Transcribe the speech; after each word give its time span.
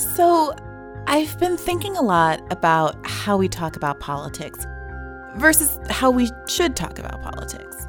So, 0.00 0.54
I've 1.06 1.38
been 1.38 1.58
thinking 1.58 1.94
a 1.98 2.00
lot 2.00 2.40
about 2.50 2.96
how 3.04 3.36
we 3.36 3.48
talk 3.48 3.76
about 3.76 4.00
politics 4.00 4.64
versus 5.36 5.78
how 5.90 6.10
we 6.10 6.30
should 6.48 6.74
talk 6.74 6.98
about 6.98 7.20
politics. 7.20 7.86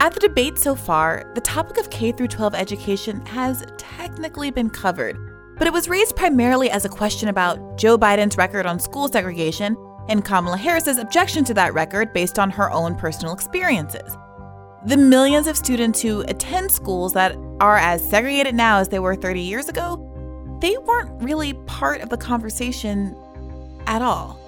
At 0.00 0.14
the 0.14 0.20
debate 0.20 0.56
so 0.56 0.76
far, 0.76 1.28
the 1.34 1.40
topic 1.40 1.78
of 1.78 1.90
K 1.90 2.12
12 2.12 2.54
education 2.54 3.26
has 3.26 3.64
technically 3.76 4.52
been 4.52 4.70
covered, 4.70 5.18
but 5.58 5.66
it 5.66 5.72
was 5.72 5.88
raised 5.88 6.14
primarily 6.14 6.70
as 6.70 6.84
a 6.84 6.88
question 6.88 7.28
about 7.28 7.76
Joe 7.76 7.98
Biden's 7.98 8.36
record 8.36 8.64
on 8.64 8.78
school 8.78 9.08
segregation 9.08 9.76
and 10.08 10.24
Kamala 10.24 10.56
Harris's 10.56 10.98
objection 10.98 11.42
to 11.46 11.54
that 11.54 11.74
record 11.74 12.12
based 12.12 12.38
on 12.38 12.50
her 12.50 12.70
own 12.70 12.94
personal 12.94 13.34
experiences. 13.34 14.16
The 14.84 14.96
millions 14.96 15.48
of 15.48 15.56
students 15.56 16.00
who 16.00 16.20
attend 16.28 16.70
schools 16.70 17.14
that 17.14 17.34
are 17.58 17.78
as 17.78 18.08
segregated 18.08 18.54
now 18.54 18.78
as 18.78 18.88
they 18.88 19.00
were 19.00 19.16
30 19.16 19.40
years 19.40 19.68
ago, 19.68 20.05
they 20.60 20.76
weren't 20.78 21.22
really 21.22 21.54
part 21.66 22.00
of 22.00 22.08
the 22.08 22.16
conversation 22.16 23.16
at 23.86 24.02
all. 24.02 24.38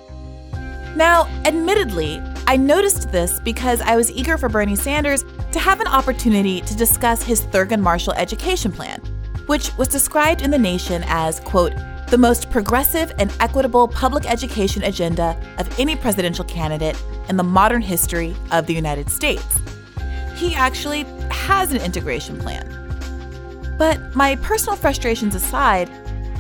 Now, 0.97 1.27
admittedly, 1.45 2.21
I 2.47 2.57
noticed 2.57 3.13
this 3.13 3.39
because 3.41 3.81
I 3.81 3.95
was 3.95 4.11
eager 4.11 4.39
for 4.39 4.49
Bernie 4.49 4.75
Sanders 4.75 5.25
to 5.53 5.59
have 5.61 5.81
an 5.81 5.87
opportunity 5.87 6.61
to 6.63 6.77
discuss 6.77 7.23
his 7.23 7.45
Thurgood 7.47 7.81
Marshall 7.81 8.15
education 8.15 8.73
plan, 8.73 9.01
which 9.47 9.77
was 9.77 9.89
described 9.89 10.43
in 10.43 10.51
The 10.51 10.59
Nation 10.59 11.05
as, 11.07 11.41
quote, 11.41 11.73
the 12.09 12.19
most 12.19 12.51
progressive 12.51 13.13
and 13.19 13.31
equitable 13.39 13.87
public 13.87 14.29
education 14.31 14.83
agenda 14.85 15.39
of 15.59 15.79
any 15.79 15.95
presidential 15.95 16.45
candidate 16.47 16.97
in 17.29 17.37
the 17.37 17.43
modern 17.43 17.83
history 17.83 18.35
of 18.51 18.67
the 18.67 18.73
United 18.73 19.11
States. 19.11 19.61
He 20.35 20.55
actually 20.55 21.05
has 21.31 21.73
an 21.73 21.83
integration 21.83 22.39
plan. 22.39 22.78
But 23.79 24.17
my 24.17 24.35
personal 24.37 24.77
frustrations 24.77 25.37
aside, 25.37 25.89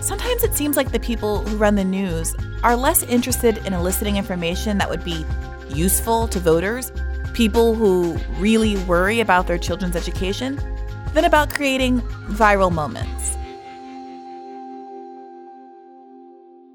sometimes 0.00 0.42
it 0.42 0.54
seems 0.54 0.76
like 0.76 0.90
the 0.90 0.98
people 0.98 1.42
who 1.42 1.56
run 1.56 1.76
the 1.76 1.84
news 1.84 2.34
are 2.64 2.74
less 2.74 3.04
interested 3.04 3.58
in 3.58 3.72
eliciting 3.72 4.16
information 4.16 4.76
that 4.78 4.90
would 4.90 5.04
be 5.04 5.24
useful 5.70 6.26
to 6.28 6.40
voters, 6.40 6.90
people 7.34 7.74
who 7.74 8.18
really 8.38 8.76
worry 8.84 9.20
about 9.20 9.46
their 9.46 9.58
children's 9.58 9.94
education, 9.94 10.60
than 11.14 11.24
about 11.24 11.54
creating 11.54 12.00
viral 12.00 12.72
moments. 12.72 13.36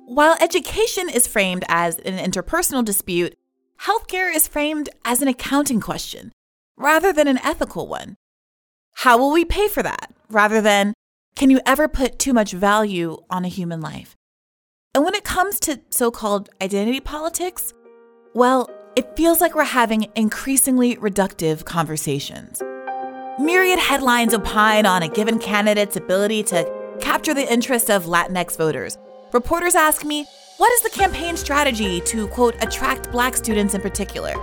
While 0.05 0.37
education 0.39 1.09
is 1.09 1.27
framed 1.27 1.65
as 1.67 1.97
an 1.99 2.17
interpersonal 2.17 2.85
dispute, 2.85 3.35
healthcare 3.81 4.33
is 4.33 4.47
framed 4.47 4.89
as 5.03 5.21
an 5.21 5.27
accounting 5.27 5.81
question 5.81 6.31
rather 6.77 7.11
than 7.11 7.27
an 7.27 7.39
ethical 7.39 7.87
one. 7.87 8.15
How 8.97 9.17
will 9.17 9.31
we 9.31 9.43
pay 9.43 9.67
for 9.67 9.83
that 9.83 10.12
rather 10.29 10.61
than 10.61 10.93
can 11.35 11.49
you 11.49 11.59
ever 11.65 11.87
put 11.87 12.19
too 12.19 12.33
much 12.33 12.51
value 12.51 13.17
on 13.29 13.45
a 13.45 13.49
human 13.49 13.81
life? 13.81 14.15
And 14.93 15.03
when 15.03 15.15
it 15.15 15.23
comes 15.23 15.59
to 15.61 15.81
so 15.89 16.11
called 16.11 16.49
identity 16.61 16.99
politics, 16.99 17.73
well, 18.35 18.69
it 18.95 19.15
feels 19.15 19.41
like 19.41 19.55
we're 19.55 19.63
having 19.63 20.07
increasingly 20.15 20.95
reductive 20.97 21.65
conversations. 21.65 22.61
Myriad 23.39 23.79
headlines 23.79 24.35
opine 24.35 24.85
on 24.85 25.01
a 25.01 25.07
given 25.07 25.39
candidate's 25.39 25.95
ability 25.95 26.43
to 26.43 26.71
capture 27.01 27.33
the 27.33 27.51
interest 27.51 27.89
of 27.89 28.05
Latinx 28.05 28.55
voters. 28.55 28.97
Reporters 29.31 29.73
ask 29.73 30.05
me, 30.05 30.27
what 30.57 30.71
is 30.73 30.81
the 30.81 30.91
campaign 30.91 31.35
strategy 31.35 31.99
to, 32.01 32.27
quote, 32.27 32.55
attract 32.61 33.11
black 33.11 33.35
students 33.35 33.73
in 33.73 33.81
particular? 33.81 34.33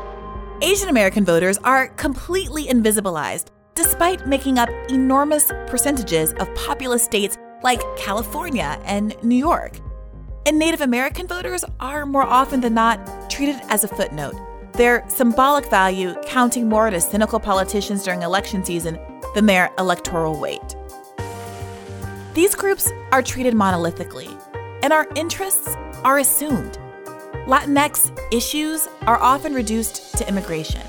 Asian 0.60 0.88
American 0.88 1.24
voters 1.24 1.56
are 1.58 1.88
completely 1.90 2.66
invisibilized, 2.66 3.46
despite 3.74 4.26
making 4.26 4.58
up 4.58 4.68
enormous 4.88 5.50
percentages 5.66 6.32
of 6.34 6.54
populous 6.54 7.04
states 7.04 7.36
like 7.62 7.80
California 7.96 8.80
and 8.84 9.14
New 9.22 9.36
York. 9.36 9.78
And 10.46 10.58
Native 10.58 10.80
American 10.80 11.26
voters 11.26 11.64
are 11.80 12.06
more 12.06 12.22
often 12.22 12.60
than 12.60 12.74
not 12.74 13.30
treated 13.30 13.60
as 13.68 13.84
a 13.84 13.88
footnote, 13.88 14.34
their 14.72 15.04
symbolic 15.08 15.68
value 15.68 16.14
counting 16.26 16.68
more 16.68 16.88
to 16.90 17.00
cynical 17.00 17.38
politicians 17.38 18.02
during 18.02 18.22
election 18.22 18.64
season 18.64 18.98
than 19.34 19.46
their 19.46 19.70
electoral 19.78 20.38
weight. 20.40 20.76
These 22.34 22.54
groups 22.54 22.90
are 23.12 23.22
treated 23.22 23.54
monolithically, 23.54 24.30
and 24.82 24.92
our 24.92 25.06
interests 25.14 25.76
are 26.04 26.18
assumed. 26.18 26.78
Latinx 27.46 28.16
issues 28.32 28.88
are 29.06 29.20
often 29.20 29.52
reduced 29.52 30.16
to 30.16 30.28
immigration. 30.28 30.86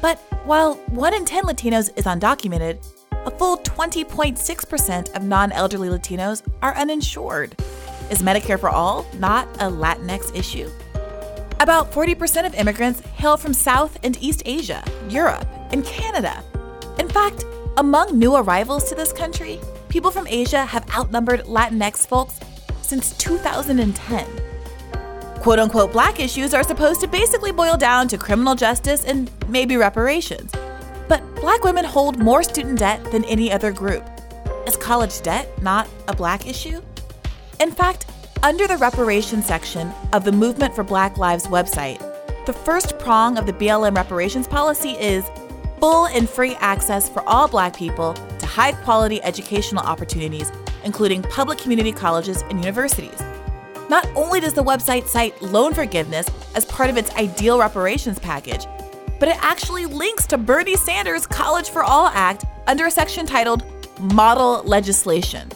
But 0.00 0.18
while 0.44 0.74
1 0.88 1.14
in 1.14 1.24
10 1.24 1.44
Latinos 1.44 1.90
is 1.96 2.04
undocumented, 2.04 2.84
a 3.26 3.30
full 3.30 3.58
20.6% 3.58 5.14
of 5.14 5.22
non 5.22 5.52
elderly 5.52 5.88
Latinos 5.88 6.42
are 6.62 6.74
uninsured. 6.74 7.54
Is 8.10 8.22
Medicare 8.22 8.58
for 8.58 8.70
All 8.70 9.06
not 9.18 9.46
a 9.56 9.70
Latinx 9.70 10.34
issue? 10.34 10.70
About 11.60 11.92
40% 11.92 12.46
of 12.46 12.54
immigrants 12.54 13.00
hail 13.00 13.36
from 13.36 13.52
South 13.52 13.98
and 14.02 14.16
East 14.22 14.42
Asia, 14.46 14.82
Europe, 15.10 15.46
and 15.72 15.84
Canada. 15.84 16.42
In 16.98 17.08
fact, 17.08 17.44
among 17.76 18.18
new 18.18 18.34
arrivals 18.34 18.88
to 18.88 18.94
this 18.94 19.12
country, 19.12 19.60
people 19.88 20.10
from 20.10 20.26
Asia 20.26 20.64
have 20.64 20.88
outnumbered 20.94 21.44
Latinx 21.44 22.06
folks 22.06 22.40
since 22.80 23.16
2010. 23.18 24.49
Quote 25.40 25.58
unquote 25.58 25.90
black 25.90 26.20
issues 26.20 26.52
are 26.52 26.62
supposed 26.62 27.00
to 27.00 27.08
basically 27.08 27.50
boil 27.50 27.78
down 27.78 28.08
to 28.08 28.18
criminal 28.18 28.54
justice 28.54 29.04
and 29.04 29.30
maybe 29.48 29.78
reparations. 29.78 30.52
But 31.08 31.22
black 31.36 31.64
women 31.64 31.86
hold 31.86 32.18
more 32.18 32.42
student 32.42 32.78
debt 32.78 33.02
than 33.10 33.24
any 33.24 33.50
other 33.50 33.72
group. 33.72 34.04
Is 34.66 34.76
college 34.76 35.22
debt 35.22 35.50
not 35.62 35.88
a 36.08 36.14
black 36.14 36.46
issue? 36.46 36.82
In 37.58 37.72
fact, 37.72 38.04
under 38.42 38.66
the 38.66 38.76
reparations 38.76 39.46
section 39.46 39.90
of 40.12 40.24
the 40.24 40.32
Movement 40.32 40.74
for 40.74 40.84
Black 40.84 41.16
Lives 41.16 41.46
website, 41.46 41.98
the 42.44 42.52
first 42.52 42.98
prong 42.98 43.38
of 43.38 43.46
the 43.46 43.54
BLM 43.54 43.96
reparations 43.96 44.46
policy 44.46 44.90
is 44.90 45.24
full 45.78 46.06
and 46.08 46.28
free 46.28 46.54
access 46.56 47.08
for 47.08 47.26
all 47.26 47.48
black 47.48 47.74
people 47.74 48.12
to 48.12 48.46
high 48.46 48.72
quality 48.72 49.22
educational 49.22 49.84
opportunities, 49.84 50.52
including 50.84 51.22
public 51.22 51.56
community 51.56 51.92
colleges 51.92 52.42
and 52.50 52.60
universities. 52.60 53.22
Not 53.90 54.06
only 54.14 54.38
does 54.38 54.54
the 54.54 54.62
website 54.62 55.08
cite 55.08 55.42
loan 55.42 55.74
forgiveness 55.74 56.24
as 56.54 56.64
part 56.64 56.90
of 56.90 56.96
its 56.96 57.12
ideal 57.16 57.58
reparations 57.58 58.20
package, 58.20 58.64
but 59.18 59.28
it 59.28 59.36
actually 59.42 59.84
links 59.84 60.28
to 60.28 60.38
Bernie 60.38 60.76
Sanders' 60.76 61.26
College 61.26 61.70
for 61.70 61.82
All 61.82 62.06
Act 62.06 62.44
under 62.68 62.86
a 62.86 62.90
section 62.92 63.26
titled 63.26 63.64
Model 63.98 64.62
Legislation. 64.62 65.48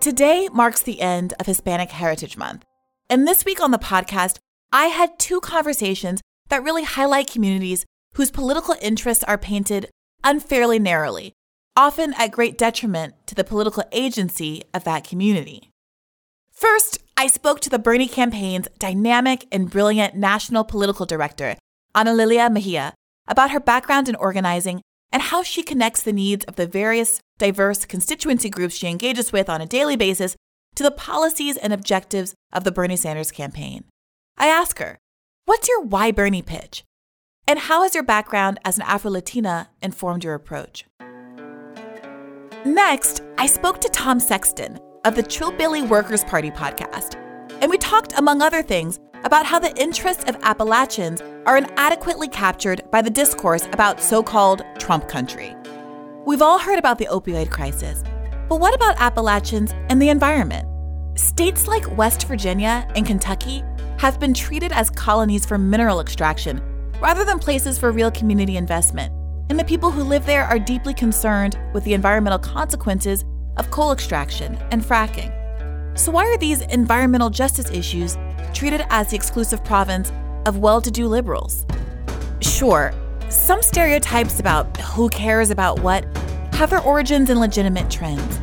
Today 0.00 0.48
marks 0.50 0.80
the 0.80 1.02
end 1.02 1.34
of 1.38 1.44
Hispanic 1.44 1.90
Heritage 1.90 2.38
Month. 2.38 2.64
And 3.10 3.28
this 3.28 3.44
week 3.44 3.60
on 3.60 3.70
the 3.70 3.78
podcast, 3.78 4.38
I 4.72 4.86
had 4.86 5.18
two 5.18 5.42
conversations 5.42 6.22
that 6.48 6.62
really 6.62 6.84
highlight 6.84 7.30
communities 7.30 7.84
whose 8.14 8.30
political 8.30 8.76
interests 8.80 9.24
are 9.24 9.36
painted 9.36 9.90
unfairly 10.24 10.78
narrowly, 10.78 11.34
often 11.76 12.14
at 12.14 12.32
great 12.32 12.56
detriment 12.56 13.12
to 13.26 13.34
the 13.34 13.44
political 13.44 13.84
agency 13.92 14.62
of 14.72 14.84
that 14.84 15.04
community. 15.04 15.71
First, 16.62 17.00
I 17.16 17.26
spoke 17.26 17.58
to 17.62 17.68
the 17.70 17.80
Bernie 17.80 18.06
campaign's 18.06 18.68
dynamic 18.78 19.48
and 19.50 19.68
brilliant 19.68 20.14
national 20.14 20.62
political 20.62 21.04
director, 21.04 21.56
Ana 21.92 22.14
Lilia 22.14 22.48
Mejia, 22.48 22.94
about 23.26 23.50
her 23.50 23.58
background 23.58 24.08
in 24.08 24.14
organizing 24.14 24.80
and 25.10 25.22
how 25.22 25.42
she 25.42 25.64
connects 25.64 26.04
the 26.04 26.12
needs 26.12 26.44
of 26.44 26.54
the 26.54 26.68
various 26.68 27.18
diverse 27.36 27.84
constituency 27.84 28.48
groups 28.48 28.76
she 28.76 28.86
engages 28.86 29.32
with 29.32 29.50
on 29.50 29.60
a 29.60 29.66
daily 29.66 29.96
basis 29.96 30.36
to 30.76 30.84
the 30.84 30.92
policies 30.92 31.56
and 31.56 31.72
objectives 31.72 32.32
of 32.52 32.62
the 32.62 32.70
Bernie 32.70 32.94
Sanders 32.94 33.32
campaign. 33.32 33.82
I 34.38 34.46
ask 34.46 34.78
her, 34.78 34.98
What's 35.46 35.68
your 35.68 35.82
why 35.82 36.12
Bernie 36.12 36.42
pitch? 36.42 36.84
And 37.48 37.58
how 37.58 37.82
has 37.82 37.92
your 37.92 38.04
background 38.04 38.60
as 38.64 38.76
an 38.76 38.84
Afro 38.86 39.10
Latina 39.10 39.70
informed 39.82 40.22
your 40.22 40.34
approach? 40.34 40.84
Next, 42.64 43.20
I 43.36 43.46
spoke 43.48 43.80
to 43.80 43.88
Tom 43.88 44.20
Sexton 44.20 44.78
of 45.04 45.16
the 45.16 45.22
Trillbilly 45.22 45.82
Workers 45.88 46.22
Party 46.22 46.50
podcast, 46.50 47.16
and 47.60 47.68
we 47.68 47.76
talked, 47.76 48.12
among 48.16 48.40
other 48.40 48.62
things, 48.62 49.00
about 49.24 49.44
how 49.44 49.58
the 49.58 49.76
interests 49.80 50.24
of 50.28 50.36
Appalachians 50.42 51.20
are 51.44 51.56
inadequately 51.56 52.28
captured 52.28 52.82
by 52.92 53.02
the 53.02 53.10
discourse 53.10 53.66
about 53.72 54.00
so 54.00 54.22
called 54.22 54.62
Trump 54.78 55.08
country. 55.08 55.56
We've 56.24 56.42
all 56.42 56.58
heard 56.58 56.78
about 56.78 56.98
the 56.98 57.08
opioid 57.10 57.50
crisis, 57.50 58.04
but 58.48 58.60
what 58.60 58.74
about 58.74 59.00
Appalachians 59.00 59.72
and 59.88 60.00
the 60.00 60.08
environment? 60.08 60.68
States 61.18 61.66
like 61.66 61.96
West 61.96 62.28
Virginia 62.28 62.86
and 62.94 63.04
Kentucky 63.04 63.64
have 63.98 64.20
been 64.20 64.32
treated 64.32 64.70
as 64.70 64.88
colonies 64.88 65.44
for 65.44 65.58
mineral 65.58 66.00
extraction 66.00 66.62
rather 67.00 67.24
than 67.24 67.40
places 67.40 67.76
for 67.76 67.90
real 67.90 68.10
community 68.12 68.56
investment, 68.56 69.12
and 69.50 69.58
the 69.58 69.64
people 69.64 69.90
who 69.90 70.04
live 70.04 70.24
there 70.26 70.44
are 70.44 70.60
deeply 70.60 70.94
concerned 70.94 71.58
with 71.74 71.82
the 71.82 71.92
environmental 71.92 72.38
consequences 72.38 73.24
of 73.56 73.70
coal 73.70 73.92
extraction 73.92 74.56
and 74.70 74.82
fracking. 74.82 75.32
So, 75.98 76.10
why 76.10 76.24
are 76.26 76.38
these 76.38 76.62
environmental 76.62 77.30
justice 77.30 77.70
issues 77.70 78.16
treated 78.52 78.84
as 78.90 79.10
the 79.10 79.16
exclusive 79.16 79.64
province 79.64 80.12
of 80.46 80.58
well 80.58 80.80
to 80.80 80.90
do 80.90 81.06
liberals. 81.08 81.66
Sure, 82.40 82.92
some 83.28 83.62
stereotypes 83.62 84.40
about 84.40 84.76
who 84.78 85.08
cares 85.08 85.50
about 85.50 85.80
what 85.80 86.04
have 86.54 86.70
their 86.70 86.80
origins 86.80 87.30
in 87.30 87.38
legitimate 87.40 87.90
trends, 87.90 88.40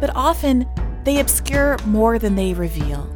but 0.00 0.10
often 0.14 0.68
they 1.04 1.20
obscure 1.20 1.78
more 1.86 2.18
than 2.18 2.34
they 2.34 2.54
reveal. 2.54 3.08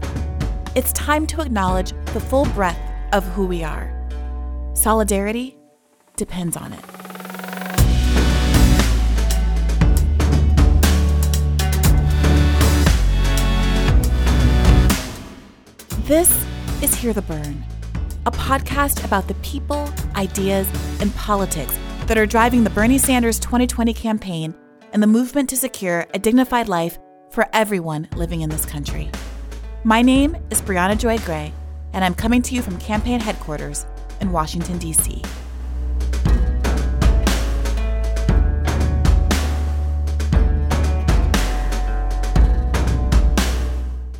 It's 0.75 0.93
time 0.93 1.27
to 1.29 1.41
acknowledge 1.41 1.93
the 2.13 2.21
full 2.21 2.45
breadth 2.47 2.79
of 3.13 3.25
who 3.29 3.47
we 3.47 3.65
are. 3.65 3.93
Solidarity 4.75 5.57
depends 6.17 6.57
on 6.57 6.73
it. 6.73 7.00
This 16.11 16.45
is 16.83 16.93
Hear 16.93 17.13
the 17.13 17.23
Bern, 17.23 17.65
a 18.27 18.33
podcast 18.33 19.05
about 19.05 19.29
the 19.29 19.35
people, 19.35 19.89
ideas, 20.17 20.69
and 21.01 21.15
politics 21.15 21.79
that 22.07 22.19
are 22.19 22.27
driving 22.27 22.65
the 22.65 22.71
Bernie 22.71 22.99
Sanders 22.99 23.39
2020 23.39 23.95
campaign 23.95 24.53
and 24.93 25.01
the 25.01 25.07
movement 25.07 25.49
to 25.51 25.57
secure 25.57 26.09
a 26.13 26.19
dignified 26.19 26.67
life 26.67 26.99
for 27.31 27.49
everyone 27.53 28.09
living 28.17 28.41
in 28.41 28.51
this 28.51 28.67
country. 28.67 29.09
My 29.85 30.03
name 30.03 30.37
is 30.51 30.61
Briahna 30.61 30.99
Joy 30.99 31.19
Gray, 31.19 31.53
and 31.93 32.05
I'm 32.05 32.17
coming 32.17 32.43
to 32.43 32.57
you 32.57 32.63
from 32.63 32.77
campaign 32.79 33.21
headquarters 33.21 33.87
in 34.21 34.33
Washington, 34.33 34.79
D.C. 34.79 35.23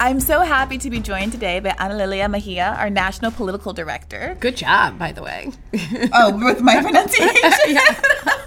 I'm 0.03 0.19
so 0.19 0.41
happy 0.41 0.79
to 0.79 0.89
be 0.89 0.99
joined 0.99 1.33
today 1.33 1.61
by 1.61 1.75
Ana 1.79 1.95
Lilia 1.95 2.27
Mejia, 2.27 2.75
our 2.79 2.89
National 2.89 3.31
Political 3.31 3.75
Director. 3.75 4.35
Good 4.41 4.57
job, 4.57 4.99
by 4.99 5.13
the 5.13 5.23
way. 5.23 5.53
oh, 6.15 6.41
with 6.43 6.63
my 6.63 6.81
pronunciation? 6.83 7.79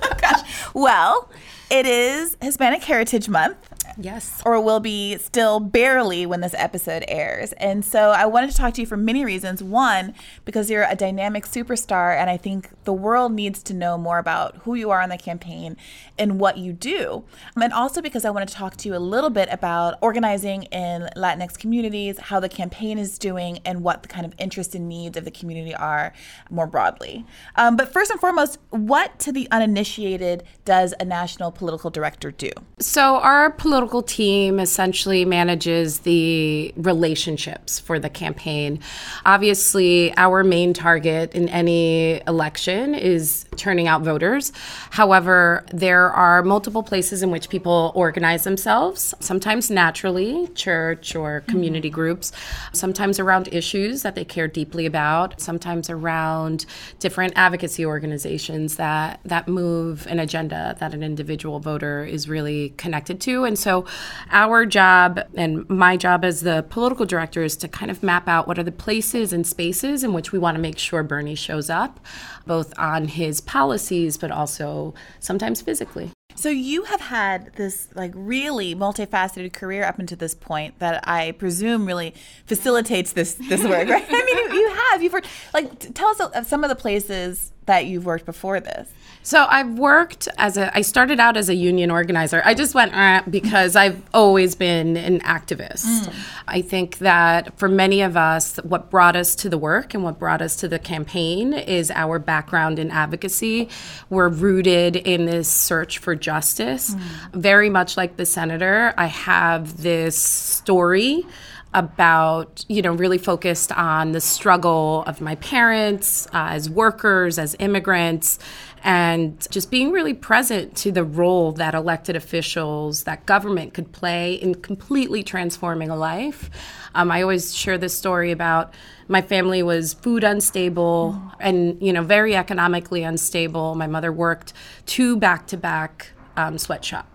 Oh, 0.06 0.16
gosh. 0.20 0.74
Well, 0.74 1.30
it 1.70 1.86
is 1.86 2.38
Hispanic 2.42 2.84
Heritage 2.84 3.30
Month. 3.30 3.58
Yes. 3.98 4.42
Or 4.46 4.60
will 4.62 4.80
be 4.80 5.18
still 5.18 5.60
barely 5.60 6.26
when 6.26 6.42
this 6.42 6.56
episode 6.58 7.04
airs. 7.08 7.54
And 7.54 7.84
so 7.84 8.12
I 8.12 8.26
wanted 8.26 8.52
to 8.52 8.58
talk 8.58 8.74
to 8.76 8.82
you 8.82 8.88
for 8.88 8.98
many 8.98 9.24
reasons. 9.26 9.64
One, 9.64 10.14
because 10.46 10.70
you're 10.70 10.86
a 10.90 10.96
dynamic 10.96 11.46
superstar, 11.46 12.16
and 12.16 12.30
I 12.30 12.38
think 12.38 12.70
the 12.84 12.94
world 12.94 13.34
needs 13.34 13.62
to 13.64 13.74
know 13.74 13.98
more 13.98 14.18
about 14.18 14.58
who 14.58 14.76
you 14.76 14.90
are 14.92 15.02
on 15.02 15.10
the 15.10 15.18
campaign 15.18 15.78
and 16.18 16.40
what 16.40 16.58
you 16.58 16.74
do. 16.74 17.24
And 17.56 17.74
also 17.74 18.02
because 18.02 18.26
I 18.26 18.30
want 18.30 18.48
to 18.48 18.54
talk 18.54 18.78
to 18.78 18.90
you 18.90 18.96
a 18.96 18.98
little 18.98 19.30
bit 19.30 19.50
about 19.52 19.96
organizing 20.02 20.64
in 20.64 21.10
Latinx 21.16 21.58
communities, 21.58 22.20
how 22.20 22.40
the 22.40 22.50
campaign 22.50 22.98
is 22.98 23.18
doing, 23.18 23.60
and 23.66 23.84
what 23.84 24.04
the 24.04 24.08
kind 24.08 24.26
of 24.26 24.34
interests 24.38 24.76
and 24.76 24.88
needs 24.88 25.18
of 25.18 25.26
the 25.26 25.32
community 25.32 25.76
are 25.76 26.14
more 26.50 26.68
broadly. 26.68 27.26
Um, 27.56 27.76
but 27.76 27.92
first 27.92 28.12
and 28.12 28.20
foremost, 28.20 28.60
what 28.70 29.20
to 29.20 29.32
the 29.32 29.48
uninitiated 29.52 30.44
does 30.66 30.94
a 31.00 31.06
national 31.06 31.52
political 31.52 31.90
director 31.90 32.32
do? 32.32 32.52
So, 32.80 33.18
our 33.18 33.52
political 33.52 33.83
political 33.84 34.02
team 34.02 34.62
essentially 34.62 35.26
manages 35.26 36.00
the 36.00 36.74
relationships 36.78 37.80
for 37.80 38.00
the 38.00 38.10
campaign. 38.10 38.80
Obviously, 39.26 40.16
our 40.16 40.42
main 40.42 40.74
target 40.74 41.36
in 41.36 41.50
any 41.50 42.22
election 42.26 42.96
is 42.96 43.46
turning 43.58 43.90
out 43.90 44.02
voters. 44.02 44.54
However, 44.92 45.66
there 45.74 46.10
are 46.12 46.44
multiple 46.44 46.82
places 46.82 47.24
in 47.24 47.30
which 47.30 47.50
people 47.50 47.92
organize 47.94 48.46
themselves, 48.46 49.14
sometimes 49.20 49.70
naturally, 49.70 50.48
church 50.56 51.14
or 51.14 51.42
community 51.42 51.90
mm-hmm. 51.90 51.96
groups, 51.96 52.32
sometimes 52.72 53.20
around 53.20 53.50
issues 53.52 54.02
that 54.04 54.16
they 54.16 54.24
care 54.24 54.48
deeply 54.48 54.86
about, 54.86 55.42
sometimes 55.42 55.90
around 55.90 56.66
different 57.00 57.34
advocacy 57.36 57.86
organizations 57.86 58.78
that 58.78 59.20
that 59.26 59.50
move 59.50 60.08
an 60.08 60.20
agenda 60.20 60.78
that 60.80 60.94
an 60.94 61.04
individual 61.04 61.60
voter 61.60 62.06
is 62.06 62.30
really 62.30 62.70
connected 62.78 63.20
to. 63.20 63.44
And 63.44 63.60
so 63.60 63.73
so, 63.74 63.86
our 64.30 64.68
job 64.68 65.20
and 65.34 65.68
my 65.68 65.98
job 65.98 66.24
as 66.24 66.42
the 66.42 66.64
political 66.70 67.08
director 67.08 67.42
is 67.42 67.58
to 67.58 67.68
kind 67.68 67.90
of 67.90 68.04
map 68.04 68.28
out 68.28 68.48
what 68.48 68.60
are 68.60 68.64
the 68.64 68.72
places 68.72 69.34
and 69.34 69.48
spaces 69.48 70.04
in 70.04 70.14
which 70.14 70.32
we 70.32 70.38
want 70.38 70.56
to 70.56 70.62
make 70.62 70.78
sure 70.78 71.02
Bernie 71.02 71.34
shows 71.34 71.72
up, 71.72 72.00
both 72.46 72.72
on 72.78 73.08
his 73.08 73.42
policies, 73.42 74.16
but 74.16 74.30
also 74.30 74.94
sometimes 75.20 75.64
physically. 75.64 76.12
So 76.36 76.50
you 76.50 76.84
have 76.84 77.02
had 77.02 77.54
this 77.56 77.90
like 77.96 78.12
really 78.14 78.76
multifaceted 78.76 79.54
career 79.54 79.86
up 79.86 79.98
until 79.98 80.18
this 80.20 80.36
point 80.36 80.78
that 80.78 81.08
I 81.08 81.32
presume 81.32 81.88
really 81.88 82.14
facilitates 82.46 83.14
this 83.14 83.34
this 83.34 83.64
work, 83.64 83.90
right? 83.90 84.06
I 84.10 84.26
mean, 84.26 84.38
you, 84.38 84.62
you 84.62 84.74
have 84.74 85.02
you've 85.02 85.14
worked 85.14 85.28
like 85.52 85.94
tell 85.96 86.10
us 86.10 86.48
some 86.48 86.64
of 86.64 86.70
the 86.70 86.76
places 86.76 87.53
that 87.66 87.86
you've 87.86 88.06
worked 88.06 88.26
before 88.26 88.60
this? 88.60 88.90
So 89.26 89.46
I've 89.50 89.80
worked 89.80 90.28
as 90.38 90.58
a. 90.58 90.76
I 90.76 90.82
started 90.82 91.18
out 91.18 91.38
as 91.38 91.48
a 91.48 91.56
union 91.56 91.90
organizer. 91.90 92.42
I 92.44 92.54
just 92.54 92.76
went 92.76 92.94
uh, 92.94 93.24
because 93.30 93.78
I've 93.78 94.02
always 94.14 94.54
been 94.54 94.98
an 94.98 95.22
activist. 95.22 95.86
Mm. 95.86 96.14
I 96.46 96.62
think 96.62 96.98
that 96.98 97.58
for 97.58 97.70
many 97.70 98.02
of 98.02 98.18
us, 98.18 98.58
what 98.64 98.90
brought 98.90 99.16
us 99.16 99.34
to 99.36 99.50
the 99.50 99.58
work 99.58 99.94
and 99.94 100.04
what 100.04 100.20
brought 100.20 100.42
us 100.42 100.58
to 100.58 100.68
the 100.68 100.78
campaign 100.78 101.54
is 101.54 101.90
our 101.90 102.20
background 102.20 102.80
in 102.80 102.92
advocacy. 102.92 103.70
We're 104.10 104.28
rooted 104.28 104.98
in 104.98 105.26
this 105.26 105.48
search 105.48 106.00
for 106.00 106.16
justice, 106.16 106.94
mm. 106.94 107.02
very 107.34 107.70
much 107.70 107.96
like 107.96 108.18
the 108.18 108.26
senator. 108.26 108.94
I 108.98 109.06
have 109.06 109.82
this 109.82 110.18
story 110.18 111.26
about, 111.74 112.66
you 112.68 112.82
know, 112.82 112.94
really 112.94 113.18
focused 113.18 113.72
on 113.72 114.12
the 114.12 114.22
struggle 114.22 115.04
of 115.08 115.22
my 115.22 115.36
parents 115.36 116.28
uh, 116.28 116.50
as 116.50 116.70
workers, 116.70 117.40
as 117.40 117.56
immigrants, 117.60 118.40
and 118.84 119.48
just 119.50 119.72
being 119.72 119.92
really 119.92 120.14
present 120.14 120.76
to 120.78 120.92
the 120.92 121.04
role 121.04 121.54
that 121.54 121.74
elected 121.74 122.16
officials, 122.16 123.04
that 123.04 123.26
government 123.26 123.74
could 123.74 123.92
play 123.92 124.34
in 124.34 124.56
completely 124.56 125.24
transforming 125.24 125.90
a 125.90 125.96
life. 125.96 126.50
Um, 126.94 127.10
I 127.10 127.22
always 127.22 127.56
share 127.56 127.78
this 127.78 127.98
story 127.98 128.32
about 128.32 128.74
my 129.08 129.22
family 129.22 129.64
was 129.64 129.94
food 129.94 130.24
unstable 130.24 131.20
and, 131.40 131.82
you 131.82 131.92
know, 131.92 132.04
very 132.04 132.36
economically 132.36 133.04
unstable. 133.04 133.76
My 133.76 133.88
mother 133.88 134.12
worked 134.12 134.54
two 134.86 135.18
back 135.18 135.48
to 135.48 135.58
back 135.58 136.12
sweatshop 136.58 137.08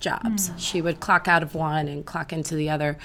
jobs. 0.00 0.50
Mm. 0.50 0.58
She 0.58 0.82
would 0.82 1.00
clock 1.00 1.28
out 1.28 1.42
of 1.42 1.54
one 1.54 1.88
and 1.88 2.04
clock 2.04 2.32
into 2.32 2.54
the 2.54 2.70
other 2.70 2.98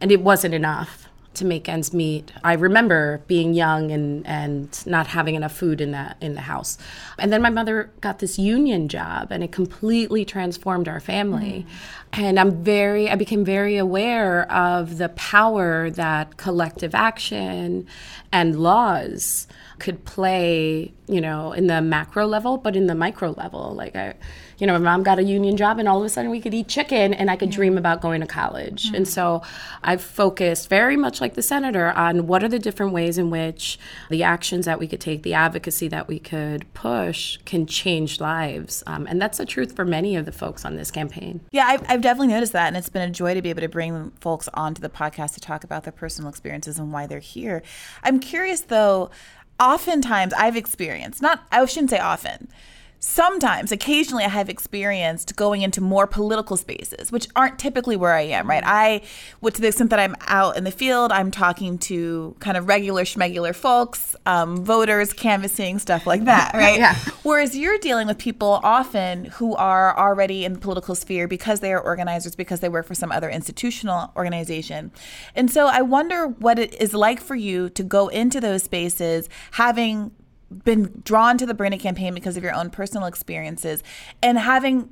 and 0.00 0.12
it 0.12 0.20
wasn't 0.20 0.54
enough 0.54 1.08
to 1.34 1.44
make 1.44 1.68
ends 1.68 1.92
meet. 1.92 2.32
I 2.42 2.54
remember 2.54 3.20
being 3.26 3.54
young 3.54 3.90
and, 3.90 4.26
and 4.26 4.86
not 4.86 5.08
having 5.08 5.34
enough 5.34 5.54
food 5.54 5.80
in 5.80 5.90
that 5.90 6.16
in 6.20 6.34
the 6.34 6.42
house. 6.42 6.78
And 7.18 7.32
then 7.32 7.42
my 7.42 7.50
mother 7.50 7.90
got 8.00 8.20
this 8.20 8.38
union 8.38 8.88
job 8.88 9.30
and 9.30 9.42
it 9.42 9.52
completely 9.52 10.24
transformed 10.24 10.88
our 10.88 11.00
family. 11.00 11.66
Mm. 12.12 12.20
And 12.20 12.40
I'm 12.40 12.62
very 12.62 13.10
I 13.10 13.16
became 13.16 13.44
very 13.44 13.76
aware 13.76 14.50
of 14.50 14.98
the 14.98 15.08
power 15.10 15.90
that 15.90 16.36
collective 16.36 16.94
action 16.94 17.86
and 18.32 18.60
laws 18.60 19.46
could 19.84 20.06
play, 20.06 20.94
you 21.06 21.20
know, 21.20 21.52
in 21.52 21.66
the 21.66 21.82
macro 21.82 22.26
level, 22.26 22.56
but 22.56 22.74
in 22.74 22.86
the 22.86 22.94
micro 22.94 23.32
level. 23.32 23.74
Like 23.74 23.94
I 23.94 24.14
you 24.58 24.66
know, 24.66 24.74
my 24.74 24.78
mom 24.78 25.02
got 25.02 25.18
a 25.18 25.22
union 25.22 25.56
job 25.56 25.78
and 25.78 25.88
all 25.88 25.98
of 25.98 26.04
a 26.04 26.08
sudden 26.08 26.30
we 26.30 26.40
could 26.40 26.54
eat 26.54 26.68
chicken 26.68 27.14
and 27.14 27.30
I 27.30 27.36
could 27.36 27.50
yeah. 27.50 27.56
dream 27.56 27.78
about 27.78 28.00
going 28.00 28.20
to 28.20 28.26
college. 28.26 28.86
Mm-hmm. 28.86 28.94
And 28.96 29.08
so 29.08 29.42
I've 29.82 30.02
focused 30.02 30.68
very 30.68 30.96
much 30.96 31.20
like 31.20 31.34
the 31.34 31.42
senator 31.42 31.90
on 31.92 32.26
what 32.26 32.44
are 32.44 32.48
the 32.48 32.58
different 32.58 32.92
ways 32.92 33.18
in 33.18 33.30
which 33.30 33.78
the 34.10 34.22
actions 34.22 34.66
that 34.66 34.78
we 34.78 34.86
could 34.86 35.00
take, 35.00 35.22
the 35.22 35.34
advocacy 35.34 35.88
that 35.88 36.08
we 36.08 36.18
could 36.18 36.72
push 36.74 37.38
can 37.44 37.66
change 37.66 38.20
lives. 38.20 38.82
Um, 38.86 39.06
and 39.06 39.20
that's 39.20 39.38
the 39.38 39.46
truth 39.46 39.74
for 39.74 39.84
many 39.84 40.16
of 40.16 40.24
the 40.24 40.32
folks 40.32 40.64
on 40.64 40.76
this 40.76 40.90
campaign. 40.90 41.40
Yeah, 41.50 41.66
I've, 41.66 41.82
I've 41.90 42.00
definitely 42.00 42.32
noticed 42.32 42.52
that. 42.52 42.68
And 42.68 42.76
it's 42.76 42.88
been 42.88 43.08
a 43.08 43.12
joy 43.12 43.34
to 43.34 43.42
be 43.42 43.50
able 43.50 43.62
to 43.62 43.68
bring 43.68 44.12
folks 44.20 44.48
onto 44.54 44.80
the 44.80 44.88
podcast 44.88 45.34
to 45.34 45.40
talk 45.40 45.64
about 45.64 45.84
their 45.84 45.92
personal 45.92 46.28
experiences 46.30 46.78
and 46.78 46.92
why 46.92 47.06
they're 47.06 47.18
here. 47.18 47.62
I'm 48.02 48.20
curious 48.20 48.62
though, 48.62 49.10
oftentimes 49.60 50.32
I've 50.34 50.56
experienced, 50.56 51.22
not, 51.22 51.44
I 51.52 51.64
shouldn't 51.66 51.90
say 51.90 51.98
often, 51.98 52.48
sometimes 53.04 53.70
occasionally 53.70 54.24
i 54.24 54.28
have 54.28 54.48
experienced 54.48 55.36
going 55.36 55.60
into 55.60 55.82
more 55.82 56.06
political 56.06 56.56
spaces 56.56 57.12
which 57.12 57.28
aren't 57.36 57.58
typically 57.58 57.96
where 57.96 58.14
i 58.14 58.22
am 58.22 58.48
right? 58.48 58.62
I 58.64 59.02
to 59.42 59.60
the 59.60 59.68
extent 59.68 59.90
that 59.90 59.98
i'm 59.98 60.16
out 60.22 60.56
in 60.56 60.64
the 60.64 60.70
field 60.70 61.12
i'm 61.12 61.30
talking 61.30 61.76
to 61.78 62.34
kind 62.40 62.56
of 62.56 62.66
regular 62.66 63.04
schmegular 63.04 63.54
folks 63.54 64.16
um, 64.24 64.64
voters 64.64 65.12
canvassing 65.12 65.78
stuff 65.78 66.06
like 66.06 66.24
that 66.24 66.52
right? 66.54 66.78
Yeah. 66.78 66.94
whereas 67.24 67.54
you're 67.54 67.78
dealing 67.78 68.06
with 68.06 68.16
people 68.16 68.58
often 68.62 69.26
who 69.26 69.54
are 69.54 69.96
already 69.98 70.46
in 70.46 70.54
the 70.54 70.58
political 70.58 70.94
sphere 70.94 71.28
because 71.28 71.60
they 71.60 71.74
are 71.74 71.80
organizers 71.80 72.34
because 72.34 72.60
they 72.60 72.70
work 72.70 72.86
for 72.86 72.94
some 72.94 73.12
other 73.12 73.28
institutional 73.28 74.12
organization. 74.16 74.90
And 75.34 75.50
so 75.50 75.66
i 75.66 75.82
wonder 75.82 76.26
what 76.26 76.58
it 76.58 76.74
is 76.80 76.94
like 76.94 77.20
for 77.20 77.34
you 77.34 77.68
to 77.70 77.82
go 77.82 78.08
into 78.08 78.40
those 78.40 78.62
spaces 78.62 79.28
having 79.52 80.10
been 80.64 81.02
drawn 81.04 81.38
to 81.38 81.46
the 81.46 81.54
Bernie 81.54 81.78
campaign 81.78 82.14
because 82.14 82.36
of 82.36 82.42
your 82.42 82.54
own 82.54 82.70
personal 82.70 83.06
experiences 83.06 83.82
and 84.22 84.38
having 84.38 84.82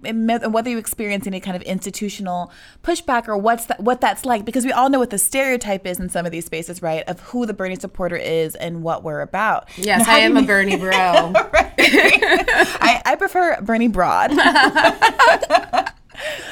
whether 0.50 0.70
you 0.70 0.78
experience 0.78 1.26
any 1.26 1.40
kind 1.40 1.56
of 1.56 1.62
institutional 1.62 2.50
pushback 2.82 3.28
or 3.28 3.36
what's 3.36 3.66
that, 3.66 3.80
what 3.80 4.00
that's 4.00 4.24
like 4.24 4.44
because 4.44 4.64
we 4.64 4.72
all 4.72 4.90
know 4.90 4.98
what 4.98 5.10
the 5.10 5.18
stereotype 5.18 5.86
is 5.86 6.00
in 6.00 6.08
some 6.08 6.26
of 6.26 6.32
these 6.32 6.46
spaces 6.46 6.82
right 6.82 7.04
of 7.08 7.20
who 7.20 7.46
the 7.46 7.54
Bernie 7.54 7.76
supporter 7.76 8.16
is 8.16 8.54
and 8.56 8.82
what 8.82 9.02
we're 9.02 9.20
about. 9.20 9.68
Yes 9.76 10.06
I 10.08 10.18
am 10.18 10.36
a 10.36 10.42
Bernie 10.42 10.76
bro. 10.82 10.92
I, 10.94 13.02
I 13.04 13.16
prefer 13.16 13.60
Bernie 13.60 13.88
broad. 13.88 14.32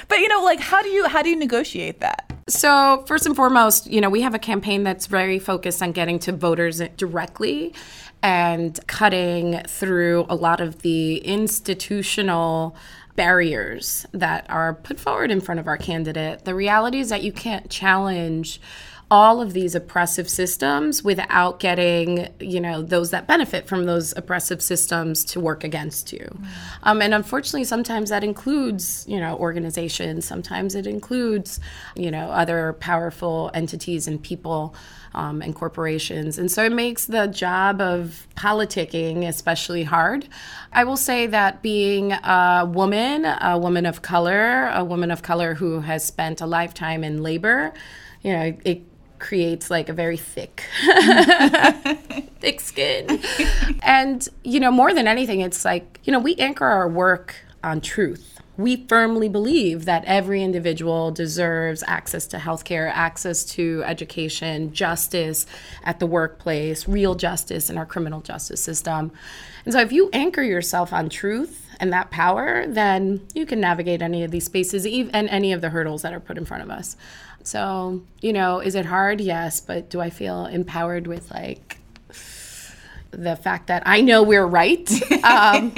But 0.08 0.18
you 0.18 0.28
know 0.28 0.42
like 0.42 0.58
how 0.58 0.82
do 0.82 0.88
you 0.88 1.06
how 1.06 1.22
do 1.22 1.28
you 1.28 1.36
negotiate 1.36 2.00
that? 2.00 2.30
So, 2.48 3.04
first 3.06 3.26
and 3.26 3.36
foremost, 3.36 3.86
you 3.86 4.00
know, 4.00 4.10
we 4.10 4.22
have 4.22 4.34
a 4.34 4.38
campaign 4.38 4.82
that's 4.82 5.06
very 5.06 5.38
focused 5.38 5.82
on 5.82 5.92
getting 5.92 6.18
to 6.20 6.32
voters 6.32 6.80
directly 6.96 7.74
and 8.22 8.78
cutting 8.86 9.62
through 9.66 10.26
a 10.28 10.34
lot 10.34 10.60
of 10.60 10.82
the 10.82 11.18
institutional 11.18 12.76
barriers 13.16 14.06
that 14.12 14.46
are 14.48 14.74
put 14.74 14.98
forward 14.98 15.30
in 15.30 15.40
front 15.40 15.60
of 15.60 15.66
our 15.66 15.76
candidate. 15.76 16.44
The 16.44 16.54
reality 16.54 17.00
is 17.00 17.08
that 17.08 17.22
you 17.22 17.32
can't 17.32 17.68
challenge 17.70 18.60
all 19.10 19.40
of 19.40 19.52
these 19.52 19.74
oppressive 19.74 20.28
systems 20.28 21.02
without 21.02 21.58
getting 21.58 22.28
you 22.38 22.60
know 22.60 22.80
those 22.80 23.10
that 23.10 23.26
benefit 23.26 23.66
from 23.66 23.84
those 23.84 24.16
oppressive 24.16 24.62
systems 24.62 25.24
to 25.24 25.40
work 25.40 25.64
against 25.64 26.12
you 26.12 26.20
mm. 26.20 26.46
um, 26.84 27.02
and 27.02 27.12
unfortunately 27.12 27.64
sometimes 27.64 28.10
that 28.10 28.22
includes 28.22 29.04
you 29.08 29.18
know 29.18 29.36
organizations 29.38 30.24
sometimes 30.24 30.76
it 30.76 30.86
includes 30.86 31.58
you 31.96 32.10
know 32.10 32.30
other 32.30 32.74
powerful 32.74 33.50
entities 33.52 34.06
and 34.06 34.22
people 34.22 34.74
um, 35.14 35.42
and 35.42 35.54
corporations. 35.54 36.38
And 36.38 36.50
so 36.50 36.64
it 36.64 36.72
makes 36.72 37.06
the 37.06 37.26
job 37.26 37.80
of 37.80 38.26
politicking 38.36 39.26
especially 39.26 39.84
hard. 39.84 40.28
I 40.72 40.84
will 40.84 40.96
say 40.96 41.26
that 41.26 41.62
being 41.62 42.12
a 42.12 42.68
woman, 42.70 43.24
a 43.24 43.58
woman 43.58 43.86
of 43.86 44.02
color, 44.02 44.68
a 44.68 44.84
woman 44.84 45.10
of 45.10 45.22
color 45.22 45.54
who 45.54 45.80
has 45.80 46.04
spent 46.04 46.40
a 46.40 46.46
lifetime 46.46 47.02
in 47.02 47.22
labor, 47.22 47.72
you 48.22 48.32
know, 48.32 48.56
it 48.64 48.82
creates 49.18 49.70
like 49.70 49.90
a 49.90 49.92
very 49.92 50.16
thick 50.16 50.64
thick 52.40 52.58
skin 52.58 53.20
and 53.82 54.30
you 54.42 54.58
know 54.58 54.70
more 54.70 54.94
than 54.94 55.06
anything 55.06 55.40
it's 55.42 55.62
like 55.62 56.00
you 56.04 56.12
know 56.12 56.18
we 56.18 56.34
anchor 56.36 56.64
our 56.64 56.88
work 56.88 57.36
on 57.62 57.82
truth 57.82 58.29
we 58.60 58.86
firmly 58.86 59.28
believe 59.28 59.84
that 59.86 60.04
every 60.04 60.42
individual 60.42 61.10
deserves 61.10 61.82
access 61.86 62.26
to 62.28 62.36
healthcare, 62.36 62.90
access 62.92 63.44
to 63.44 63.82
education, 63.84 64.72
justice 64.72 65.46
at 65.82 65.98
the 65.98 66.06
workplace, 66.06 66.86
real 66.86 67.14
justice 67.14 67.70
in 67.70 67.78
our 67.78 67.86
criminal 67.86 68.20
justice 68.20 68.62
system. 68.62 69.10
And 69.64 69.72
so 69.74 69.80
if 69.80 69.92
you 69.92 70.10
anchor 70.12 70.42
yourself 70.42 70.92
on 70.92 71.08
truth 71.08 71.66
and 71.80 71.92
that 71.92 72.10
power, 72.10 72.66
then 72.66 73.26
you 73.34 73.46
can 73.46 73.60
navigate 73.60 74.02
any 74.02 74.22
of 74.22 74.30
these 74.30 74.44
spaces 74.44 74.84
and 74.84 75.28
any 75.28 75.52
of 75.52 75.60
the 75.60 75.70
hurdles 75.70 76.02
that 76.02 76.12
are 76.12 76.20
put 76.20 76.36
in 76.36 76.44
front 76.44 76.62
of 76.62 76.70
us. 76.70 76.96
So, 77.42 78.02
you 78.20 78.32
know, 78.32 78.60
is 78.60 78.74
it 78.74 78.86
hard? 78.86 79.20
Yes, 79.20 79.60
but 79.60 79.88
do 79.88 80.00
I 80.00 80.10
feel 80.10 80.46
empowered 80.46 81.06
with 81.06 81.30
like 81.30 81.78
the 83.10 83.36
fact 83.36 83.68
that 83.68 83.82
I 83.86 84.02
know 84.02 84.22
we're 84.22 84.46
right? 84.46 84.88
Um, 85.22 85.72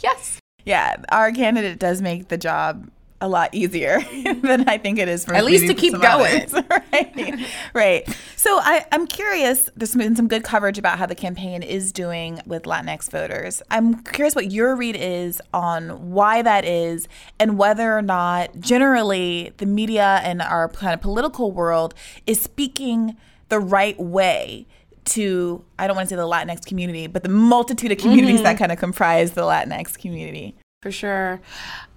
yes. 0.00 0.39
Yeah, 0.64 0.96
our 1.10 1.32
candidate 1.32 1.78
does 1.78 2.02
make 2.02 2.28
the 2.28 2.38
job 2.38 2.90
a 3.20 3.28
lot 3.28 3.50
easier 3.52 4.00
than 4.42 4.68
I 4.68 4.78
think 4.78 4.98
it 4.98 5.08
is 5.08 5.24
for 5.24 5.34
at 5.34 5.44
least 5.44 5.66
to 5.66 5.74
keep 5.74 5.92
going. 5.92 6.48
right, 6.70 7.46
right. 7.74 8.18
So 8.36 8.58
I, 8.58 8.86
I'm 8.92 9.06
curious. 9.06 9.68
There's 9.76 9.94
been 9.94 10.16
some 10.16 10.26
good 10.26 10.42
coverage 10.42 10.78
about 10.78 10.98
how 10.98 11.06
the 11.06 11.14
campaign 11.14 11.62
is 11.62 11.92
doing 11.92 12.40
with 12.46 12.62
Latinx 12.62 13.10
voters. 13.10 13.62
I'm 13.70 14.02
curious 14.04 14.34
what 14.34 14.50
your 14.50 14.74
read 14.74 14.96
is 14.96 15.42
on 15.52 16.12
why 16.12 16.40
that 16.42 16.64
is, 16.64 17.08
and 17.38 17.58
whether 17.58 17.96
or 17.96 18.02
not 18.02 18.58
generally 18.58 19.52
the 19.58 19.66
media 19.66 20.20
and 20.22 20.40
our 20.40 20.68
kind 20.68 20.94
of 20.94 21.00
political 21.02 21.52
world 21.52 21.94
is 22.26 22.40
speaking 22.40 23.16
the 23.50 23.60
right 23.60 23.98
way 24.00 24.66
to 25.06 25.64
I 25.78 25.86
don't 25.86 25.96
want 25.96 26.08
to 26.08 26.14
say 26.14 26.16
the 26.16 26.22
Latinx 26.22 26.64
community, 26.64 27.06
but 27.06 27.22
the 27.22 27.28
multitude 27.28 27.92
of 27.92 27.98
communities 27.98 28.36
mm-hmm. 28.36 28.44
that 28.44 28.58
kind 28.58 28.72
of 28.72 28.78
comprise 28.78 29.32
the 29.32 29.42
Latinx 29.42 29.98
community. 29.98 30.56
For 30.82 30.90
sure. 30.90 31.42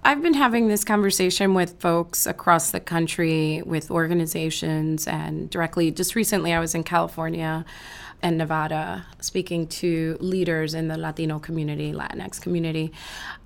I've 0.04 0.20
been 0.20 0.34
having 0.34 0.68
this 0.68 0.84
conversation 0.84 1.54
with 1.54 1.80
folks 1.80 2.26
across 2.26 2.70
the 2.70 2.80
country, 2.80 3.62
with 3.64 3.90
organizations, 3.90 5.06
and 5.06 5.48
directly. 5.48 5.90
Just 5.90 6.14
recently, 6.14 6.52
I 6.52 6.60
was 6.60 6.74
in 6.74 6.84
California 6.84 7.64
and 8.20 8.36
Nevada 8.36 9.06
speaking 9.20 9.66
to 9.68 10.18
leaders 10.20 10.74
in 10.74 10.88
the 10.88 10.98
Latino 10.98 11.38
community, 11.38 11.92
Latinx 11.92 12.38
community. 12.40 12.92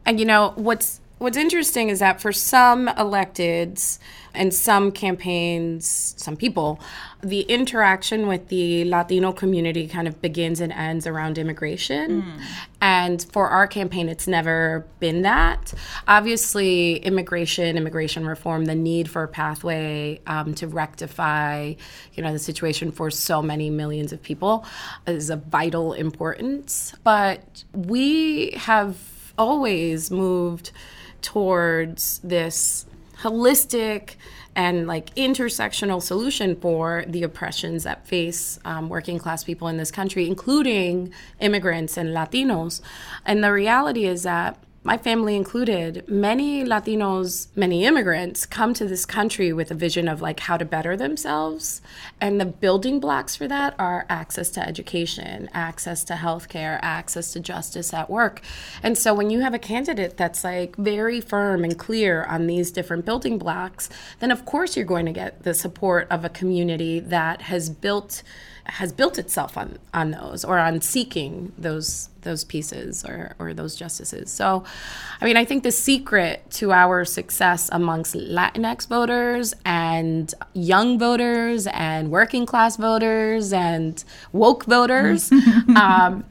And 0.04 0.18
you 0.18 0.26
know, 0.26 0.54
what's 0.56 1.00
what's 1.18 1.36
interesting 1.36 1.88
is 1.88 1.98
that 1.98 2.20
for 2.20 2.32
some 2.32 2.88
electeds 2.88 3.98
and 4.34 4.54
some 4.54 4.92
campaigns, 4.92 6.14
some 6.16 6.36
people, 6.36 6.80
the 7.22 7.40
interaction 7.42 8.28
with 8.28 8.48
the 8.48 8.84
Latino 8.84 9.32
community 9.32 9.88
kind 9.88 10.06
of 10.06 10.22
begins 10.22 10.60
and 10.60 10.72
ends 10.72 11.06
around 11.06 11.38
immigration. 11.38 12.22
Mm. 12.22 12.40
And 12.80 13.26
for 13.32 13.48
our 13.48 13.66
campaign, 13.66 14.08
it's 14.08 14.28
never 14.28 14.86
been 15.00 15.22
that. 15.22 15.74
Obviously, 16.06 16.96
immigration, 16.96 17.76
immigration 17.76 18.26
reform, 18.26 18.66
the 18.66 18.76
need 18.76 19.10
for 19.10 19.24
a 19.24 19.28
pathway 19.28 20.20
um, 20.28 20.54
to 20.54 20.68
rectify, 20.68 21.74
you 22.14 22.22
know, 22.22 22.32
the 22.32 22.38
situation 22.38 22.92
for 22.92 23.10
so 23.10 23.42
many 23.42 23.70
millions 23.70 24.12
of 24.12 24.22
people 24.22 24.64
is 25.06 25.30
of 25.30 25.42
vital 25.46 25.94
importance. 25.94 26.94
But 27.02 27.64
we 27.74 28.52
have 28.52 28.96
always 29.36 30.10
moved 30.10 30.70
towards 31.22 32.20
this 32.22 32.86
holistic 33.22 34.14
and 34.54 34.86
like 34.86 35.14
intersectional 35.14 36.02
solution 36.02 36.56
for 36.56 37.04
the 37.06 37.22
oppressions 37.22 37.84
that 37.84 38.06
face 38.06 38.58
um, 38.64 38.88
working 38.88 39.18
class 39.18 39.44
people 39.44 39.68
in 39.68 39.76
this 39.76 39.90
country, 39.90 40.26
including 40.26 41.12
immigrants 41.40 41.96
and 41.96 42.10
Latinos. 42.10 42.80
And 43.24 43.42
the 43.42 43.52
reality 43.52 44.04
is 44.06 44.24
that 44.24 44.58
my 44.88 44.96
family 44.96 45.36
included, 45.36 46.02
many 46.08 46.64
Latinos, 46.64 47.48
many 47.54 47.84
immigrants 47.84 48.46
come 48.46 48.72
to 48.72 48.86
this 48.86 49.04
country 49.04 49.52
with 49.52 49.70
a 49.70 49.74
vision 49.74 50.08
of 50.08 50.22
like 50.22 50.40
how 50.40 50.56
to 50.56 50.64
better 50.64 50.96
themselves. 50.96 51.82
And 52.22 52.40
the 52.40 52.46
building 52.46 52.98
blocks 52.98 53.36
for 53.36 53.46
that 53.48 53.74
are 53.78 54.06
access 54.08 54.48
to 54.52 54.66
education, 54.66 55.50
access 55.52 56.04
to 56.04 56.14
healthcare, 56.14 56.78
access 56.80 57.34
to 57.34 57.40
justice 57.40 57.92
at 57.92 58.08
work. 58.08 58.40
And 58.82 58.96
so 58.96 59.12
when 59.12 59.28
you 59.28 59.40
have 59.40 59.52
a 59.52 59.58
candidate 59.58 60.16
that's 60.16 60.42
like 60.42 60.74
very 60.76 61.20
firm 61.20 61.64
and 61.64 61.78
clear 61.78 62.24
on 62.24 62.46
these 62.46 62.70
different 62.70 63.04
building 63.04 63.36
blocks, 63.36 63.90
then 64.20 64.30
of 64.30 64.46
course 64.46 64.74
you're 64.74 64.86
going 64.86 65.04
to 65.04 65.12
get 65.12 65.42
the 65.42 65.52
support 65.52 66.06
of 66.10 66.24
a 66.24 66.30
community 66.30 66.98
that 66.98 67.42
has 67.42 67.68
built 67.68 68.22
has 68.64 68.92
built 68.92 69.18
itself 69.18 69.56
on 69.56 69.78
on 69.94 70.10
those 70.10 70.44
or 70.44 70.58
on 70.58 70.80
seeking 70.80 71.52
those 71.56 72.10
those 72.28 72.44
pieces 72.44 73.04
or, 73.04 73.34
or 73.38 73.54
those 73.54 73.74
justices. 73.74 74.30
So, 74.30 74.62
I 75.20 75.24
mean, 75.24 75.38
I 75.38 75.44
think 75.44 75.62
the 75.62 75.72
secret 75.72 76.48
to 76.52 76.72
our 76.72 77.04
success 77.04 77.70
amongst 77.72 78.14
Latinx 78.14 78.86
voters 78.86 79.54
and 79.64 80.32
young 80.52 80.98
voters 80.98 81.66
and 81.72 82.10
working 82.10 82.44
class 82.44 82.76
voters 82.76 83.52
and 83.52 84.04
woke 84.32 84.64
voters 84.66 85.32
um, 85.76 86.24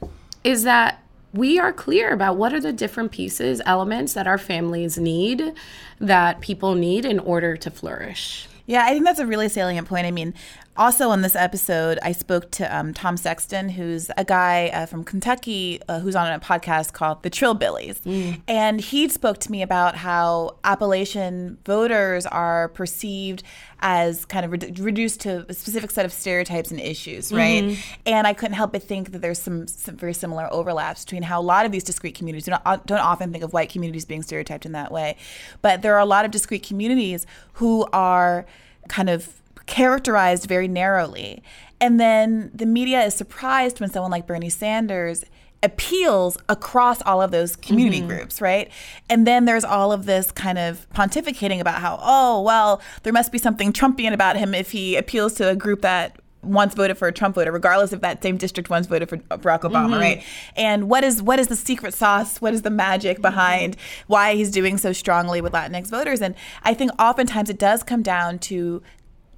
is 0.44 0.62
that 0.62 1.02
we 1.34 1.58
are 1.58 1.72
clear 1.72 2.12
about 2.12 2.36
what 2.36 2.54
are 2.54 2.60
the 2.60 2.72
different 2.72 3.10
pieces, 3.10 3.60
elements 3.66 4.14
that 4.14 4.26
our 4.26 4.38
families 4.38 4.96
need, 4.98 5.52
that 6.00 6.40
people 6.40 6.74
need 6.74 7.04
in 7.04 7.18
order 7.18 7.56
to 7.56 7.70
flourish. 7.70 8.48
Yeah, 8.66 8.84
I 8.84 8.90
think 8.90 9.04
that's 9.04 9.18
a 9.18 9.26
really 9.26 9.48
salient 9.48 9.88
point. 9.88 10.06
I 10.06 10.10
mean, 10.10 10.34
also 10.78 11.10
on 11.10 11.22
this 11.22 11.34
episode, 11.34 11.98
I 12.02 12.12
spoke 12.12 12.50
to 12.52 12.76
um, 12.76 12.94
Tom 12.94 13.16
Sexton, 13.16 13.68
who's 13.68 14.10
a 14.16 14.24
guy 14.24 14.68
uh, 14.68 14.86
from 14.86 15.04
Kentucky 15.04 15.80
uh, 15.88 15.98
who's 15.98 16.14
on 16.14 16.32
a 16.32 16.38
podcast 16.38 16.92
called 16.92 17.22
The 17.24 17.30
Trillbillies. 17.30 18.00
Mm. 18.02 18.40
And 18.46 18.80
he 18.80 19.08
spoke 19.08 19.38
to 19.40 19.50
me 19.50 19.62
about 19.62 19.96
how 19.96 20.56
Appalachian 20.62 21.58
voters 21.64 22.24
are 22.26 22.68
perceived 22.68 23.42
as 23.80 24.24
kind 24.24 24.44
of 24.44 24.52
re- 24.52 24.72
reduced 24.78 25.20
to 25.20 25.44
a 25.48 25.54
specific 25.54 25.90
set 25.90 26.04
of 26.04 26.12
stereotypes 26.12 26.70
and 26.70 26.80
issues, 26.80 27.32
right? 27.32 27.64
Mm-hmm. 27.64 28.00
And 28.06 28.26
I 28.26 28.32
couldn't 28.32 28.54
help 28.54 28.72
but 28.72 28.82
think 28.82 29.12
that 29.12 29.18
there's 29.20 29.38
some, 29.38 29.66
some, 29.66 29.96
very 29.96 30.14
similar 30.14 30.48
overlaps 30.52 31.04
between 31.04 31.22
how 31.24 31.40
a 31.40 31.42
lot 31.42 31.66
of 31.66 31.72
these 31.72 31.84
discrete 31.84 32.14
communities 32.14 32.44
do 32.44 32.52
not, 32.52 32.86
don't 32.86 33.00
often 33.00 33.32
think 33.32 33.42
of 33.42 33.52
white 33.52 33.70
communities 33.70 34.04
being 34.04 34.22
stereotyped 34.22 34.64
in 34.64 34.72
that 34.72 34.92
way. 34.92 35.16
But 35.60 35.82
there 35.82 35.94
are 35.94 36.00
a 36.00 36.06
lot 36.06 36.24
of 36.24 36.30
discrete 36.30 36.62
communities 36.62 37.26
who 37.54 37.86
are 37.92 38.46
kind 38.88 39.10
of 39.10 39.38
characterized 39.68 40.46
very 40.46 40.66
narrowly. 40.66 41.42
And 41.80 42.00
then 42.00 42.50
the 42.52 42.66
media 42.66 43.02
is 43.04 43.14
surprised 43.14 43.78
when 43.78 43.90
someone 43.90 44.10
like 44.10 44.26
Bernie 44.26 44.50
Sanders 44.50 45.24
appeals 45.62 46.38
across 46.48 47.02
all 47.02 47.20
of 47.20 47.30
those 47.30 47.56
community 47.56 47.98
mm-hmm. 47.98 48.08
groups, 48.08 48.40
right? 48.40 48.70
And 49.08 49.26
then 49.26 49.44
there's 49.44 49.64
all 49.64 49.92
of 49.92 50.06
this 50.06 50.30
kind 50.30 50.58
of 50.58 50.88
pontificating 50.90 51.60
about 51.60 51.80
how, 51.80 51.98
oh, 52.02 52.42
well, 52.42 52.80
there 53.02 53.12
must 53.12 53.30
be 53.30 53.38
something 53.38 53.72
Trumpian 53.72 54.12
about 54.12 54.36
him 54.36 54.54
if 54.54 54.70
he 54.70 54.96
appeals 54.96 55.34
to 55.34 55.48
a 55.48 55.56
group 55.56 55.82
that 55.82 56.16
once 56.42 56.74
voted 56.74 56.96
for 56.96 57.08
a 57.08 57.12
Trump 57.12 57.34
voter, 57.34 57.50
regardless 57.50 57.92
if 57.92 58.00
that 58.00 58.22
same 58.22 58.36
district 58.36 58.70
once 58.70 58.86
voted 58.86 59.08
for 59.08 59.16
Barack 59.16 59.62
Obama, 59.62 59.90
mm-hmm. 59.90 59.94
right? 59.94 60.24
And 60.56 60.88
what 60.88 61.02
is 61.02 61.20
what 61.20 61.40
is 61.40 61.48
the 61.48 61.56
secret 61.56 61.94
sauce? 61.94 62.40
What 62.40 62.54
is 62.54 62.62
the 62.62 62.70
magic 62.70 63.20
behind 63.20 63.76
why 64.06 64.34
he's 64.34 64.50
doing 64.50 64.78
so 64.78 64.92
strongly 64.92 65.40
with 65.40 65.52
Latinx 65.52 65.88
voters? 65.88 66.22
And 66.22 66.36
I 66.62 66.74
think 66.74 66.92
oftentimes 67.00 67.50
it 67.50 67.58
does 67.58 67.82
come 67.82 68.02
down 68.02 68.38
to 68.40 68.82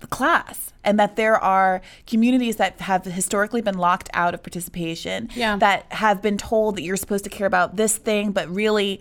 class 0.07 0.73
and 0.83 0.99
that 0.99 1.17
there 1.17 1.37
are 1.37 1.81
communities 2.07 2.57
that 2.57 2.81
have 2.81 3.05
historically 3.05 3.61
been 3.61 3.79
locked 3.79 4.09
out 4.15 4.35
of 4.35 4.43
participation 4.43 5.29
yeah. 5.35 5.57
that 5.57 5.91
have 5.93 6.23
been 6.23 6.39
told 6.39 6.77
that 6.77 6.83
you're 6.83 6.97
supposed 6.97 7.25
to 7.25 7.31
care 7.31 7.47
about 7.47 7.77
this 7.77 7.99
thing 7.99 8.33
but 8.33 8.49
really 8.49 9.01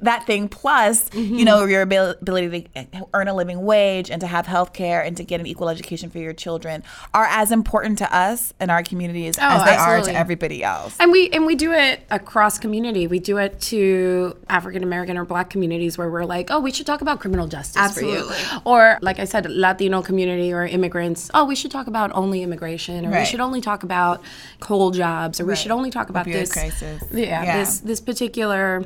that 0.00 0.26
thing 0.26 0.48
plus 0.48 1.08
mm-hmm. 1.10 1.34
you 1.34 1.44
know 1.44 1.64
your 1.64 1.82
ability 1.82 2.68
to 2.74 3.06
earn 3.14 3.28
a 3.28 3.34
living 3.34 3.62
wage 3.62 4.10
and 4.10 4.20
to 4.20 4.26
have 4.26 4.46
health 4.46 4.72
care 4.72 5.02
and 5.02 5.16
to 5.16 5.24
get 5.24 5.40
an 5.40 5.46
equal 5.46 5.68
education 5.68 6.10
for 6.10 6.18
your 6.18 6.32
children 6.32 6.82
are 7.12 7.26
as 7.26 7.52
important 7.52 7.98
to 7.98 8.16
us 8.16 8.54
and 8.58 8.70
our 8.70 8.82
communities 8.82 9.36
oh, 9.38 9.42
as 9.42 9.64
they 9.64 9.72
absolutely. 9.72 10.10
are 10.10 10.14
to 10.14 10.18
everybody 10.18 10.64
else 10.64 10.96
and 10.98 11.12
we 11.12 11.28
and 11.30 11.46
we 11.46 11.54
do 11.54 11.72
it 11.72 12.00
across 12.10 12.58
community 12.58 13.06
we 13.06 13.18
do 13.18 13.36
it 13.36 13.60
to 13.60 14.36
african 14.48 14.82
american 14.82 15.16
or 15.18 15.24
black 15.24 15.50
communities 15.50 15.98
where 15.98 16.10
we're 16.10 16.24
like 16.24 16.50
oh 16.50 16.58
we 16.58 16.72
should 16.72 16.86
talk 16.86 17.00
about 17.02 17.20
criminal 17.20 17.46
justice 17.46 17.76
absolutely. 17.76 18.34
for 18.34 18.54
you 18.54 18.60
or 18.64 18.98
like 19.02 19.18
i 19.18 19.24
said 19.24 19.48
latino 19.50 20.00
community 20.00 20.52
or 20.52 20.64
immigrants 20.64 21.30
oh 21.34 21.44
we 21.44 21.54
should 21.54 21.70
talk 21.70 21.86
about 21.86 22.10
only 22.14 22.42
immigration 22.42 23.04
or 23.04 23.10
right. 23.10 23.20
we 23.20 23.24
should 23.24 23.40
only 23.40 23.60
talk 23.60 23.82
about 23.82 24.22
coal 24.60 24.90
jobs 24.90 25.38
or 25.38 25.44
right. 25.44 25.50
we 25.50 25.56
should 25.56 25.70
only 25.70 25.90
talk 25.90 26.08
about 26.08 26.26
this 26.26 26.52
crisis. 26.52 27.02
Yeah, 27.12 27.42
yeah 27.44 27.58
this 27.58 27.80
this 27.80 28.00
particular 28.00 28.84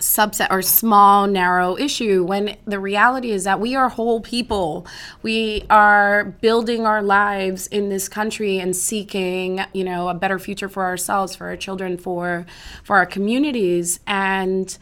subset 0.00 0.48
or 0.50 0.62
small 0.62 1.26
narrow 1.26 1.76
issue 1.76 2.24
when 2.24 2.56
the 2.66 2.80
reality 2.80 3.30
is 3.30 3.44
that 3.44 3.60
we 3.60 3.74
are 3.74 3.90
whole 3.90 4.20
people 4.20 4.86
we 5.22 5.64
are 5.68 6.24
building 6.24 6.86
our 6.86 7.02
lives 7.02 7.66
in 7.66 7.90
this 7.90 8.08
country 8.08 8.58
and 8.58 8.74
seeking 8.74 9.60
you 9.74 9.84
know 9.84 10.08
a 10.08 10.14
better 10.14 10.38
future 10.38 10.68
for 10.68 10.84
ourselves 10.84 11.36
for 11.36 11.48
our 11.48 11.56
children 11.56 11.98
for 11.98 12.46
for 12.82 12.96
our 12.96 13.06
communities 13.06 14.00
and 14.06 14.78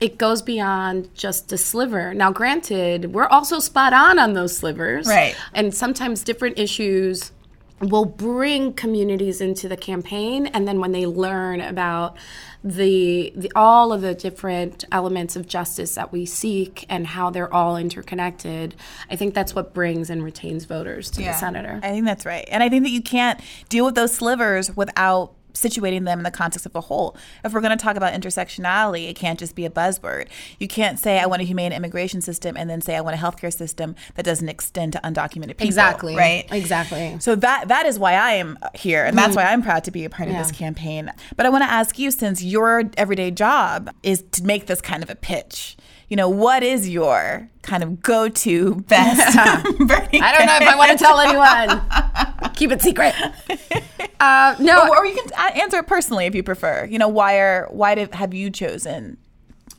it 0.00 0.16
goes 0.16 0.42
beyond 0.42 1.12
just 1.14 1.52
a 1.52 1.58
sliver. 1.58 2.14
Now, 2.14 2.30
granted, 2.30 3.12
we're 3.12 3.26
also 3.26 3.58
spot 3.58 3.92
on 3.92 4.18
on 4.18 4.34
those 4.34 4.56
slivers. 4.56 5.08
Right. 5.08 5.36
And 5.54 5.74
sometimes 5.74 6.22
different 6.22 6.58
issues 6.58 7.32
will 7.80 8.04
bring 8.04 8.72
communities 8.72 9.40
into 9.40 9.68
the 9.68 9.76
campaign 9.76 10.46
and 10.48 10.66
then 10.66 10.80
when 10.80 10.92
they 10.92 11.06
learn 11.06 11.60
about 11.60 12.16
the, 12.64 13.32
the 13.36 13.52
all 13.54 13.92
of 13.92 14.00
the 14.00 14.14
different 14.14 14.84
elements 14.90 15.36
of 15.36 15.46
justice 15.46 15.94
that 15.94 16.12
we 16.12 16.26
seek 16.26 16.84
and 16.88 17.06
how 17.06 17.30
they're 17.30 17.52
all 17.52 17.76
interconnected 17.76 18.74
i 19.10 19.16
think 19.16 19.32
that's 19.32 19.54
what 19.54 19.72
brings 19.72 20.10
and 20.10 20.24
retains 20.24 20.64
voters 20.64 21.10
to 21.10 21.22
yeah, 21.22 21.32
the 21.32 21.38
senator. 21.38 21.80
I 21.82 21.90
think 21.90 22.04
that's 22.04 22.26
right. 22.26 22.46
And 22.50 22.62
i 22.62 22.68
think 22.68 22.84
that 22.84 22.90
you 22.90 23.02
can't 23.02 23.40
deal 23.68 23.84
with 23.84 23.94
those 23.94 24.14
slivers 24.14 24.76
without 24.76 25.34
situating 25.58 26.04
them 26.04 26.20
in 26.20 26.22
the 26.22 26.30
context 26.30 26.66
of 26.66 26.72
the 26.72 26.82
whole. 26.82 27.16
If 27.44 27.52
we're 27.52 27.60
going 27.60 27.76
to 27.76 27.82
talk 27.82 27.96
about 27.96 28.12
intersectionality, 28.12 29.08
it 29.08 29.14
can't 29.14 29.38
just 29.38 29.54
be 29.54 29.64
a 29.64 29.70
buzzword. 29.70 30.28
You 30.58 30.68
can't 30.68 30.98
say 30.98 31.18
I 31.18 31.26
want 31.26 31.42
a 31.42 31.44
humane 31.44 31.72
immigration 31.72 32.20
system 32.20 32.56
and 32.56 32.70
then 32.70 32.80
say 32.80 32.96
I 32.96 33.00
want 33.00 33.16
a 33.16 33.18
healthcare 33.18 33.52
system 33.52 33.94
that 34.14 34.24
doesn't 34.24 34.48
extend 34.48 34.92
to 34.94 35.00
undocumented 35.00 35.48
people. 35.48 35.66
Exactly. 35.66 36.16
Right. 36.16 36.46
Exactly. 36.50 37.16
So 37.20 37.34
that 37.36 37.68
that 37.68 37.86
is 37.86 37.98
why 37.98 38.14
I 38.14 38.32
am 38.32 38.58
here, 38.74 39.04
and 39.04 39.16
that's 39.16 39.30
mm-hmm. 39.30 39.36
why 39.36 39.52
I'm 39.52 39.62
proud 39.62 39.84
to 39.84 39.90
be 39.90 40.04
a 40.04 40.10
part 40.10 40.28
yeah. 40.28 40.40
of 40.40 40.46
this 40.46 40.56
campaign. 40.56 41.10
But 41.36 41.46
I 41.46 41.48
want 41.48 41.64
to 41.64 41.70
ask 41.70 41.98
you, 41.98 42.10
since 42.10 42.42
your 42.42 42.84
everyday 42.96 43.30
job 43.30 43.90
is 44.02 44.24
to 44.32 44.44
make 44.44 44.66
this 44.66 44.80
kind 44.80 45.02
of 45.02 45.10
a 45.10 45.14
pitch 45.14 45.76
you 46.08 46.16
know, 46.16 46.28
what 46.28 46.62
is 46.62 46.88
your 46.88 47.48
kind 47.62 47.82
of 47.82 48.00
go 48.00 48.28
to 48.30 48.76
best 48.76 49.36
I 49.36 49.62
don't 49.62 50.46
know 50.46 50.56
if 50.56 50.62
I 50.62 50.74
want 50.76 50.92
to 50.92 50.98
tell 50.98 51.20
anyone. 51.20 52.54
Keep 52.54 52.72
it 52.72 52.82
secret. 52.82 53.14
Uh, 54.20 54.56
no, 54.58 54.88
or, 54.88 54.98
or, 54.98 55.06
you 55.06 55.14
can 55.14 55.30
answer 55.56 55.78
it 55.78 55.86
personally 55.86 56.26
if 56.26 56.34
you 56.34 56.42
prefer. 56.42 56.84
You 56.86 56.98
know, 56.98 57.08
why 57.08 57.38
are 57.38 57.68
why 57.70 57.94
did 57.94 58.14
have 58.14 58.34
you 58.34 58.50
chosen? 58.50 59.16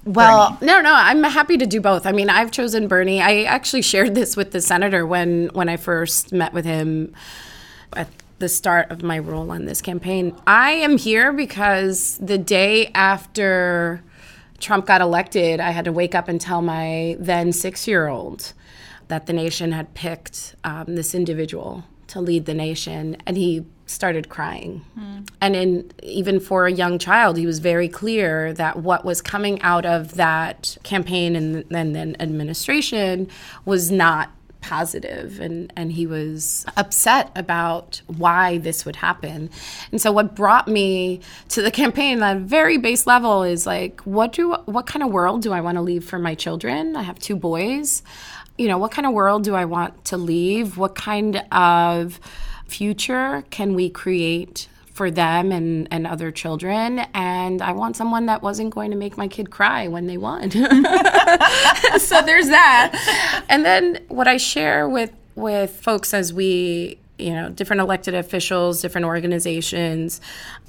Well, 0.06 0.52
Bernie? 0.60 0.72
no, 0.72 0.82
no, 0.82 0.94
I'm 0.94 1.24
happy 1.24 1.58
to 1.58 1.66
do 1.66 1.82
both. 1.82 2.06
I 2.06 2.14
mean, 2.14 2.30
I've 2.30 2.52
chosen 2.52 2.88
Bernie. 2.88 3.22
I 3.22 3.44
actually 3.44 3.82
shared 3.82 4.16
this 4.16 4.38
with 4.38 4.52
the 4.52 4.62
senator 4.62 5.06
when 5.06 5.50
when 5.54 5.68
I 5.68 5.76
first 5.76 6.32
met 6.32 6.54
with 6.54 6.66
him 6.66 7.14
at 7.94 8.08
the 8.40 8.50
start 8.50 8.90
of 8.90 9.04
my 9.04 9.20
role 9.20 9.52
on 9.52 9.66
this 9.66 9.82
campaign. 9.82 10.36
I 10.48 10.72
am 10.72 10.98
here 10.98 11.34
because 11.34 12.18
the 12.20 12.38
day 12.38 12.88
after 12.96 14.02
Trump 14.60 14.86
got 14.86 15.02
elected, 15.02 15.60
I 15.60 15.72
had 15.72 15.86
to 15.86 15.92
wake 15.92 16.16
up 16.16 16.28
and 16.28 16.40
tell 16.40 16.62
my 16.62 17.18
then 17.20 17.52
six 17.52 17.88
year 17.88 18.08
old 18.08 18.54
that 19.10 19.26
the 19.26 19.34
nation 19.34 19.72
had 19.72 19.94
picked 19.94 20.56
um, 20.64 20.96
this 20.96 21.14
individual 21.14 21.84
to 22.08 22.22
lead 22.22 22.46
the 22.46 22.54
nation. 22.54 23.18
And 23.26 23.38
he 23.38 23.66
started 23.90 24.30
crying. 24.30 24.86
Mm. 24.98 25.28
And 25.42 25.56
in, 25.56 25.92
even 26.04 26.40
for 26.40 26.68
a 26.68 26.72
young 26.72 27.00
child, 27.00 27.38
he 27.38 27.48
was 27.48 27.58
very 27.60 27.90
clear 27.90 28.54
that 28.54 28.78
what 28.78 29.04
was 29.04 29.22
coming 29.22 29.60
out 29.62 29.86
of 29.86 30.14
that 30.16 30.78
campaign 30.84 31.36
and, 31.36 31.66
and 31.72 31.96
then 31.96 32.16
administration 32.20 33.28
was 33.66 33.92
not 33.92 34.32
positive. 34.62 35.40
And 35.40 35.72
and 35.76 35.94
he 35.94 36.06
was 36.06 36.66
upset 36.76 37.32
about 37.36 38.02
why 38.08 38.58
this 38.58 38.86
would 38.86 38.98
happen. 38.98 39.50
And 39.92 40.02
so 40.02 40.12
what 40.12 40.36
brought 40.36 40.68
me 40.68 41.22
to 41.50 41.62
the 41.62 41.72
campaign 41.72 42.22
at 42.22 42.36
a 42.36 42.40
very 42.40 42.78
base 42.78 43.08
level 43.08 43.44
is 43.44 43.66
like 43.66 44.02
what 44.02 44.34
do 44.34 44.54
what 44.66 44.86
kind 44.86 45.02
of 45.02 45.12
world 45.12 45.42
do 45.42 45.54
i 45.54 45.62
want 45.62 45.78
to 45.78 45.82
leave 45.82 46.04
for 46.04 46.20
my 46.20 46.36
children? 46.36 46.96
I 46.96 47.04
have 47.04 47.18
two 47.20 47.38
boys. 47.38 48.04
You 48.58 48.68
know 48.68 48.78
what 48.78 48.92
kind 48.92 49.08
of 49.08 49.14
world 49.14 49.46
do 49.46 49.56
i 49.56 49.64
want 49.66 50.06
to 50.06 50.18
leave? 50.18 50.78
What 50.78 50.94
kind 50.94 51.38
of 51.54 52.20
future 52.70 53.44
can 53.50 53.76
we 53.76 53.90
create 53.90 54.68
for 55.00 55.10
them 55.10 55.52
and, 55.52 55.88
and 55.92 56.06
other 56.06 56.30
children. 56.30 57.00
And 57.14 57.62
I 57.62 57.72
want 57.72 57.96
someone 57.96 58.26
that 58.26 58.42
wasn't 58.42 58.76
going 58.76 58.92
to 58.92 58.98
make 58.98 59.18
my 59.18 59.30
kid 59.30 59.50
cry 59.50 59.88
when 59.88 60.08
they 60.08 60.18
won. 60.18 60.52
so 60.52 60.60
there's 62.22 62.50
that. 62.50 63.46
And 63.48 63.64
then 63.64 64.04
what 64.10 64.28
I 64.28 64.36
share 64.36 64.90
with 64.90 65.14
with 65.36 65.72
folks 65.72 66.14
as 66.14 66.34
we 66.34 67.00
you 67.18 67.32
know 67.32 67.50
different 67.50 67.82
elected 67.82 68.14
officials 68.14 68.82
different 68.82 69.06
organizations 69.06 70.20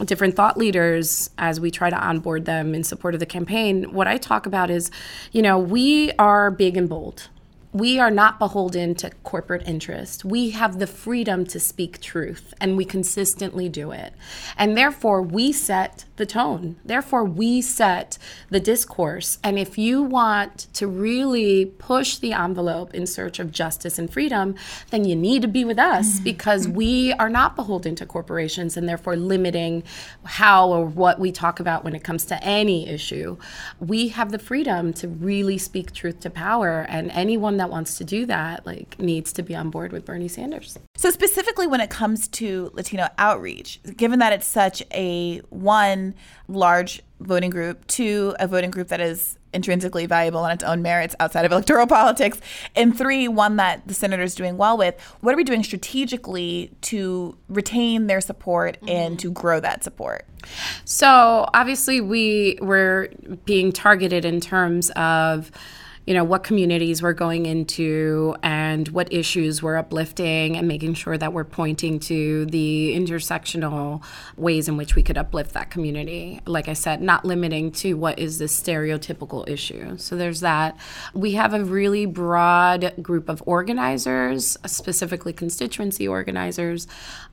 different 0.05 0.37
thought 0.37 0.57
leaders 0.57 1.31
as 1.39 1.59
we 1.59 1.73
try 1.73 1.91
to 1.91 1.97
onboard 1.97 2.45
them 2.45 2.73
in 2.73 2.85
support 2.85 3.15
of 3.15 3.21
the 3.21 3.27
campaign 3.27 3.93
what 3.93 4.07
i 4.07 4.17
talk 4.17 4.47
about 4.47 4.71
is 4.71 4.91
you 5.33 5.43
know 5.43 5.59
we 5.59 6.13
are 6.19 6.53
big 6.53 6.77
and 6.77 6.89
bold 6.89 7.29
we 7.73 8.01
are 8.01 8.11
not 8.11 8.39
beholden 8.41 8.97
to 8.97 9.11
corporate 9.23 9.63
interest. 9.67 10.25
We 10.25 10.51
have 10.51 10.81
the 10.81 10.89
freedom 10.89 11.45
to 11.47 11.61
speak 11.61 12.01
truth, 12.01 12.53
and 12.61 12.77
we 12.77 12.85
consistently 12.85 13.69
do 13.69 13.93
it. 13.93 14.13
And 14.59 14.77
therefore, 14.77 15.23
we 15.23 15.53
set 15.53 16.05
the 16.17 16.27
tone. 16.27 16.77
Therefore, 16.85 17.25
we 17.25 17.63
set 17.63 18.19
the 18.49 18.59
discourse. 18.59 19.39
And 19.45 19.57
if 19.57 19.79
you 19.79 20.03
want 20.03 20.67
to 20.75 20.89
really 20.89 21.67
push 21.67 22.17
the 22.19 22.33
envelope 22.33 22.93
in 22.93 23.07
search 23.07 23.39
of 23.39 23.53
justice 23.53 23.99
and 23.99 24.13
freedom, 24.13 24.57
then 24.91 25.05
you 25.05 25.15
need 25.15 25.43
to 25.43 25.49
be 25.49 25.65
with 25.65 25.79
us 25.79 26.15
mm-hmm. 26.15 26.25
because 26.25 26.67
we 26.67 27.13
are 27.15 27.31
not 27.31 27.55
beholden 27.55 27.95
to 27.97 28.07
corporations 28.07 28.77
and 28.77 28.89
therefore 28.89 29.17
limiting 29.17 29.85
how 30.25 30.71
or 30.71 30.85
what 30.85 31.21
we 31.21 31.31
talk 31.31 31.61
about 31.61 31.85
when 31.85 31.95
it 31.95 32.03
comes 32.03 32.25
to 32.27 32.43
any 32.43 32.89
issue. 32.89 33.37
We 33.79 34.09
have 34.09 34.33
the 34.33 34.39
freedom 34.41 34.93
to 34.95 35.07
really 35.07 35.57
speak 35.57 35.93
truth 35.93 36.21
to 36.21 36.31
power, 36.31 36.85
and 36.89 37.11
anyone 37.13 37.60
that 37.61 37.71
wants 37.71 37.99
to 37.99 38.05
do 38.05 38.27
that 38.27 38.67
like 38.67 38.99
needs 38.99 39.33
to 39.35 39.43
be 39.43 39.55
on 39.55 39.71
board 39.71 39.93
with 39.93 40.05
Bernie 40.05 40.29
Sanders. 40.29 40.79
So 40.97 41.11
specifically 41.11 41.67
when 41.67 41.81
it 41.81 41.91
comes 41.91 42.27
to 42.29 42.71
Latino 42.75 43.09
outreach, 43.19 43.81
given 43.97 44.19
that 44.19 44.33
it's 44.33 44.47
such 44.47 44.83
a 44.93 45.39
one 45.51 46.15
large 46.49 47.03
voting 47.21 47.51
group, 47.51 47.87
two, 47.87 48.35
a 48.41 48.49
voting 48.49 48.71
group 48.71 48.89
that 48.89 49.01
is 49.01 49.37
intrinsically 49.53 50.07
valuable 50.07 50.41
on 50.41 50.51
its 50.51 50.65
own 50.65 50.81
merits 50.83 51.15
outside 51.21 51.45
of 51.45 51.53
electoral 51.53 51.87
politics, 51.87 52.41
and 52.77 52.97
three, 52.97 53.29
one 53.29 53.57
that 53.57 53.87
the 53.87 53.95
senator 53.95 54.23
is 54.23 54.35
doing 54.35 54.57
well 54.57 54.77
with. 54.77 54.99
What 55.21 55.35
are 55.35 55.37
we 55.37 55.45
doing 55.45 55.63
strategically 55.63 56.73
to 56.83 57.37
retain 57.49 58.07
their 58.07 58.21
support 58.21 58.77
mm-hmm. 58.77 58.89
and 58.89 59.19
to 59.21 59.31
grow 59.31 59.61
that 59.61 59.85
support? 59.85 60.27
So 60.85 61.47
obviously, 61.53 62.01
we 62.01 62.59
were 62.63 63.11
being 63.45 63.73
targeted 63.73 64.25
in 64.25 64.41
terms 64.41 64.91
of 64.91 65.51
you 66.11 66.17
know 66.17 66.25
what 66.25 66.43
communities 66.43 67.05
we're 67.05 67.13
going 67.13 67.47
into 67.47 68.35
and 68.43 68.89
what 68.89 69.13
issues 69.13 69.63
we're 69.63 69.77
uplifting 69.77 70.57
and 70.57 70.67
making 70.67 70.93
sure 70.93 71.17
that 71.17 71.33
we're 71.33 71.45
pointing 71.45 72.01
to 72.01 72.47
the 72.47 72.97
intersectional 72.97 74.03
ways 74.37 74.67
in 74.67 74.77
which 74.77 74.97
we 74.97 75.05
could 75.05 75.17
uplift 75.17 75.53
that 75.53 75.71
community. 75.71 76.41
Like 76.47 76.67
i 76.67 76.73
said 76.73 77.01
not 77.01 77.25
limiting 77.25 77.71
to 77.83 77.95
what 77.95 78.19
is 78.19 78.41
the 78.41 78.47
stereotypical 78.47 79.49
issue. 79.49 79.97
So 79.99 80.17
there's 80.17 80.41
that. 80.41 80.77
We 81.15 81.35
have 81.35 81.55
a 81.55 81.63
really 81.63 82.07
broad 82.07 82.93
group 83.01 83.29
of 83.29 83.41
organizers 83.47 84.57
specifically 84.67 85.33
constituency 85.33 86.09
organizers 86.09 86.89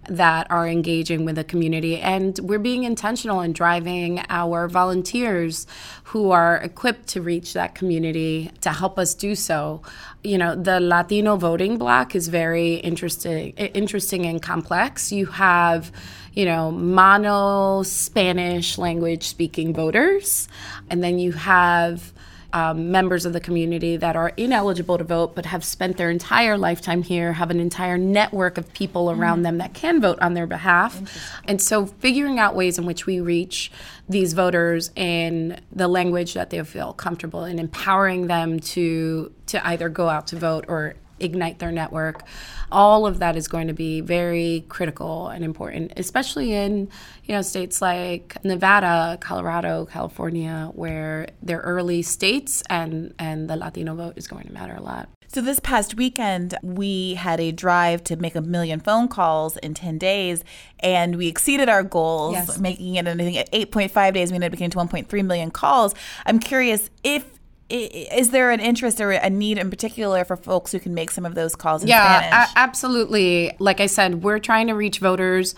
that 0.07 0.49
are 0.49 0.67
engaging 0.67 1.25
with 1.25 1.35
the 1.35 1.43
community 1.43 1.99
and 1.99 2.39
we're 2.39 2.59
being 2.59 2.83
intentional 2.83 3.41
in 3.41 3.53
driving 3.53 4.21
our 4.29 4.67
volunteers 4.67 5.67
who 6.05 6.31
are 6.31 6.57
equipped 6.57 7.07
to 7.07 7.21
reach 7.21 7.53
that 7.53 7.75
community 7.75 8.51
to 8.61 8.71
help 8.71 8.97
us 8.97 9.13
do 9.13 9.35
so. 9.35 9.81
You 10.23 10.37
know, 10.37 10.55
the 10.55 10.79
Latino 10.79 11.35
voting 11.35 11.77
block 11.77 12.15
is 12.15 12.27
very 12.27 12.75
interesting, 12.75 13.51
interesting 13.51 14.25
and 14.25 14.41
complex. 14.41 15.11
You 15.11 15.25
have, 15.27 15.91
you 16.33 16.45
know, 16.45 16.71
mono 16.71 17.83
Spanish 17.83 18.77
language 18.77 19.23
speaking 19.23 19.73
voters, 19.73 20.47
and 20.89 21.03
then 21.03 21.19
you 21.19 21.33
have 21.33 22.13
um, 22.57 22.89
members 22.89 23.23
of 23.27 23.33
the 23.33 23.39
community 23.39 23.97
that 23.97 24.15
are 24.15 24.29
ineligible 24.29 24.97
to 24.97 25.03
vote 25.03 25.35
but 25.35 25.45
have 25.45 25.63
spent 25.63 25.97
their 25.97 26.09
entire 26.09 26.57
lifetime 26.57 27.03
here, 27.03 27.33
have 27.33 27.51
an 27.51 27.59
entire 27.59 27.99
network 27.99 28.57
of 28.57 28.73
people 28.73 29.11
around 29.11 29.41
mm. 29.41 29.43
them 29.43 29.57
that 29.59 29.75
can 29.75 30.01
vote 30.01 30.17
on 30.21 30.33
their 30.33 30.47
behalf. 30.47 30.99
And 31.47 31.61
so 31.61 31.85
figuring 31.85 32.39
out 32.39 32.55
ways 32.55 32.79
in 32.79 32.85
which 32.87 33.05
we 33.05 33.19
reach 33.19 33.71
these 34.09 34.33
voters 34.33 34.89
in 34.95 35.59
the 35.71 35.87
language 35.87 36.33
that 36.33 36.49
they 36.49 36.63
feel 36.63 36.93
comfortable 36.93 37.43
in, 37.43 37.59
empowering 37.59 38.25
them 38.25 38.59
to 38.59 39.31
to 39.45 39.65
either 39.67 39.87
go 39.87 40.09
out 40.09 40.27
to 40.27 40.35
vote 40.35 40.65
or 40.67 40.95
ignite 41.19 41.59
their 41.59 41.71
network. 41.71 42.23
All 42.71 43.05
of 43.05 43.19
that 43.19 43.35
is 43.35 43.47
going 43.47 43.67
to 43.67 43.73
be 43.73 44.01
very 44.01 44.65
critical 44.69 45.27
and 45.29 45.43
important, 45.43 45.93
especially 45.97 46.53
in 46.53 46.89
you 47.23 47.35
know 47.35 47.41
states 47.41 47.81
like 47.81 48.43
Nevada, 48.43 49.17
Colorado, 49.21 49.85
California, 49.85 50.71
where 50.73 51.27
they're 51.41 51.61
early 51.61 52.01
states, 52.01 52.63
and 52.69 53.13
and 53.19 53.49
the 53.49 53.55
Latino 53.55 53.95
vote 53.95 54.13
is 54.17 54.27
going 54.27 54.47
to 54.47 54.53
matter 54.53 54.75
a 54.75 54.81
lot. 54.81 55.09
So 55.29 55.41
this 55.41 55.59
past 55.59 55.95
weekend, 55.95 56.57
we 56.63 57.15
had 57.15 57.41
a 57.41 57.51
drive 57.51 58.03
to 58.05 58.15
make 58.15 58.35
a 58.35 58.41
million 58.41 58.79
phone 58.79 59.09
calls 59.09 59.57
in 59.57 59.73
10 59.73 59.97
days, 59.97 60.43
and 60.79 61.17
we 61.17 61.27
exceeded 61.27 61.67
our 61.67 61.83
goals, 61.83 62.33
yes. 62.33 62.57
making 62.57 62.95
it, 62.95 63.07
I 63.07 63.15
think, 63.15 63.35
at 63.35 63.51
8.5 63.51 64.13
days, 64.13 64.31
we 64.31 64.35
ended 64.35 64.53
up 64.53 64.57
getting 64.57 64.71
to 64.71 64.77
1.3 64.77 65.25
million 65.25 65.51
calls. 65.51 65.93
I'm 66.25 66.39
curious 66.39 66.89
if 67.03 67.36
is 67.69 68.29
there 68.29 68.51
an 68.51 68.61
interest 68.61 69.01
or 69.01 69.11
a 69.11 69.29
need 69.29 69.57
in 69.57 69.69
particular 69.69 70.23
for 70.23 70.37
folks 70.37 70.71
who 70.71 70.79
can 70.79 70.93
make 70.93 71.11
some 71.11 71.25
of 71.25 71.35
those 71.35 71.55
calls 71.55 71.81
in 71.81 71.89
yeah? 71.89 72.45
A- 72.45 72.57
absolutely. 72.57 73.51
Like 73.59 73.81
I 73.81 73.87
said, 73.87 74.23
we're 74.23 74.39
trying 74.39 74.67
to 74.67 74.73
reach 74.73 74.99
voters 74.99 75.53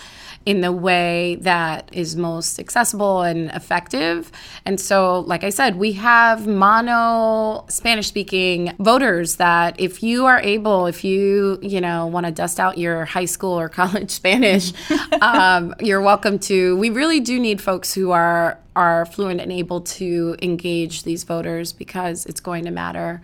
in 0.45 0.61
the 0.61 0.71
way 0.71 1.35
that 1.41 1.87
is 1.91 2.15
most 2.15 2.59
accessible 2.59 3.21
and 3.21 3.51
effective. 3.51 4.31
And 4.65 4.79
so, 4.79 5.19
like 5.19 5.43
I 5.43 5.49
said, 5.51 5.75
we 5.75 5.93
have 5.93 6.47
mono 6.47 7.65
Spanish 7.69 8.07
speaking 8.07 8.75
voters 8.79 9.35
that 9.35 9.79
if 9.79 10.01
you 10.01 10.25
are 10.25 10.39
able, 10.39 10.87
if 10.87 11.03
you, 11.03 11.59
you 11.61 11.79
know, 11.79 12.07
want 12.07 12.25
to 12.25 12.31
dust 12.31 12.59
out 12.59 12.79
your 12.79 13.05
high 13.05 13.25
school 13.25 13.59
or 13.59 13.69
college 13.79 14.09
Spanish, 14.09 14.73
um, 15.21 15.75
you're 15.79 16.01
welcome 16.01 16.39
to. 16.39 16.75
We 16.77 16.89
really 16.89 17.19
do 17.19 17.39
need 17.39 17.61
folks 17.61 17.93
who 17.93 18.09
are 18.09 18.57
are 18.79 19.05
fluent 19.05 19.41
and 19.41 19.51
able 19.51 19.81
to 19.81 20.37
engage 20.41 21.03
these 21.03 21.25
voters 21.25 21.73
because 21.73 22.25
it's 22.25 22.39
going 22.39 22.63
to 22.63 22.71
matter 22.71 23.21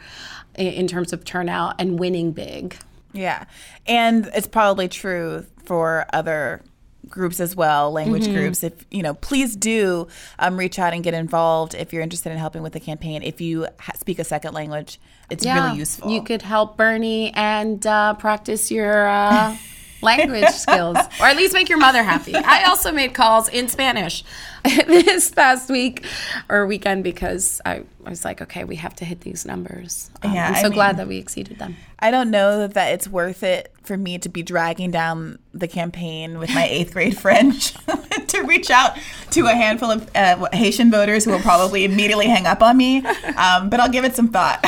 in 0.55 0.85
terms 0.85 1.13
of 1.13 1.23
turnout 1.23 1.75
and 1.79 1.97
winning 1.97 2.33
big. 2.33 2.75
Yeah. 3.13 3.45
And 3.87 4.29
it's 4.35 4.47
probably 4.47 4.89
true 4.89 5.45
for 5.63 6.05
other 6.11 6.61
groups 7.07 7.39
as 7.39 7.55
well, 7.55 7.93
language 7.93 8.23
mm-hmm. 8.23 8.35
groups. 8.35 8.63
If 8.63 8.85
you 8.91 9.01
know, 9.01 9.13
please 9.13 9.55
do 9.55 10.09
um, 10.39 10.57
reach 10.57 10.77
out 10.77 10.93
and 10.93 11.01
get 11.05 11.13
involved 11.13 11.73
if 11.73 11.93
you're 11.93 12.01
interested 12.01 12.33
in 12.33 12.37
helping 12.37 12.61
with 12.61 12.73
the 12.73 12.81
campaign. 12.81 13.23
If 13.23 13.39
you 13.39 13.67
ha- 13.79 13.93
speak 13.97 14.19
a 14.19 14.25
second 14.25 14.53
language, 14.53 14.99
it's 15.29 15.45
yeah, 15.45 15.67
really 15.67 15.79
useful. 15.79 16.11
You 16.11 16.21
could 16.21 16.41
help 16.41 16.75
Bernie 16.75 17.33
and 17.33 17.85
uh, 17.87 18.15
practice 18.15 18.69
your. 18.71 19.07
Uh, 19.07 19.55
language 20.01 20.49
skills, 20.49 20.97
or 21.19 21.25
at 21.25 21.35
least 21.35 21.53
make 21.53 21.67
your 21.67 21.79
mother 21.79 22.03
happy. 22.03 22.35
I 22.35 22.65
also 22.65 22.91
made 22.91 23.13
calls 23.13 23.49
in 23.49 23.67
Spanish 23.67 24.23
this 24.88 25.30
past 25.30 25.69
week 25.69 26.06
or 26.49 26.65
weekend 26.65 27.04
because 27.04 27.62
I, 27.65 27.84
I 28.06 28.10
was 28.10 28.25
like, 28.25 28.41
okay, 28.41 28.63
we 28.63 28.78
have 28.78 28.95
to 28.95 29.06
hit 29.06 29.21
these 29.21 29.45
numbers. 29.45 30.10
Um, 30.23 30.34
yeah, 30.34 30.47
I'm 30.47 30.56
so 30.56 30.60
I 30.60 30.63
mean, 30.63 30.73
glad 30.73 30.97
that 30.97 31.08
we 31.08 31.17
exceeded 31.17 31.60
them. 31.60 31.75
I 31.99 32.12
don't 32.12 32.32
know 32.32 32.67
that 32.67 32.93
it's 32.93 33.08
worth 33.08 33.43
it 33.43 33.71
for 33.84 33.97
me 33.97 34.17
to 34.19 34.30
be 34.30 34.41
dragging 34.43 34.91
down 34.91 35.38
the 35.54 35.67
campaign 35.67 36.39
with 36.39 36.54
my 36.54 36.65
eighth 36.65 36.93
grade 36.93 37.17
French 37.17 37.73
to 38.28 38.41
reach 38.43 38.71
out 38.71 38.97
to 39.32 39.45
a 39.45 39.54
handful 39.54 39.91
of 39.91 40.10
uh, 40.15 40.47
Haitian 40.54 40.89
voters 40.89 41.25
who 41.25 41.32
will 41.32 41.39
probably 41.39 41.86
immediately 41.86 42.28
hang 42.28 42.47
up 42.47 42.62
on 42.62 42.78
me. 42.78 43.06
Um, 43.38 43.69
but 43.69 43.80
I'll 43.80 43.89
give 43.89 44.04
it 44.04 44.15
some 44.15 44.30
thought. 44.30 44.60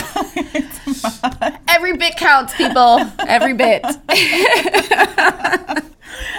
Every 1.68 1.98
bit 1.98 2.16
counts, 2.18 2.54
people. 2.56 3.00
Every 3.20 3.54
bit. 3.54 3.84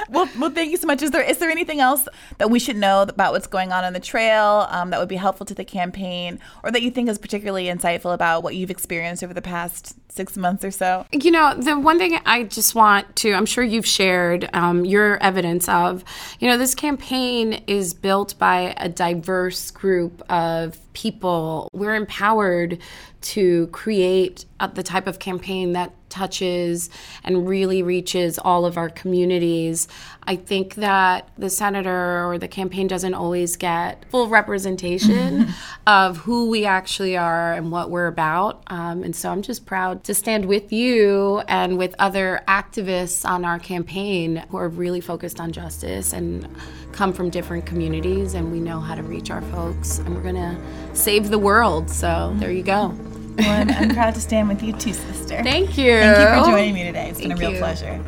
Well, 0.08 0.28
well, 0.38 0.50
thank 0.50 0.70
you 0.70 0.76
so 0.76 0.86
much. 0.86 1.02
Is 1.02 1.10
there 1.10 1.22
is 1.22 1.38
there 1.38 1.50
anything 1.50 1.80
else 1.80 2.08
that 2.38 2.50
we 2.50 2.58
should 2.58 2.76
know 2.76 3.02
about 3.02 3.32
what's 3.32 3.46
going 3.46 3.72
on 3.72 3.84
on 3.84 3.92
the 3.92 4.00
trail 4.00 4.66
um, 4.70 4.90
that 4.90 5.00
would 5.00 5.08
be 5.08 5.16
helpful 5.16 5.46
to 5.46 5.54
the 5.54 5.64
campaign, 5.64 6.38
or 6.62 6.70
that 6.70 6.82
you 6.82 6.90
think 6.90 7.08
is 7.08 7.18
particularly 7.18 7.66
insightful 7.66 8.14
about 8.14 8.42
what 8.42 8.54
you've 8.54 8.70
experienced 8.70 9.22
over 9.22 9.34
the 9.34 9.42
past 9.42 9.96
six 10.10 10.36
months 10.36 10.64
or 10.64 10.70
so? 10.70 11.06
You 11.12 11.30
know, 11.30 11.54
the 11.54 11.78
one 11.78 11.98
thing 11.98 12.18
I 12.26 12.44
just 12.44 12.74
want 12.74 13.14
to, 13.16 13.32
I'm 13.32 13.46
sure 13.46 13.62
you've 13.62 13.86
shared 13.86 14.48
um, 14.52 14.84
your 14.84 15.22
evidence 15.22 15.68
of, 15.68 16.04
you 16.40 16.48
know, 16.48 16.58
this 16.58 16.74
campaign 16.74 17.62
is 17.66 17.94
built 17.94 18.38
by 18.38 18.74
a 18.78 18.88
diverse 18.88 19.70
group 19.70 20.22
of 20.30 20.78
people. 20.92 21.68
We're 21.72 21.94
empowered 21.94 22.78
to 23.20 23.66
create 23.68 24.44
the 24.74 24.82
type 24.82 25.06
of 25.06 25.18
campaign 25.18 25.72
that 25.72 25.92
touches 26.08 26.90
and 27.24 27.48
really 27.48 27.82
reaches 27.82 28.38
all 28.38 28.64
of 28.64 28.76
our 28.76 28.88
communities. 28.88 29.88
I 30.24 30.36
think 30.36 30.74
that 30.76 31.30
the 31.38 31.48
senator 31.48 32.26
or 32.26 32.38
the 32.38 32.48
campaign 32.48 32.86
doesn't 32.86 33.14
always 33.14 33.56
get 33.56 34.04
full 34.10 34.28
representation 34.28 35.48
of 35.86 36.18
who 36.18 36.50
we 36.50 36.66
actually 36.66 37.16
are 37.16 37.54
and 37.54 37.72
what 37.72 37.90
we're 37.90 38.08
about. 38.08 38.62
Um, 38.66 39.02
and 39.02 39.16
so 39.16 39.30
I'm 39.30 39.42
just 39.42 39.64
proud 39.64 40.04
to 40.04 40.14
stand 40.14 40.44
with 40.44 40.72
you 40.72 41.40
and 41.48 41.78
with 41.78 41.94
other 41.98 42.42
activists 42.46 43.28
on 43.28 43.44
our 43.44 43.58
campaign 43.58 44.44
who 44.50 44.58
are 44.58 44.68
really 44.68 45.00
focused 45.00 45.40
on 45.40 45.52
justice 45.52 46.12
and 46.12 46.48
come 46.92 47.12
from 47.12 47.30
different 47.30 47.64
communities 47.64 48.34
and 48.34 48.50
we 48.52 48.60
know 48.60 48.80
how 48.80 48.94
to 48.94 49.02
reach 49.02 49.30
our 49.30 49.42
folks 49.42 49.98
and 49.98 50.14
we're 50.14 50.22
going 50.22 50.34
to 50.34 50.56
save 50.94 51.30
the 51.30 51.38
world. 51.38 51.88
So 51.88 52.34
there 52.38 52.50
you 52.50 52.62
go. 52.62 52.94
Well, 53.38 53.60
I'm, 53.60 53.70
I'm, 53.70 53.90
proud 53.90 54.14
to 54.14 54.20
stand 54.20 54.48
with 54.48 54.62
you 54.62 54.72
too, 54.72 54.92
sister. 54.92 55.42
Thank 55.42 55.78
you. 55.78 55.92
Thank 55.92 56.18
you 56.18 56.44
for 56.44 56.50
joining 56.50 56.74
me 56.74 56.82
today. 56.84 57.10
It's 57.10 57.20
Thank 57.20 57.36
been 57.36 57.38
a 57.38 57.40
real 57.40 57.52
you. 57.52 57.58
pleasure. 57.58 58.02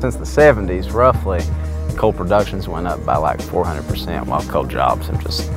Since 0.00 0.16
the 0.16 0.24
70s, 0.24 0.92
roughly, 0.92 1.40
coal 1.96 2.12
productions 2.12 2.68
went 2.68 2.86
up 2.86 3.04
by 3.04 3.16
like 3.16 3.40
400%, 3.40 4.26
while 4.26 4.42
coal 4.42 4.64
jobs 4.64 5.08
have 5.08 5.20
just 5.22 5.50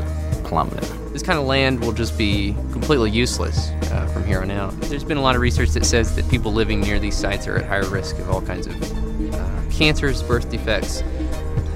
plummeted. 0.46 0.84
This 1.14 1.22
kind 1.22 1.38
of 1.38 1.46
land 1.46 1.80
will 1.82 1.92
just 1.92 2.18
be 2.18 2.56
completely 2.72 3.12
useless 3.12 3.70
uh, 3.92 4.10
from 4.12 4.26
here 4.26 4.42
on 4.42 4.50
out. 4.50 4.72
There's 4.82 5.04
been 5.04 5.18
a 5.18 5.22
lot 5.22 5.36
of 5.36 5.42
research 5.42 5.70
that 5.72 5.86
says 5.86 6.16
that 6.16 6.28
people 6.30 6.54
living 6.54 6.80
near 6.82 6.98
these 6.98 7.16
sites 7.16 7.46
are 7.46 7.58
at 7.58 7.66
higher 7.66 7.88
risk 7.88 8.18
of 8.18 8.30
all 8.32 8.42
kinds 8.42 8.66
of 8.66 9.36
uh, 9.36 9.62
cancers, 9.70 10.24
birth 10.24 10.50
defects, 10.50 11.04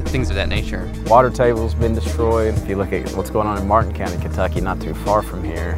things 0.05 0.29
of 0.29 0.35
that 0.35 0.49
nature. 0.49 0.91
Water 1.07 1.29
table's 1.29 1.73
been 1.73 1.95
destroyed. 1.95 2.55
If 2.57 2.67
you 2.69 2.75
look 2.75 2.93
at 2.93 3.09
what's 3.15 3.29
going 3.29 3.47
on 3.47 3.57
in 3.57 3.67
Martin 3.67 3.93
County, 3.93 4.17
Kentucky, 4.17 4.61
not 4.61 4.79
too 4.79 4.93
far 4.93 5.21
from 5.21 5.43
here, 5.43 5.77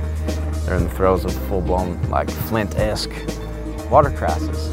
they're 0.66 0.78
in 0.78 0.84
the 0.84 0.90
throes 0.90 1.26
of 1.26 1.34
full-blown, 1.48 2.02
like 2.10 2.30
Flint-esque 2.30 3.12
water 3.90 4.10
crisis. 4.10 4.72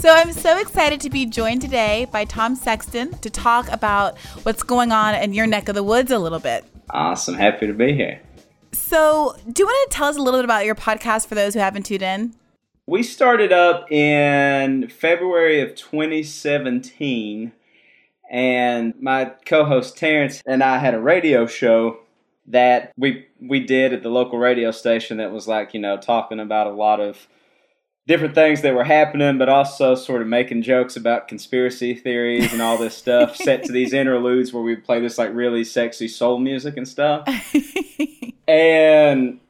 So 0.00 0.10
I'm 0.10 0.32
so 0.32 0.58
excited 0.58 1.00
to 1.00 1.08
be 1.08 1.24
joined 1.24 1.62
today 1.62 2.06
by 2.12 2.26
Tom 2.26 2.56
Sexton 2.56 3.12
to 3.18 3.30
talk 3.30 3.72
about 3.72 4.18
what's 4.42 4.62
going 4.62 4.92
on 4.92 5.14
in 5.14 5.32
your 5.32 5.46
neck 5.46 5.68
of 5.70 5.74
the 5.74 5.82
woods 5.82 6.10
a 6.10 6.18
little 6.18 6.40
bit. 6.40 6.64
Awesome. 6.90 7.36
Happy 7.36 7.66
to 7.66 7.72
be 7.72 7.94
here. 7.94 8.20
So, 8.72 9.34
do 9.50 9.62
you 9.62 9.66
want 9.66 9.90
to 9.90 9.96
tell 9.96 10.08
us 10.08 10.16
a 10.16 10.20
little 10.20 10.38
bit 10.38 10.44
about 10.44 10.66
your 10.66 10.74
podcast 10.74 11.26
for 11.26 11.34
those 11.34 11.54
who 11.54 11.60
haven't 11.60 11.84
tuned 11.86 12.02
in? 12.02 12.34
We 12.86 13.02
started 13.02 13.50
up 13.50 13.90
in 13.90 14.88
February 14.88 15.62
of 15.62 15.74
2017, 15.74 17.52
and 18.30 18.94
my 19.00 19.32
co-host 19.46 19.96
Terrence 19.96 20.42
and 20.46 20.62
I 20.62 20.78
had 20.78 20.92
a 20.92 21.00
radio 21.00 21.46
show 21.46 21.98
that 22.46 22.92
we 22.98 23.26
we 23.40 23.60
did 23.60 23.94
at 23.94 24.02
the 24.02 24.10
local 24.10 24.38
radio 24.38 24.70
station 24.70 25.16
that 25.16 25.32
was 25.32 25.48
like 25.48 25.72
you 25.72 25.80
know 25.80 25.96
talking 25.96 26.38
about 26.38 26.66
a 26.66 26.72
lot 26.72 27.00
of 27.00 27.26
different 28.06 28.34
things 28.34 28.60
that 28.60 28.74
were 28.74 28.84
happening, 28.84 29.38
but 29.38 29.48
also 29.48 29.94
sort 29.94 30.20
of 30.20 30.28
making 30.28 30.60
jokes 30.60 30.94
about 30.94 31.26
conspiracy 31.26 31.94
theories 31.94 32.52
and 32.52 32.60
all 32.60 32.76
this 32.76 32.94
stuff. 32.94 33.34
set 33.44 33.64
to 33.64 33.72
these 33.72 33.94
interludes 33.94 34.52
where 34.52 34.62
we 34.62 34.76
play 34.76 35.00
this 35.00 35.16
like 35.16 35.32
really 35.32 35.64
sexy 35.64 36.06
soul 36.06 36.38
music 36.38 36.76
and 36.76 36.86
stuff, 36.86 37.26
and 38.48 39.40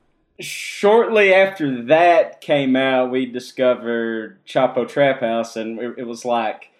shortly 0.40 1.32
after 1.32 1.82
that 1.84 2.40
came 2.40 2.76
out, 2.76 3.10
we 3.10 3.26
discovered 3.26 4.44
Chapo 4.44 4.88
Trap 4.88 5.20
House, 5.20 5.56
and 5.56 5.78
it, 5.98 6.06
was 6.06 6.24
like, 6.24 6.70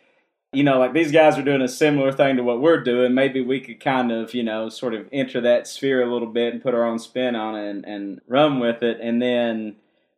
you 0.52 0.64
know, 0.64 0.78
like 0.78 0.92
these 0.92 1.12
guys 1.12 1.38
are 1.38 1.42
doing 1.42 1.62
a 1.62 1.68
similar 1.68 2.12
thing 2.12 2.36
to 2.36 2.42
what 2.42 2.60
we're 2.60 2.82
doing. 2.82 3.14
Maybe 3.14 3.40
we 3.40 3.60
could 3.60 3.80
kind 3.80 4.10
of, 4.10 4.34
you 4.34 4.42
know, 4.42 4.68
sort 4.68 4.94
of 4.94 5.08
enter 5.12 5.40
that 5.40 5.66
sphere 5.66 6.02
a 6.02 6.12
little 6.12 6.28
bit 6.28 6.52
and 6.52 6.62
put 6.62 6.74
our 6.74 6.84
own 6.84 6.98
spin 6.98 7.36
on 7.36 7.56
it 7.56 7.70
and, 7.70 7.84
and 7.84 8.20
run 8.26 8.58
with 8.58 8.82
it. 8.82 8.98
And 9.00 9.22
then 9.22 9.76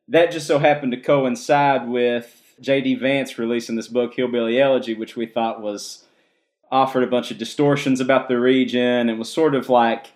that 0.09 0.31
just 0.31 0.47
so 0.47 0.59
happened 0.59 0.93
to 0.93 1.01
coincide 1.01 1.89
with 1.89 2.55
J.D. 2.61 2.97
Vance 2.97 3.39
releasing 3.39 3.77
this 3.77 3.89
book, 3.89 4.15
Hillbilly 4.15 4.61
Elegy, 4.61 4.95
which 4.95 5.17
we 5.17 5.27
thought 5.27 5.61
was 5.61 6.05
offered 6.71 7.05
a 7.05 7.09
bunch 7.09 7.31
of 7.31 7.39
distortions 7.39 8.01
about 8.01 8.29
the 8.29 8.39
region 8.39 9.09
and 9.09 9.19
was 9.19 9.31
sort 9.31 9.55
of 9.55 9.69
like 9.69 10.09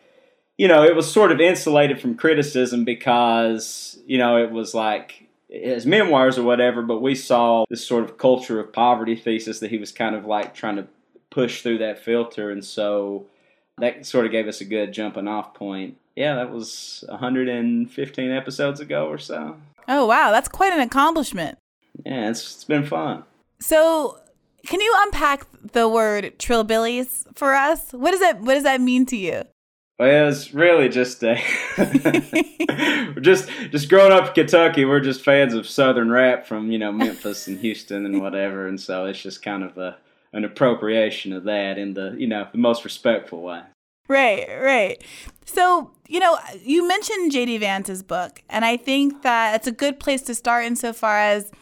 you 0.60 0.68
know, 0.68 0.84
it 0.84 0.94
was 0.94 1.10
sort 1.10 1.32
of 1.32 1.40
insulated 1.40 1.98
from 1.98 2.14
criticism 2.14 2.84
because, 2.84 3.98
you 4.04 4.18
know, 4.18 4.36
it 4.36 4.50
was 4.50 4.74
like 4.74 5.26
his 5.48 5.86
memoirs 5.86 6.36
or 6.36 6.42
whatever, 6.42 6.82
but 6.82 7.00
we 7.00 7.14
saw 7.14 7.64
this 7.70 7.86
sort 7.86 8.04
of 8.04 8.18
culture 8.18 8.60
of 8.60 8.70
poverty 8.70 9.16
thesis 9.16 9.60
that 9.60 9.70
he 9.70 9.78
was 9.78 9.90
kind 9.90 10.14
of 10.14 10.26
like 10.26 10.54
trying 10.54 10.76
to 10.76 10.86
push 11.30 11.62
through 11.62 11.78
that 11.78 12.04
filter. 12.04 12.50
And 12.50 12.62
so 12.62 13.24
that 13.78 14.04
sort 14.04 14.26
of 14.26 14.32
gave 14.32 14.48
us 14.48 14.60
a 14.60 14.66
good 14.66 14.92
jumping 14.92 15.28
off 15.28 15.54
point. 15.54 15.96
Yeah, 16.14 16.34
that 16.34 16.50
was 16.50 17.04
115 17.08 18.30
episodes 18.30 18.80
ago 18.80 19.08
or 19.08 19.16
so. 19.16 19.56
Oh, 19.88 20.04
wow. 20.04 20.30
That's 20.30 20.48
quite 20.48 20.74
an 20.74 20.80
accomplishment. 20.80 21.56
Yeah, 22.04 22.28
it's, 22.28 22.56
it's 22.56 22.64
been 22.64 22.84
fun. 22.84 23.24
So, 23.60 24.18
can 24.66 24.82
you 24.82 24.94
unpack 24.98 25.46
the 25.72 25.88
word 25.88 26.38
trillbillies 26.38 27.34
for 27.34 27.54
us? 27.54 27.92
What 27.92 28.10
does 28.10 28.20
that 28.20 28.42
what 28.42 28.54
does 28.54 28.64
that 28.64 28.82
mean 28.82 29.06
to 29.06 29.16
you? 29.16 29.44
Well, 30.00 30.30
it's 30.30 30.54
really 30.54 30.88
just 30.88 31.22
a 31.22 31.36
just 33.20 33.50
just 33.70 33.90
growing 33.90 34.12
up 34.12 34.28
in 34.28 34.32
Kentucky, 34.32 34.86
we're 34.86 35.00
just 35.00 35.22
fans 35.22 35.52
of 35.52 35.68
Southern 35.68 36.10
rap 36.10 36.46
from 36.46 36.72
you 36.72 36.78
know 36.78 36.90
Memphis 36.90 37.46
and 37.46 37.58
Houston 37.58 38.06
and 38.06 38.18
whatever, 38.18 38.66
and 38.66 38.80
so 38.80 39.04
it's 39.04 39.20
just 39.20 39.42
kind 39.42 39.62
of 39.62 39.76
a 39.76 39.98
an 40.32 40.46
appropriation 40.46 41.34
of 41.34 41.44
that 41.44 41.76
in 41.76 41.92
the 41.92 42.14
you 42.16 42.26
know 42.26 42.48
the 42.50 42.56
most 42.56 42.82
respectful 42.82 43.42
way. 43.42 43.60
Right, 44.08 44.48
right. 44.58 45.04
So 45.44 45.90
you 46.08 46.18
know, 46.18 46.38
you 46.62 46.88
mentioned 46.88 47.30
J.D. 47.30 47.58
Vance's 47.58 48.02
book, 48.02 48.42
and 48.48 48.64
I 48.64 48.78
think 48.78 49.20
that 49.20 49.56
it's 49.56 49.66
a 49.66 49.72
good 49.72 50.00
place 50.00 50.22
to 50.22 50.34
start 50.34 50.64
insofar 50.64 51.18
as 51.18 51.52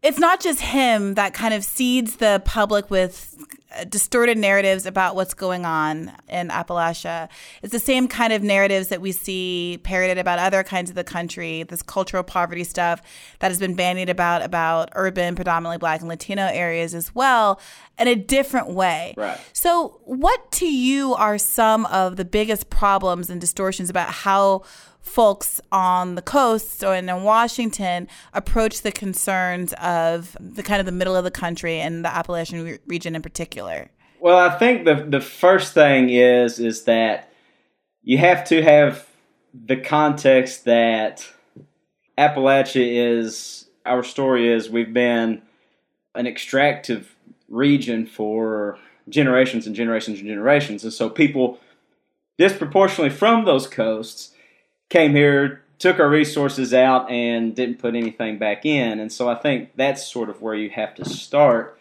it's 0.00 0.20
not 0.20 0.40
just 0.40 0.60
him 0.60 1.14
that 1.14 1.34
kind 1.34 1.54
of 1.54 1.64
seeds 1.64 2.18
the 2.18 2.40
public 2.44 2.88
with 2.88 3.36
uh, 3.40 3.55
distorted 3.84 4.38
narratives 4.38 4.86
about 4.86 5.14
what's 5.14 5.34
going 5.34 5.64
on 5.64 6.12
in 6.28 6.48
Appalachia. 6.48 7.28
It's 7.62 7.72
the 7.72 7.78
same 7.78 8.08
kind 8.08 8.32
of 8.32 8.42
narratives 8.42 8.88
that 8.88 9.00
we 9.00 9.12
see 9.12 9.78
parroted 9.82 10.18
about 10.18 10.38
other 10.38 10.62
kinds 10.62 10.90
of 10.90 10.96
the 10.96 11.04
country, 11.04 11.62
this 11.64 11.82
cultural 11.82 12.22
poverty 12.22 12.64
stuff 12.64 13.02
that 13.40 13.48
has 13.48 13.58
been 13.58 13.74
bandied 13.74 14.08
about 14.08 14.42
about 14.42 14.90
urban, 14.94 15.34
predominantly 15.34 15.78
black 15.78 16.00
and 16.00 16.08
Latino 16.08 16.46
areas 16.46 16.94
as 16.94 17.14
well, 17.14 17.60
in 17.98 18.08
a 18.08 18.14
different 18.14 18.68
way. 18.68 19.14
Right. 19.16 19.38
So, 19.52 20.00
what 20.04 20.52
to 20.52 20.66
you 20.66 21.14
are 21.14 21.38
some 21.38 21.86
of 21.86 22.16
the 22.16 22.24
biggest 22.24 22.70
problems 22.70 23.30
and 23.30 23.40
distortions 23.40 23.90
about 23.90 24.10
how 24.10 24.62
folks 25.06 25.60
on 25.70 26.16
the 26.16 26.20
coast 26.20 26.82
or 26.82 26.94
in 26.94 27.06
Washington 27.22 28.08
approach 28.34 28.82
the 28.82 28.92
concerns 28.92 29.72
of 29.74 30.36
the 30.40 30.62
kind 30.62 30.80
of 30.80 30.86
the 30.86 30.92
middle 30.92 31.16
of 31.16 31.24
the 31.24 31.30
country 31.30 31.78
and 31.78 32.04
the 32.04 32.14
Appalachian 32.14 32.64
re- 32.64 32.78
region 32.86 33.14
in 33.14 33.22
particular? 33.22 33.88
Well, 34.20 34.36
I 34.36 34.58
think 34.58 34.84
the 34.84 35.06
the 35.08 35.20
first 35.20 35.72
thing 35.72 36.10
is 36.10 36.58
is 36.58 36.84
that 36.84 37.32
you 38.02 38.18
have 38.18 38.44
to 38.48 38.62
have 38.62 39.06
the 39.54 39.76
context 39.76 40.64
that 40.64 41.26
Appalachia 42.18 43.18
is 43.18 43.68
our 43.84 44.02
story 44.02 44.52
is 44.52 44.68
we've 44.68 44.92
been 44.92 45.42
an 46.14 46.26
extractive 46.26 47.14
region 47.48 48.06
for 48.06 48.78
generations 49.08 49.66
and 49.66 49.76
generations 49.76 50.18
and 50.18 50.26
generations, 50.26 50.82
and 50.82 50.92
so 50.92 51.08
people 51.08 51.60
disproportionately 52.38 53.16
from 53.16 53.44
those 53.44 53.66
coasts 53.66 54.32
came 54.90 55.14
here, 55.14 55.62
took 55.78 55.98
our 55.98 56.08
resources 56.08 56.72
out, 56.72 57.10
and 57.10 57.54
didn't 57.54 57.78
put 57.78 57.94
anything 57.94 58.38
back 58.38 58.64
in. 58.64 58.98
And 59.00 59.12
so 59.12 59.28
I 59.28 59.34
think 59.34 59.70
that's 59.76 60.06
sort 60.06 60.30
of 60.30 60.42
where 60.42 60.54
you 60.54 60.70
have 60.70 60.94
to 60.96 61.04
start 61.04 61.78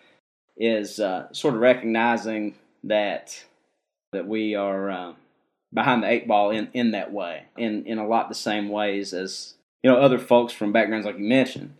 is 0.58 1.00
uh, 1.00 1.32
sort 1.34 1.56
of 1.56 1.62
recognizing 1.62 2.56
that 2.84 3.44
that 4.14 4.28
we 4.28 4.56
are 4.56 4.90
uh, 4.90 5.14
behind 5.74 6.04
the 6.04 6.10
eight 6.10 6.28
ball 6.28 6.52
in, 6.52 6.70
in 6.74 6.92
that 6.92 7.12
way, 7.12 7.44
in 7.58 7.86
in 7.86 7.98
a 7.98 8.08
lot 8.08 8.30
the 8.30 8.36
same 8.36 8.70
ways 8.70 9.14
as 9.14 9.56
you 9.84 9.92
know 9.92 9.98
other 9.98 10.18
folks 10.18 10.54
from 10.54 10.72
backgrounds 10.72 11.06
like 11.06 11.18
you 11.18 11.26
mentioned. 11.26 11.74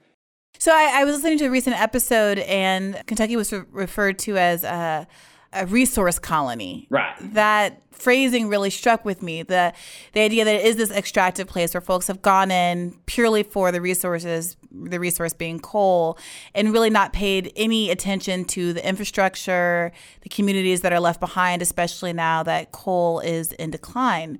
So 0.60 0.72
I, 0.74 1.02
I 1.02 1.04
was 1.04 1.16
listening 1.16 1.38
to 1.40 1.46
a 1.46 1.50
recent 1.50 1.80
episode, 1.80 2.40
and 2.40 3.02
Kentucky 3.08 3.36
was 3.36 3.52
re- 3.52 3.64
referred 3.72 4.18
to 4.20 4.38
as 4.38 4.64
a, 4.64 5.08
a 5.56 5.66
resource 5.66 6.20
colony. 6.20 6.88
Right. 6.90 7.16
That 7.34 7.82
phrasing 7.96 8.50
really 8.50 8.70
struck 8.70 9.06
with 9.06 9.22
me 9.24 9.42
the 9.42 9.74
the 10.14 10.20
idea 10.20 10.44
that 10.44 10.56
it 10.56 10.66
is 10.66 10.76
this 10.76 10.92
extractive 10.92 11.48
place 11.48 11.74
where 11.74 11.82
folks 11.82 12.08
have 12.08 12.22
gone 12.22 12.52
in 12.52 12.94
purely 13.06 13.42
for 13.42 13.72
the 13.72 13.80
resources 13.80 14.58
the 14.70 15.00
resource 15.00 15.34
being 15.34 15.60
coal 15.60 16.18
and 16.54 16.74
really 16.74 16.90
not 16.90 17.14
paid 17.14 17.54
any 17.56 17.90
attention 17.90 18.44
to 18.44 18.74
the 18.74 18.86
infrastructure 18.86 19.94
the 20.22 20.30
communities 20.30 20.82
that 20.82 20.92
are 20.92 21.00
left 21.00 21.22
behind 21.22 21.62
especially 21.62 22.12
now 22.12 22.44
that 22.44 22.74
coal 22.74 23.22
is 23.22 23.54
in 23.54 23.72
decline 23.72 24.38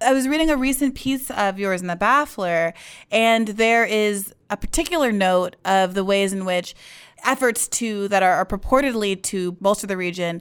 i 0.00 0.12
was 0.12 0.26
reading 0.26 0.50
a 0.50 0.56
recent 0.56 0.96
piece 0.96 1.30
of 1.30 1.60
yours 1.60 1.80
in 1.80 1.86
the 1.86 1.96
baffler 1.96 2.74
and 3.12 3.48
there 3.48 3.84
is 3.84 4.34
a 4.50 4.56
particular 4.56 5.12
note 5.12 5.56
of 5.64 5.94
the 5.94 6.04
ways 6.04 6.32
in 6.32 6.44
which 6.44 6.74
efforts 7.26 7.68
to 7.68 8.08
that 8.08 8.22
are, 8.22 8.32
are 8.32 8.46
purportedly 8.46 9.20
to 9.20 9.52
bolster 9.52 9.86
the 9.86 9.96
region 9.96 10.40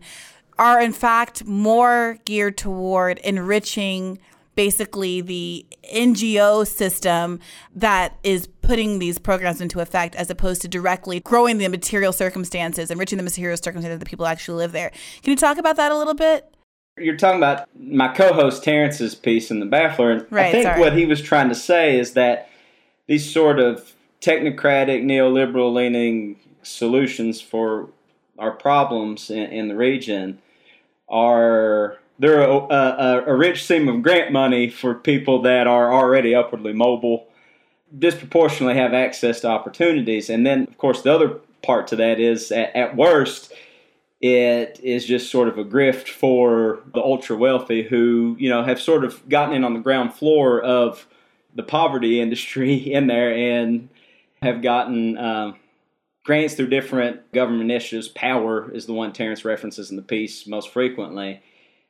are 0.58 0.82
in 0.82 0.94
fact 0.94 1.46
more 1.46 2.18
geared 2.26 2.58
toward 2.58 3.18
enriching 3.20 4.20
basically 4.56 5.22
the 5.22 5.66
NGO 5.94 6.66
system 6.66 7.40
that 7.76 8.18
is 8.24 8.48
putting 8.62 9.00
these 9.00 9.20
programs 9.20 9.62
into 9.62 9.82
effect 9.82 10.16
as 10.16 10.30
opposed 10.30 10.62
to 10.62 10.68
directly 10.68 11.20
growing 11.20 11.58
the 11.58 11.68
material 11.68 12.14
circumstances, 12.14 12.90
enriching 12.90 13.18
the 13.18 13.24
material 13.24 13.58
circumstances 13.58 14.00
that 14.00 14.04
the 14.04 14.10
people 14.10 14.26
actually 14.26 14.58
live 14.58 14.72
there. 14.72 14.92
Can 15.22 15.32
you 15.32 15.36
talk 15.36 15.58
about 15.58 15.76
that 15.76 15.92
a 15.92 15.98
little 15.98 16.14
bit? 16.14 16.50
You're 16.98 17.18
talking 17.18 17.40
about 17.40 17.68
my 17.78 18.08
co-host 18.08 18.64
Terrence's 18.64 19.16
piece 19.16 19.52
in 19.52 19.60
the 19.60 19.66
Baffler, 19.66 20.14
and 20.14 20.26
right, 20.32 20.46
I 20.46 20.52
think 20.52 20.64
sorry. 20.64 20.80
what 20.80 20.94
he 20.94 21.06
was 21.06 21.22
trying 21.22 21.50
to 21.50 21.56
say 21.56 22.00
is 22.00 22.14
that 22.14 22.50
these 23.08 23.30
sort 23.30 23.60
of 23.60 23.92
technocratic, 24.22 25.04
neoliberal-leaning 25.04 26.40
solutions 26.66 27.42
for 27.42 27.90
our 28.38 28.52
problems 28.52 29.30
in, 29.30 29.44
in 29.44 29.68
the 29.68 29.76
region 29.76 30.40
are 31.08 31.98
they're 32.20 32.42
a, 32.42 32.56
a, 32.56 33.24
a, 33.28 33.36
rich 33.36 33.66
seam 33.66 33.88
of 33.90 34.02
grant 34.02 34.32
money 34.32 34.70
for 34.70 34.96
people 34.96 35.42
that 35.42 35.68
are 35.68 35.94
already 35.94 36.34
upwardly 36.34 36.74
mobile, 36.74 37.28
disproportionately 37.98 38.76
have 38.76 38.94
access 38.94 39.42
to 39.42 39.48
opportunities. 39.48 40.30
And 40.30 40.46
then, 40.46 40.64
of 40.64 40.78
course, 40.78 41.02
the 41.02 41.14
other 41.14 41.40
part 41.62 41.88
to 41.88 41.96
that 41.98 42.20
is 42.20 42.52
at, 42.52 42.76
at 42.76 42.96
worst, 42.96 43.52
it 44.22 44.80
is 44.82 45.06
just 45.06 45.30
sort 45.30 45.50
of 45.50 45.58
a 45.58 45.66
grift 45.66 46.08
for 46.08 46.80
the 46.94 47.02
ultra 47.02 47.36
wealthy 47.36 47.84
who, 47.84 48.38
you 48.40 48.50
know, 48.50 48.64
have 48.64 48.80
sort 48.80 49.04
of 49.04 49.28
gotten 49.28 49.54
in 49.54 49.64
on 49.64 49.74
the 49.74 49.82
ground 49.82 50.14
floor 50.14 50.62
of 50.62 51.06
the 51.54 51.64
poverty 51.64 52.22
industry 52.22 52.76
in 52.76 53.08
there 53.08 53.34
and 53.34 53.90
have 54.42 54.62
gotten. 54.62 55.18
Um, 55.18 55.56
grants 56.26 56.56
through 56.56 56.68
different 56.68 57.32
government 57.32 57.64
initiatives. 57.64 58.10
Power 58.10 58.70
is 58.72 58.86
the 58.86 58.94
one 58.94 59.14
Terrence 59.14 59.46
references 59.46 59.90
in 59.90 59.96
the 59.96 60.02
piece 60.02 60.46
most 60.46 60.70
frequently, 60.70 61.42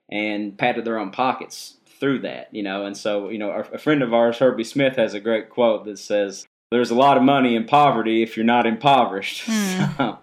and 0.10 0.56
patted 0.56 0.86
their 0.86 1.00
own 1.00 1.10
pockets 1.10 1.78
through 2.00 2.20
that, 2.20 2.54
you 2.54 2.62
know. 2.62 2.86
And 2.86 2.96
so, 2.96 3.30
you 3.30 3.40
know, 3.40 3.52
a 3.52 3.78
friend 3.80 4.04
of 4.04 4.14
ours, 4.14 4.38
Herbie 4.38 4.64
Smith, 4.64 4.98
has 4.98 5.16
a 5.16 5.20
great 5.20 5.50
quote 5.50 5.86
that 5.86 5.98
says, 5.98 6.46
"There's 6.70 6.92
a 6.92 6.96
lot 6.96 7.18
of 7.18 7.24
money 7.24 7.56
in 7.56 7.66
poverty 7.66 8.22
if 8.22 8.38
you're 8.38 8.46
not 8.46 8.68
impoverished." 8.68 9.50
Mm. 9.96 10.20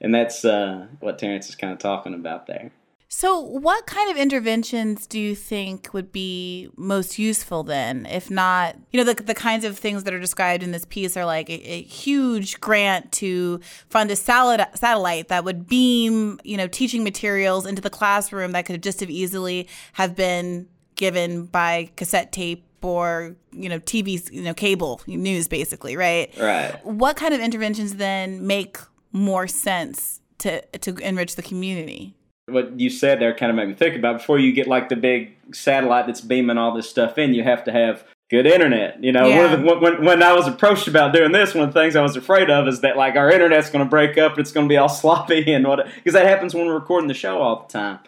and 0.00 0.14
that's 0.14 0.44
uh, 0.44 0.86
what 1.00 1.18
Terrence 1.18 1.48
is 1.48 1.54
kind 1.54 1.72
of 1.72 1.78
talking 1.78 2.14
about 2.14 2.46
there. 2.46 2.70
So, 3.12 3.40
what 3.40 3.86
kind 3.86 4.08
of 4.08 4.16
interventions 4.16 5.08
do 5.08 5.18
you 5.18 5.34
think 5.34 5.92
would 5.92 6.12
be 6.12 6.70
most 6.76 7.18
useful 7.18 7.64
then? 7.64 8.06
If 8.06 8.30
not, 8.30 8.76
you 8.92 8.98
know, 8.98 9.12
the, 9.12 9.20
the 9.20 9.34
kinds 9.34 9.64
of 9.64 9.76
things 9.76 10.04
that 10.04 10.14
are 10.14 10.20
described 10.20 10.62
in 10.62 10.70
this 10.70 10.84
piece 10.84 11.16
are 11.16 11.24
like 11.24 11.50
a, 11.50 11.54
a 11.54 11.82
huge 11.82 12.60
grant 12.60 13.10
to 13.14 13.58
fund 13.88 14.12
a 14.12 14.16
salad, 14.16 14.64
satellite 14.74 15.26
that 15.26 15.44
would 15.44 15.66
beam, 15.66 16.38
you 16.44 16.56
know, 16.56 16.68
teaching 16.68 17.02
materials 17.02 17.66
into 17.66 17.82
the 17.82 17.90
classroom 17.90 18.52
that 18.52 18.64
could 18.64 18.80
just 18.80 19.00
have 19.00 19.10
easily 19.10 19.66
have 19.94 20.14
been 20.14 20.68
given 20.94 21.46
by 21.46 21.90
cassette 21.96 22.30
tape 22.30 22.64
or 22.80 23.34
you 23.50 23.68
know 23.68 23.80
TV, 23.80 24.32
you 24.32 24.42
know, 24.42 24.54
cable 24.54 25.00
news, 25.08 25.48
basically, 25.48 25.96
right? 25.96 26.32
Right. 26.38 26.78
What 26.84 27.16
kind 27.16 27.34
of 27.34 27.40
interventions 27.40 27.96
then 27.96 28.46
make 28.46 28.78
more 29.10 29.48
sense 29.48 30.20
to 30.38 30.62
to 30.78 30.94
enrich 30.98 31.34
the 31.34 31.42
community? 31.42 32.14
What 32.50 32.78
you 32.78 32.90
said 32.90 33.20
there 33.20 33.34
kind 33.34 33.50
of 33.50 33.56
made 33.56 33.68
me 33.68 33.74
think 33.74 33.96
about 33.96 34.18
before 34.18 34.38
you 34.38 34.52
get 34.52 34.66
like 34.66 34.88
the 34.88 34.96
big 34.96 35.36
satellite 35.52 36.06
that's 36.06 36.20
beaming 36.20 36.58
all 36.58 36.74
this 36.74 36.88
stuff 36.88 37.18
in 37.18 37.34
you 37.34 37.42
have 37.42 37.64
to 37.64 37.72
have 37.72 38.04
good 38.30 38.46
internet 38.46 39.02
you 39.02 39.10
know? 39.10 39.26
Yeah. 39.26 39.56
the, 39.56 39.62
when, 39.62 40.04
when 40.04 40.22
i 40.22 40.32
was 40.32 40.46
approached 40.46 40.86
about 40.86 41.12
doing 41.12 41.32
this 41.32 41.54
one 41.54 41.68
of 41.68 41.74
the 41.74 41.80
things 41.80 41.96
i 41.96 42.02
was 42.02 42.16
afraid 42.16 42.48
of 42.48 42.68
is 42.68 42.80
that 42.80 42.96
like 42.96 43.16
our 43.16 43.30
internet's 43.30 43.70
going 43.70 43.84
to 43.84 43.88
break 43.88 44.16
up 44.18 44.32
and 44.32 44.40
it's 44.40 44.52
going 44.52 44.66
to 44.66 44.72
be 44.72 44.76
all 44.76 44.88
sloppy 45.00 45.52
and 45.52 45.66
what 45.66 45.86
because 45.96 46.14
that 46.14 46.26
happens 46.26 46.54
when 46.54 46.66
we're 46.66 46.74
recording 46.74 47.08
the 47.08 47.14
show 47.14 47.40
all 47.40 47.66
the 47.66 47.72
time. 47.72 47.98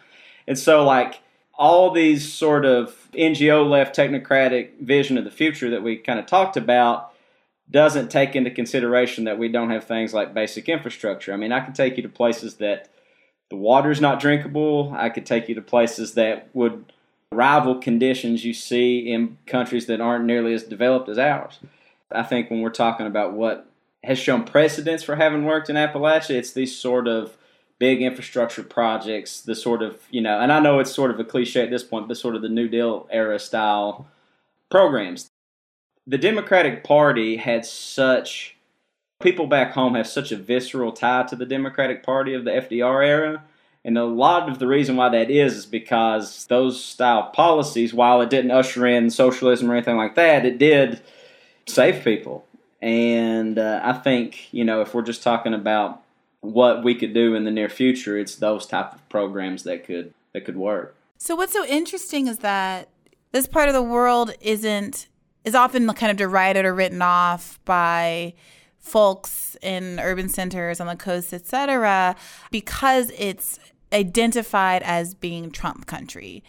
And 0.46 0.58
so 0.58 0.84
like 0.84 1.20
all 1.54 1.90
these 1.90 2.32
sort 2.32 2.64
of 2.64 3.08
ngo 3.12 3.68
left 3.68 3.96
technocratic 3.96 4.80
vision 4.80 5.18
of 5.18 5.24
the 5.24 5.30
future 5.30 5.70
that 5.70 5.82
we 5.82 5.96
kind 5.96 6.18
of 6.18 6.26
talked 6.26 6.56
about 6.56 7.12
doesn't 7.70 8.10
take 8.10 8.34
into 8.34 8.50
consideration 8.50 9.24
that 9.24 9.38
we 9.38 9.48
don't 9.48 9.70
have 9.70 9.84
things 9.84 10.12
like 10.12 10.34
basic 10.34 10.68
infrastructure. 10.68 11.32
I 11.32 11.36
mean 11.36 11.52
i 11.52 11.60
can 11.60 11.72
take 11.72 11.96
you 11.96 12.02
to 12.02 12.08
places 12.08 12.56
that 12.56 12.88
the 13.52 13.58
water's 13.58 14.00
not 14.00 14.18
drinkable. 14.18 14.94
I 14.96 15.10
could 15.10 15.26
take 15.26 15.46
you 15.46 15.54
to 15.56 15.60
places 15.60 16.14
that 16.14 16.48
would 16.54 16.90
rival 17.30 17.74
conditions 17.74 18.46
you 18.46 18.54
see 18.54 19.12
in 19.12 19.36
countries 19.44 19.84
that 19.86 20.00
aren't 20.00 20.24
nearly 20.24 20.54
as 20.54 20.62
developed 20.62 21.10
as 21.10 21.18
ours. 21.18 21.58
I 22.10 22.22
think 22.22 22.50
when 22.50 22.62
we're 22.62 22.70
talking 22.70 23.06
about 23.06 23.34
what 23.34 23.68
has 24.04 24.18
shown 24.18 24.44
precedence 24.44 25.02
for 25.02 25.16
having 25.16 25.44
worked 25.44 25.68
in 25.68 25.76
Appalachia, 25.76 26.36
it's 26.36 26.54
these 26.54 26.74
sort 26.74 27.06
of 27.06 27.36
big 27.78 28.00
infrastructure 28.00 28.62
projects, 28.62 29.42
the 29.42 29.54
sort 29.54 29.82
of, 29.82 30.00
you 30.10 30.22
know, 30.22 30.40
and 30.40 30.50
I 30.50 30.58
know 30.58 30.78
it's 30.78 30.94
sort 30.94 31.10
of 31.10 31.20
a 31.20 31.24
cliche 31.24 31.60
at 31.60 31.68
this 31.68 31.84
point, 31.84 32.08
but 32.08 32.16
sort 32.16 32.34
of 32.34 32.40
the 32.40 32.48
New 32.48 32.68
Deal 32.68 33.06
era 33.10 33.38
style 33.38 34.06
programs. 34.70 35.28
The 36.06 36.16
Democratic 36.16 36.84
Party 36.84 37.36
had 37.36 37.66
such, 37.66 38.51
people 39.22 39.46
back 39.46 39.72
home 39.72 39.94
have 39.94 40.06
such 40.06 40.32
a 40.32 40.36
visceral 40.36 40.92
tie 40.92 41.24
to 41.24 41.36
the 41.36 41.46
Democratic 41.46 42.02
Party 42.02 42.34
of 42.34 42.44
the 42.44 42.50
FDR 42.50 43.06
era. 43.06 43.42
And 43.84 43.98
a 43.98 44.04
lot 44.04 44.48
of 44.48 44.58
the 44.58 44.66
reason 44.66 44.96
why 44.96 45.08
that 45.08 45.30
is 45.30 45.56
is 45.56 45.66
because 45.66 46.46
those 46.46 46.82
style 46.84 47.30
policies, 47.30 47.92
while 47.92 48.20
it 48.20 48.30
didn't 48.30 48.52
usher 48.52 48.86
in 48.86 49.10
socialism 49.10 49.70
or 49.70 49.74
anything 49.74 49.96
like 49.96 50.14
that, 50.14 50.46
it 50.46 50.58
did 50.58 51.00
save 51.66 52.04
people. 52.04 52.44
And 52.80 53.58
uh, 53.58 53.80
I 53.82 53.92
think, 53.92 54.52
you 54.52 54.64
know, 54.64 54.80
if 54.80 54.94
we're 54.94 55.02
just 55.02 55.22
talking 55.22 55.54
about 55.54 56.02
what 56.40 56.84
we 56.84 56.94
could 56.94 57.14
do 57.14 57.34
in 57.34 57.44
the 57.44 57.50
near 57.50 57.68
future, 57.68 58.18
it's 58.18 58.36
those 58.36 58.66
type 58.66 58.92
of 58.92 59.08
programs 59.08 59.62
that 59.62 59.84
could 59.84 60.12
that 60.32 60.44
could 60.44 60.56
work. 60.56 60.94
So 61.18 61.36
what's 61.36 61.52
so 61.52 61.64
interesting 61.66 62.26
is 62.26 62.38
that 62.38 62.88
this 63.30 63.46
part 63.46 63.68
of 63.68 63.74
the 63.74 63.82
world 63.82 64.34
isn't 64.40 65.08
is 65.44 65.54
often 65.54 65.92
kind 65.94 66.10
of 66.10 66.16
derided 66.16 66.64
or 66.64 66.74
written 66.74 67.02
off 67.02 67.58
by 67.64 68.34
folks 68.82 69.56
in 69.62 69.98
urban 70.00 70.28
centers 70.28 70.80
on 70.80 70.86
the 70.86 70.96
coast, 70.96 71.32
etc., 71.32 72.14
because 72.50 73.10
it's 73.16 73.58
identified 73.92 74.82
as 74.82 75.14
being 75.14 75.50
Trump 75.50 75.86
country 75.86 76.42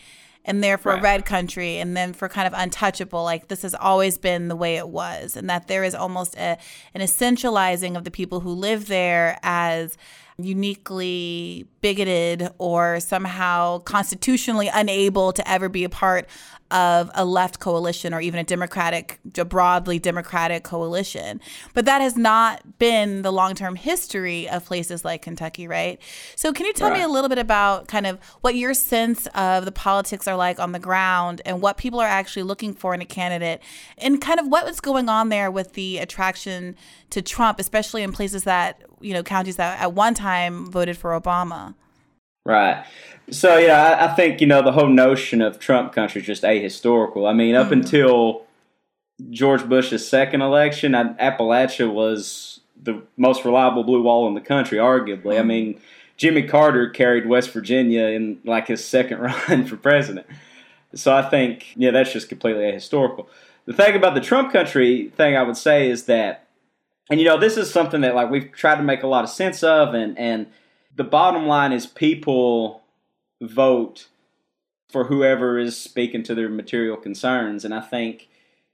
and 0.46 0.64
therefore 0.64 0.94
right. 0.94 1.04
red 1.04 1.26
country 1.26 1.78
and 1.78 1.96
then 1.96 2.14
for 2.14 2.28
kind 2.28 2.48
of 2.48 2.54
untouchable 2.56 3.24
like 3.24 3.48
this 3.48 3.62
has 3.62 3.74
always 3.76 4.18
been 4.18 4.48
the 4.48 4.56
way 4.56 4.76
it 4.76 4.90
was 4.90 5.38
and 5.38 5.50
that 5.50 5.68
there 5.68 5.84
is 5.84 5.96
almost 5.96 6.36
a, 6.36 6.58
an 6.94 7.02
essentializing 7.02 7.98
of 7.98 8.04
the 8.04 8.12
people 8.12 8.42
who 8.42 8.50
live 8.50 8.88
there 8.88 9.40
as 9.44 9.98
uniquely 10.38 11.68
bigoted 11.82 12.50
or 12.58 13.00
somehow 13.00 13.80
constitutionally 13.80 14.70
unable 14.74 15.34
to 15.34 15.48
ever 15.50 15.70
be 15.70 15.84
a 15.84 15.90
part 15.90 16.28
of 16.74 17.12
a 17.14 17.24
left 17.24 17.60
coalition 17.60 18.16
or 18.16 18.20
even 18.20 18.40
a 18.40 18.44
democratic, 18.44 19.20
a 19.38 19.46
broadly 19.46 20.00
democratic 20.00 20.64
coalition. 20.64 21.40
But 21.76 21.86
that 21.86 22.02
has 22.02 22.18
not 22.18 22.80
been 22.80 23.22
the 23.22 23.32
long 23.32 23.54
term 23.54 23.76
history 23.76 24.50
of 24.50 24.66
places 24.66 25.06
like 25.06 25.22
Kentucky, 25.22 25.68
right? 25.68 26.02
So, 26.36 26.52
can 26.52 26.66
you 26.66 26.74
tell 26.74 26.90
right. 26.90 26.98
me 26.98 27.04
a 27.04 27.08
little 27.08 27.30
bit 27.30 27.38
about 27.38 27.88
kind 27.88 28.08
of 28.08 28.18
what 28.42 28.56
your 28.56 28.74
sense 28.74 29.28
of 29.36 29.66
the 29.66 29.72
politics 29.72 30.28
are 30.28 30.36
like 30.36 30.60
on 30.60 30.72
the 30.72 30.80
ground 30.80 31.42
and 31.46 31.62
what 31.62 31.78
people 31.78 32.00
are 32.00 32.08
actually 32.08 32.44
looking 32.44 32.74
for 32.74 32.96
in 32.96 33.02
a 33.02 33.06
candidate 33.06 33.62
and 34.00 34.20
kind 34.20 34.40
of 34.40 34.48
what 34.48 34.66
was 34.66 34.80
going 34.80 35.10
on 35.10 35.30
there 35.30 35.52
with 35.52 35.74
the 35.74 36.00
attraction 36.00 36.76
to 37.12 37.22
Trump, 37.22 37.60
especially 37.60 38.02
in 38.02 38.12
places 38.12 38.46
that, 38.46 38.82
you 39.04 39.14
know, 39.14 39.24
counties 39.24 39.58
that 39.58 39.80
at 39.80 39.94
one 39.94 40.14
time 40.14 40.66
voted 40.72 40.98
for 40.98 41.20
Obama? 41.20 41.76
Right. 42.46 42.86
So 43.30 43.58
yeah, 43.58 43.98
I, 44.00 44.12
I, 44.12 44.16
think 44.16 44.42
you 44.42 44.48
know 44.48 44.62
the 44.62 44.74
whole 44.74 44.90
notion 44.90 45.42
of 45.42 45.60
Trump 45.60 45.94
country 45.94 46.22
is 46.22 46.28
just 46.28 46.44
ahistorical. 46.44 47.30
I 47.30 47.34
mean, 47.34 47.56
up 47.56 47.66
mm-hmm. 47.66 47.74
until 47.74 48.46
George 49.30 49.68
Bush's 49.68 50.08
second 50.08 50.42
election, 50.42 50.92
Appalachia 50.92 51.92
was 51.92 52.60
the 52.82 53.02
most 53.16 53.46
reliable 53.46 53.84
blue 53.84 54.02
wall 54.02 54.28
in 54.28 54.34
the 54.34 54.42
country, 54.42 54.78
arguably. 54.78 55.24
Mm-hmm. 55.24 55.40
I 55.40 55.44
mean, 55.44 55.82
Jimmy 56.18 56.44
Carter 56.44 56.90
carried 56.90 57.28
West 57.28 57.52
Virginia 57.52 58.06
in 58.08 58.40
like 58.44 58.68
his 58.68 58.84
second 58.84 59.20
run 59.50 59.66
for 59.66 59.78
president. 59.78 60.28
So 60.96 61.16
I 61.16 61.22
think 61.22 61.74
yeah, 61.76 61.92
that's 61.92 62.12
just 62.12 62.30
completely 62.30 62.64
ahistorical. 62.64 63.28
The 63.66 63.74
thing 63.74 63.96
about 63.96 64.16
the 64.16 64.22
Trump 64.22 64.52
country 64.52 65.12
thing, 65.16 65.38
I 65.38 65.44
would 65.44 65.58
say, 65.58 65.90
is 65.90 66.06
that, 66.06 66.43
and 67.10 67.20
you 67.20 67.26
know, 67.26 67.40
this 67.40 67.58
is 67.58 67.72
something 67.72 68.02
that 68.02 68.16
like 68.16 68.30
we've 68.30 68.52
tried 68.52 68.76
to 68.76 68.84
make 68.84 69.04
a 69.04 69.08
lot 69.08 69.24
of 69.24 69.30
sense 69.30 69.64
of, 69.64 69.94
and 69.94 70.18
and 70.18 70.48
the 70.96 71.04
bottom 71.04 71.48
line 71.48 71.72
is 71.72 71.86
people 71.86 72.84
vote 73.42 74.08
for 74.90 75.06
whoever 75.06 75.58
is 75.58 75.76
speaking 75.76 76.24
to 76.24 76.36
their 76.36 76.50
material 76.50 76.96
concerns. 76.96 77.66
And 77.66 77.74
I 77.74 77.82
think 77.82 78.30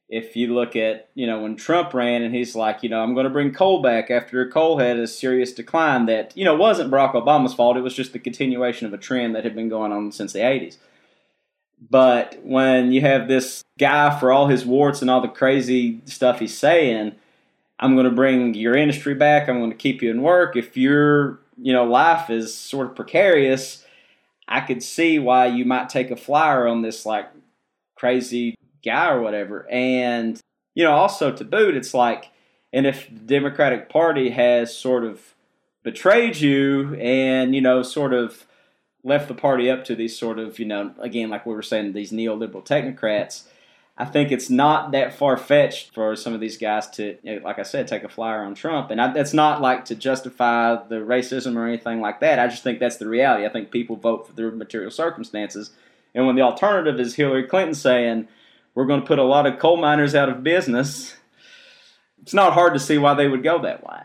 if 0.10 0.36
you 0.36 0.54
look 0.54 0.76
at, 0.76 1.08
you 1.14 1.26
know, 1.26 1.42
when 1.42 1.56
Trump 1.56 1.94
ran 1.94 2.24
and 2.24 2.36
he's 2.36 2.56
like, 2.56 2.84
you 2.84 2.90
know, 2.90 3.02
I'm 3.02 3.14
going 3.14 3.26
to 3.26 3.30
bring 3.30 3.54
coal 3.54 3.82
back 3.82 4.12
after 4.12 4.46
coal 4.50 4.80
had 4.80 4.98
a 4.98 5.08
serious 5.08 5.54
decline 5.54 6.08
that, 6.08 6.36
you 6.36 6.44
know, 6.44 6.56
wasn't 6.56 6.92
Barack 6.92 7.14
Obama's 7.14 7.54
fault. 7.54 7.78
It 7.78 7.82
was 7.82 7.96
just 7.96 8.12
the 8.12 8.20
continuation 8.20 8.88
of 8.88 8.94
a 8.94 8.98
trend 8.98 9.36
that 9.36 9.44
had 9.44 9.56
been 9.56 9.70
going 9.70 9.92
on 9.92 10.12
since 10.12 10.34
the 10.34 10.40
80s. 10.40 10.78
But 11.90 12.40
when 12.44 12.92
you 12.92 13.02
have 13.02 13.28
this 13.28 13.64
guy, 13.78 14.20
for 14.20 14.32
all 14.32 14.48
his 14.48 14.66
warts 14.66 15.02
and 15.02 15.10
all 15.10 15.22
the 15.22 15.30
crazy 15.30 16.02
stuff 16.06 16.40
he's 16.40 16.58
saying, 16.58 17.16
I'm 17.80 17.96
going 17.96 18.06
to 18.06 18.12
bring 18.12 18.54
your 18.54 18.76
industry 18.76 19.14
back. 19.14 19.48
I'm 19.48 19.60
going 19.60 19.72
to 19.72 19.78
keep 19.78 20.02
you 20.02 20.12
in 20.12 20.22
work. 20.22 20.56
If 20.56 20.76
your, 20.76 21.40
you 21.58 21.72
know, 21.72 21.86
life 21.86 22.30
is 22.30 22.54
sort 22.54 22.88
of 22.88 22.96
precarious, 22.96 23.86
I 24.48 24.62
could 24.62 24.84
see 24.84 25.20
why 25.20 25.48
you 25.48 25.64
might 25.64 25.90
take 25.90 26.12
a 26.12 26.18
flyer 26.18 26.68
on 26.68 26.82
this 26.82 27.06
like 27.06 27.30
crazy 27.96 28.58
guy 28.84 29.10
or 29.10 29.22
whatever. 29.22 29.68
And, 29.70 30.40
you 30.76 30.84
know, 30.84 30.92
also 30.92 31.32
to 31.32 31.44
boot, 31.46 31.76
it's 31.76 31.94
like, 31.94 32.32
and 32.74 32.86
if 32.86 33.08
the 33.08 33.20
Democratic 33.20 33.90
Party 33.90 34.30
has 34.32 34.76
sort 34.76 35.04
of 35.04 35.36
betrayed 35.84 36.38
you 36.38 36.96
and, 36.96 37.56
you 37.56 37.62
know, 37.62 37.82
sort 37.82 38.14
of 38.14 38.46
left 39.04 39.28
the 39.28 39.34
party 39.34 39.70
up 39.72 39.86
to 39.86 39.96
these 39.96 40.18
sort 40.18 40.38
of, 40.38 40.60
you 40.60 40.66
know, 40.66 40.94
again, 41.00 41.30
like 41.30 41.46
we 41.46 41.54
were 41.54 41.62
saying, 41.62 41.94
these 41.94 42.12
neoliberal 42.12 42.66
technocrats, 42.66 43.44
I 44.02 44.06
think 44.06 44.32
it's 44.32 44.50
not 44.50 44.94
that 44.94 45.14
far 45.14 45.36
fetched 45.36 45.94
for 45.94 46.16
some 46.16 46.34
of 46.34 46.40
these 46.40 46.58
guys 46.58 46.90
to, 46.92 47.18
like 47.44 47.60
I 47.60 47.64
said, 47.64 47.86
take 47.86 48.06
a 48.06 48.10
flyer 48.10 48.42
on 48.44 48.56
Trump. 48.56 48.92
And 48.92 49.02
I, 49.02 49.12
that's 49.12 49.34
not 49.34 49.60
like 49.60 49.84
to 49.86 49.96
justify 49.96 50.78
the 50.88 51.02
racism 51.02 51.58
or 51.58 51.68
anything 51.68 52.00
like 52.00 52.22
that. 52.22 52.40
I 52.40 52.48
just 52.48 52.64
think 52.64 52.80
that's 52.80 52.96
the 52.96 53.10
reality. 53.10 53.46
I 53.46 53.50
think 53.50 53.72
people 53.72 53.98
vote 53.98 54.26
for 54.26 54.32
their 54.34 54.52
material 54.52 54.90
circumstances. 54.90 55.72
And 56.16 56.26
when 56.26 56.38
the 56.38 56.44
alternative 56.44 56.98
is 56.98 57.16
Hillary 57.16 57.44
Clinton 57.44 57.76
saying, 57.76 58.30
we're 58.74 58.86
going 58.86 59.02
to 59.02 59.06
put 59.06 59.20
a 59.20 59.24
lot 59.24 59.46
of 59.46 59.60
coal 59.60 59.76
miners 59.76 60.16
out 60.16 60.30
of 60.30 60.44
business, 60.46 61.18
it's 62.22 62.34
not 62.34 62.54
hard 62.54 62.74
to 62.76 62.80
see 62.80 62.98
why 62.98 63.16
they 63.16 63.28
would 63.28 63.44
go 63.44 63.62
that 63.64 63.86
way. 63.86 64.04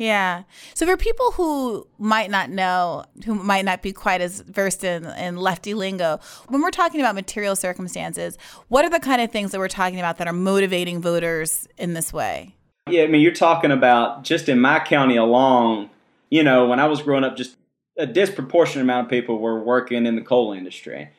Yeah. 0.00 0.44
So 0.72 0.86
for 0.86 0.96
people 0.96 1.32
who 1.32 1.86
might 1.98 2.30
not 2.30 2.48
know, 2.48 3.04
who 3.26 3.34
might 3.34 3.66
not 3.66 3.82
be 3.82 3.92
quite 3.92 4.22
as 4.22 4.40
versed 4.40 4.82
in, 4.82 5.04
in 5.04 5.36
lefty 5.36 5.74
lingo, 5.74 6.20
when 6.48 6.62
we're 6.62 6.70
talking 6.70 7.00
about 7.00 7.14
material 7.14 7.54
circumstances, 7.54 8.38
what 8.68 8.82
are 8.86 8.88
the 8.88 8.98
kind 8.98 9.20
of 9.20 9.30
things 9.30 9.52
that 9.52 9.58
we're 9.58 9.68
talking 9.68 9.98
about 9.98 10.16
that 10.16 10.26
are 10.26 10.32
motivating 10.32 11.02
voters 11.02 11.68
in 11.76 11.92
this 11.92 12.14
way? 12.14 12.56
Yeah, 12.88 13.02
I 13.02 13.08
mean, 13.08 13.20
you're 13.20 13.34
talking 13.34 13.70
about 13.70 14.24
just 14.24 14.48
in 14.48 14.58
my 14.58 14.78
county 14.78 15.16
alone, 15.16 15.90
you 16.30 16.42
know, 16.42 16.66
when 16.66 16.80
I 16.80 16.86
was 16.86 17.02
growing 17.02 17.22
up, 17.22 17.36
just 17.36 17.58
a 17.98 18.06
disproportionate 18.06 18.84
amount 18.84 19.04
of 19.04 19.10
people 19.10 19.38
were 19.38 19.62
working 19.62 20.06
in 20.06 20.16
the 20.16 20.22
coal 20.22 20.54
industry. 20.54 21.10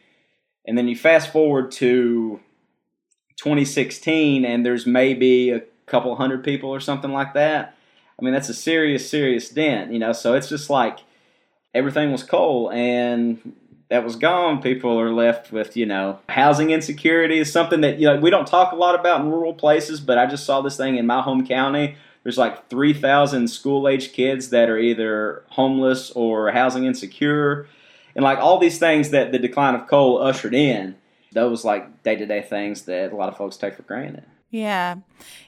And 0.65 0.75
then 0.75 0.87
you 0.87 0.95
fast 0.95 1.31
forward 1.31 1.71
to 1.73 2.39
2016, 3.37 4.43
and 4.43 4.65
there's 4.65 4.87
maybe 4.87 5.51
a 5.51 5.61
couple 5.85 6.15
hundred 6.15 6.43
people 6.43 6.71
or 6.71 6.79
something 6.79 7.13
like 7.13 7.35
that 7.35 7.77
I 8.21 8.23
mean, 8.23 8.33
that's 8.33 8.49
a 8.49 8.53
serious, 8.53 9.09
serious 9.09 9.49
dent, 9.49 9.91
you 9.91 9.99
know. 9.99 10.13
So 10.13 10.35
it's 10.35 10.47
just 10.47 10.69
like 10.69 10.99
everything 11.73 12.11
was 12.11 12.23
coal 12.23 12.71
and 12.71 13.55
that 13.89 14.03
was 14.03 14.15
gone. 14.15 14.61
People 14.61 14.99
are 14.99 15.11
left 15.11 15.51
with, 15.51 15.75
you 15.75 15.85
know, 15.85 16.19
housing 16.29 16.69
insecurity 16.69 17.39
is 17.39 17.51
something 17.51 17.81
that, 17.81 17.97
you 17.97 18.07
know, 18.07 18.19
we 18.19 18.29
don't 18.29 18.47
talk 18.47 18.71
a 18.71 18.75
lot 18.75 18.97
about 18.97 19.21
in 19.21 19.29
rural 19.29 19.53
places, 19.53 19.99
but 19.99 20.17
I 20.17 20.27
just 20.27 20.45
saw 20.45 20.61
this 20.61 20.77
thing 20.77 20.97
in 20.97 21.07
my 21.07 21.21
home 21.21 21.45
county. 21.45 21.97
There's 22.23 22.37
like 22.37 22.69
3,000 22.69 23.47
school 23.47 23.87
age 23.87 24.13
kids 24.13 24.49
that 24.51 24.69
are 24.69 24.77
either 24.77 25.43
homeless 25.49 26.11
or 26.11 26.51
housing 26.51 26.85
insecure. 26.85 27.67
And 28.15 28.23
like 28.23 28.37
all 28.37 28.59
these 28.59 28.77
things 28.77 29.09
that 29.09 29.31
the 29.31 29.39
decline 29.39 29.73
of 29.73 29.87
coal 29.87 30.21
ushered 30.21 30.53
in, 30.53 30.95
those 31.31 31.65
like 31.65 32.03
day 32.03 32.15
to 32.15 32.25
day 32.25 32.41
things 32.41 32.83
that 32.83 33.11
a 33.11 33.15
lot 33.15 33.29
of 33.29 33.37
folks 33.37 33.57
take 33.57 33.75
for 33.75 33.83
granted. 33.83 34.25
Yeah. 34.51 34.97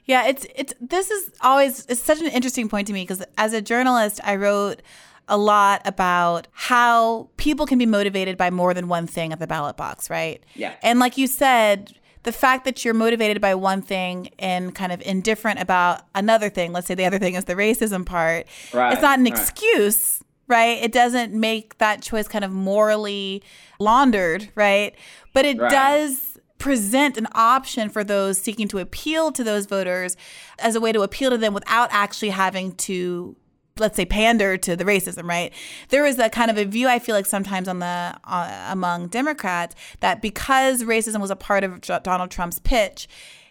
Yeah, 0.06 0.28
it's 0.28 0.48
it's 0.56 0.74
this 0.82 1.12
is 1.12 1.32
always 1.42 1.86
it's 1.88 2.02
such 2.02 2.20
an 2.20 2.28
interesting 2.28 2.70
point 2.70 2.88
to 2.88 2.94
me 2.94 3.04
because 3.04 3.24
as 3.38 3.54
a 3.54 3.62
journalist, 3.62 4.20
I 4.24 4.38
wrote 4.38 4.82
a 5.28 5.38
lot 5.38 5.82
about 5.86 6.48
how 6.52 7.30
people 7.38 7.66
can 7.66 7.78
be 7.78 7.86
motivated 7.86 8.38
by 8.38 8.50
more 8.50 8.74
than 8.74 8.88
one 8.88 9.08
thing 9.08 9.32
at 9.32 9.40
the 9.40 9.48
ballot 9.48 9.78
box, 9.78 10.10
right? 10.10 10.44
Yeah. 10.56 10.74
And 10.82 11.00
like 11.00 11.18
you 11.18 11.28
said, 11.28 11.94
the 12.24 12.32
fact 12.32 12.66
that 12.66 12.84
you're 12.84 12.94
motivated 12.94 13.42
by 13.42 13.56
one 13.56 13.82
thing 13.82 14.30
and 14.40 14.74
kind 14.74 14.92
of 14.92 15.02
indifferent 15.02 15.60
about 15.60 16.02
another 16.16 16.50
thing, 16.50 16.74
let's 16.74 16.88
say 16.88 16.96
the 16.96 17.06
other 17.06 17.20
thing 17.20 17.36
is 17.36 17.46
the 17.46 17.56
racism 17.56 18.06
part, 18.06 18.48
right, 18.74 18.94
it's 18.94 19.02
not 19.02 19.20
an 19.20 19.26
right. 19.26 19.34
excuse, 19.34 20.24
right? 20.48 20.82
It 20.82 20.92
doesn't 20.92 21.34
make 21.34 21.78
that 21.78 22.02
choice 22.02 22.28
kind 22.28 22.46
of 22.46 22.52
morally 22.52 23.44
laundered, 23.80 24.50
right? 24.56 24.96
But 25.34 25.46
it 25.46 25.58
right. 25.58 25.72
does 25.72 26.33
present 26.64 27.18
an 27.18 27.28
option 27.34 27.90
for 27.90 28.06
those 28.06 28.38
seeking 28.38 28.70
to 28.70 28.78
appeal 28.78 29.34
to 29.34 29.44
those 29.44 29.66
voters 29.66 30.16
as 30.60 30.76
a 30.76 30.80
way 30.80 30.94
to 30.94 31.02
appeal 31.02 31.30
to 31.30 31.38
them 31.38 31.54
without 31.54 31.90
actually 31.92 32.30
having 32.30 32.74
to 32.74 33.36
let's 33.80 33.98
say 33.98 34.06
pander 34.06 34.56
to 34.56 34.78
the 34.78 34.86
racism 34.86 35.28
right? 35.28 35.52
There 35.90 36.06
is 36.06 36.18
a 36.20 36.30
kind 36.30 36.50
of 36.50 36.58
a 36.58 36.64
view 36.64 36.88
i 36.88 37.00
feel 37.00 37.16
like 37.16 37.26
sometimes 37.26 37.68
on 37.68 37.80
the 37.80 38.16
uh, 38.24 38.68
among 38.70 39.10
democrats 39.10 39.76
that 40.00 40.22
because 40.22 40.84
racism 40.84 41.20
was 41.20 41.32
a 41.32 41.36
part 41.36 41.66
of 41.66 41.82
donald 41.82 42.32
trump's 42.32 42.60
pitch 42.60 43.10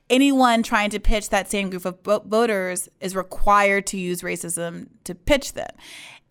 anyone 0.09 0.63
trying 0.63 0.89
to 0.89 0.99
pitch 0.99 1.29
that 1.29 1.51
same 1.51 1.69
group 1.69 1.85
of 1.85 2.25
voters 2.25 2.89
is 3.03 3.15
required 3.15 3.87
to 3.89 3.99
use 3.99 4.23
racism 4.23 4.87
to 5.05 5.15
pitch 5.15 5.53
them 5.53 5.71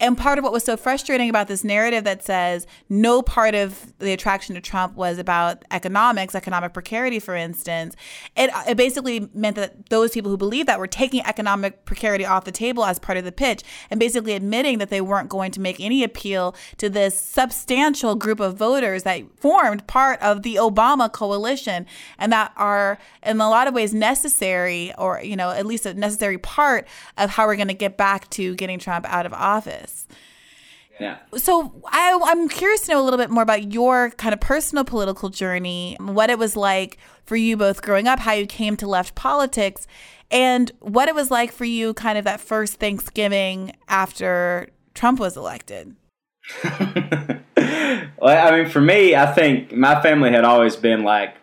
And 0.01 0.17
part 0.17 0.39
of 0.39 0.43
what 0.43 0.51
was 0.51 0.63
so 0.63 0.75
frustrating 0.77 1.29
about 1.29 1.47
this 1.47 1.63
narrative 1.63 2.05
that 2.05 2.23
says 2.23 2.65
no 2.89 3.21
part 3.21 3.53
of 3.53 3.93
the 3.99 4.11
attraction 4.11 4.55
to 4.55 4.61
Trump 4.61 4.95
was 4.95 5.19
about 5.19 5.63
economics, 5.69 6.33
economic 6.33 6.73
precarity, 6.73 7.19
for 7.19 7.35
instance, 7.35 7.95
it, 8.35 8.49
it 8.67 8.77
basically 8.77 9.29
meant 9.35 9.57
that 9.57 9.89
those 9.89 10.09
people 10.09 10.31
who 10.31 10.37
believed 10.37 10.67
that 10.67 10.79
were 10.79 10.87
taking 10.87 11.23
economic 11.27 11.85
precarity 11.85 12.25
off 12.25 12.45
the 12.45 12.51
table 12.51 12.83
as 12.83 12.97
part 12.97 13.15
of 13.19 13.25
the 13.25 13.31
pitch 13.31 13.61
and 13.91 13.99
basically 13.99 14.33
admitting 14.33 14.79
that 14.79 14.89
they 14.89 15.01
weren't 15.01 15.29
going 15.29 15.51
to 15.51 15.61
make 15.61 15.79
any 15.79 16.03
appeal 16.03 16.55
to 16.77 16.89
this 16.89 17.19
substantial 17.21 18.15
group 18.15 18.39
of 18.39 18.57
voters 18.57 19.03
that 19.03 19.21
formed 19.39 19.85
part 19.85 20.19
of 20.19 20.41
the 20.41 20.55
Obama 20.55 21.11
coalition 21.11 21.85
and 22.17 22.31
that 22.31 22.51
are 22.57 22.97
in 23.21 23.39
a 23.39 23.49
lot 23.51 23.67
of 23.67 23.75
ways 23.75 23.93
necessary 23.93 24.91
or, 24.97 25.21
you 25.21 25.35
know, 25.35 25.51
at 25.51 25.67
least 25.67 25.85
a 25.85 25.93
necessary 25.93 26.39
part 26.39 26.87
of 27.19 27.29
how 27.29 27.45
we're 27.45 27.55
going 27.55 27.67
to 27.67 27.75
get 27.75 27.97
back 27.97 28.27
to 28.31 28.55
getting 28.55 28.79
Trump 28.79 29.05
out 29.07 29.27
of 29.27 29.33
office. 29.33 29.90
Yeah. 30.99 31.17
So 31.35 31.81
I, 31.87 32.19
I'm 32.25 32.47
curious 32.47 32.81
to 32.81 32.91
know 32.91 33.01
a 33.01 33.05
little 33.05 33.17
bit 33.17 33.31
more 33.31 33.41
about 33.41 33.73
your 33.73 34.11
kind 34.11 34.33
of 34.33 34.39
personal 34.39 34.83
political 34.83 35.29
journey, 35.29 35.97
what 35.99 36.29
it 36.29 36.37
was 36.37 36.55
like 36.55 36.99
for 37.25 37.35
you 37.35 37.57
both 37.57 37.81
growing 37.81 38.07
up, 38.07 38.19
how 38.19 38.33
you 38.33 38.45
came 38.45 38.77
to 38.77 38.87
left 38.87 39.15
politics, 39.15 39.87
and 40.29 40.71
what 40.79 41.09
it 41.09 41.15
was 41.15 41.31
like 41.31 41.51
for 41.51 41.65
you 41.65 41.95
kind 41.95 42.17
of 42.17 42.23
that 42.25 42.39
first 42.39 42.75
Thanksgiving 42.75 43.73
after 43.87 44.69
Trump 44.93 45.19
was 45.19 45.35
elected. 45.35 45.95
well, 46.63 47.41
I 48.21 48.51
mean, 48.51 48.69
for 48.69 48.81
me, 48.81 49.15
I 49.15 49.31
think 49.33 49.73
my 49.73 50.01
family 50.03 50.31
had 50.31 50.45
always 50.45 50.75
been 50.75 51.03
like 51.03 51.35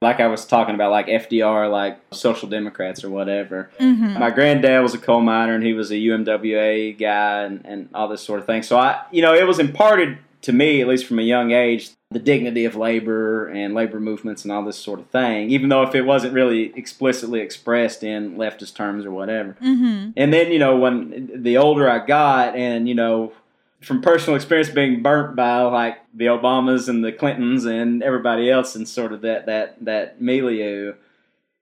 like 0.00 0.20
I 0.20 0.28
was 0.28 0.46
talking 0.46 0.74
about, 0.74 0.90
like 0.90 1.06
FDR, 1.06 1.70
like 1.70 1.98
Social 2.12 2.48
Democrats 2.48 3.02
or 3.02 3.10
whatever. 3.10 3.70
Mm-hmm. 3.80 4.18
My 4.18 4.30
granddad 4.30 4.82
was 4.82 4.94
a 4.94 4.98
coal 4.98 5.20
miner 5.20 5.54
and 5.54 5.64
he 5.64 5.72
was 5.72 5.90
a 5.90 5.96
UMWA 5.96 6.96
guy 6.98 7.42
and, 7.42 7.64
and 7.64 7.88
all 7.94 8.08
this 8.08 8.22
sort 8.22 8.38
of 8.38 8.46
thing. 8.46 8.62
So 8.62 8.78
I, 8.78 9.02
you 9.10 9.22
know, 9.22 9.34
it 9.34 9.46
was 9.46 9.58
imparted 9.58 10.18
to 10.42 10.52
me, 10.52 10.80
at 10.80 10.86
least 10.86 11.06
from 11.06 11.18
a 11.18 11.22
young 11.22 11.50
age, 11.50 11.90
the 12.10 12.20
dignity 12.20 12.64
of 12.64 12.76
labor 12.76 13.48
and 13.48 13.74
labor 13.74 13.98
movements 13.98 14.44
and 14.44 14.52
all 14.52 14.64
this 14.64 14.78
sort 14.78 15.00
of 15.00 15.06
thing, 15.08 15.50
even 15.50 15.68
though 15.68 15.82
if 15.82 15.94
it 15.94 16.02
wasn't 16.02 16.32
really 16.32 16.72
explicitly 16.76 17.40
expressed 17.40 18.04
in 18.04 18.36
leftist 18.36 18.74
terms 18.74 19.04
or 19.04 19.10
whatever. 19.10 19.56
Mm-hmm. 19.60 20.12
And 20.16 20.32
then, 20.32 20.52
you 20.52 20.60
know, 20.60 20.76
when 20.76 21.30
the 21.34 21.56
older 21.58 21.90
I 21.90 22.06
got 22.06 22.54
and, 22.54 22.88
you 22.88 22.94
know, 22.94 23.32
from 23.80 24.02
personal 24.02 24.36
experience 24.36 24.68
being 24.68 25.02
burnt 25.02 25.36
by 25.36 25.62
like 25.62 25.98
the 26.12 26.26
Obamas 26.26 26.88
and 26.88 27.04
the 27.04 27.12
Clintons 27.12 27.64
and 27.64 28.02
everybody 28.02 28.50
else 28.50 28.74
and 28.74 28.88
sort 28.88 29.12
of 29.12 29.20
that 29.20 29.46
that 29.46 29.84
that 29.84 30.20
milieu, 30.20 30.94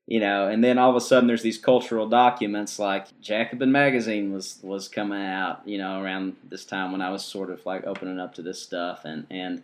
you 0.07 0.21
know, 0.21 0.49
and 0.49 0.65
then 0.65 0.79
all 0.79 0.91
of 0.91 0.97
a 0.97 1.01
sudden 1.01 1.27
there's 1.27 1.43
these 1.43 1.59
cultural 1.59 2.09
documents 2.09 2.79
like 2.79 3.07
Jacobin 3.21 3.71
magazine 3.71 4.33
was 4.33 4.59
was 4.63 4.89
coming 4.89 5.23
out, 5.23 5.67
you 5.67 5.77
know, 5.77 6.01
around 6.01 6.37
this 6.49 6.65
time 6.65 6.91
when 6.93 7.03
I 7.03 7.11
was 7.11 7.25
sort 7.25 7.51
of 7.51 7.65
like 7.67 7.85
opening 7.87 8.19
up 8.19 8.35
to 8.37 8.43
this 8.43 8.63
stuff 8.63 9.05
and 9.05 9.27
and 9.31 9.63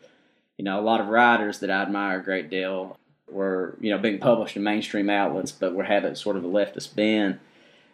you 0.58 0.64
know, 0.64 0.78
a 0.78 0.82
lot 0.82 1.00
of 1.00 1.08
writers 1.08 1.60
that 1.60 1.70
I 1.70 1.82
admire 1.82 2.20
a 2.20 2.22
great 2.22 2.50
deal 2.50 2.98
were, 3.30 3.76
you 3.80 3.90
know, 3.90 3.98
being 3.98 4.18
published 4.18 4.56
in 4.56 4.62
mainstream 4.62 5.08
outlets 5.08 5.52
but 5.52 5.74
were 5.74 5.84
had 5.84 6.18
sort 6.18 6.36
of 6.36 6.44
a 6.44 6.48
leftist 6.48 6.94
bend. 6.94 7.40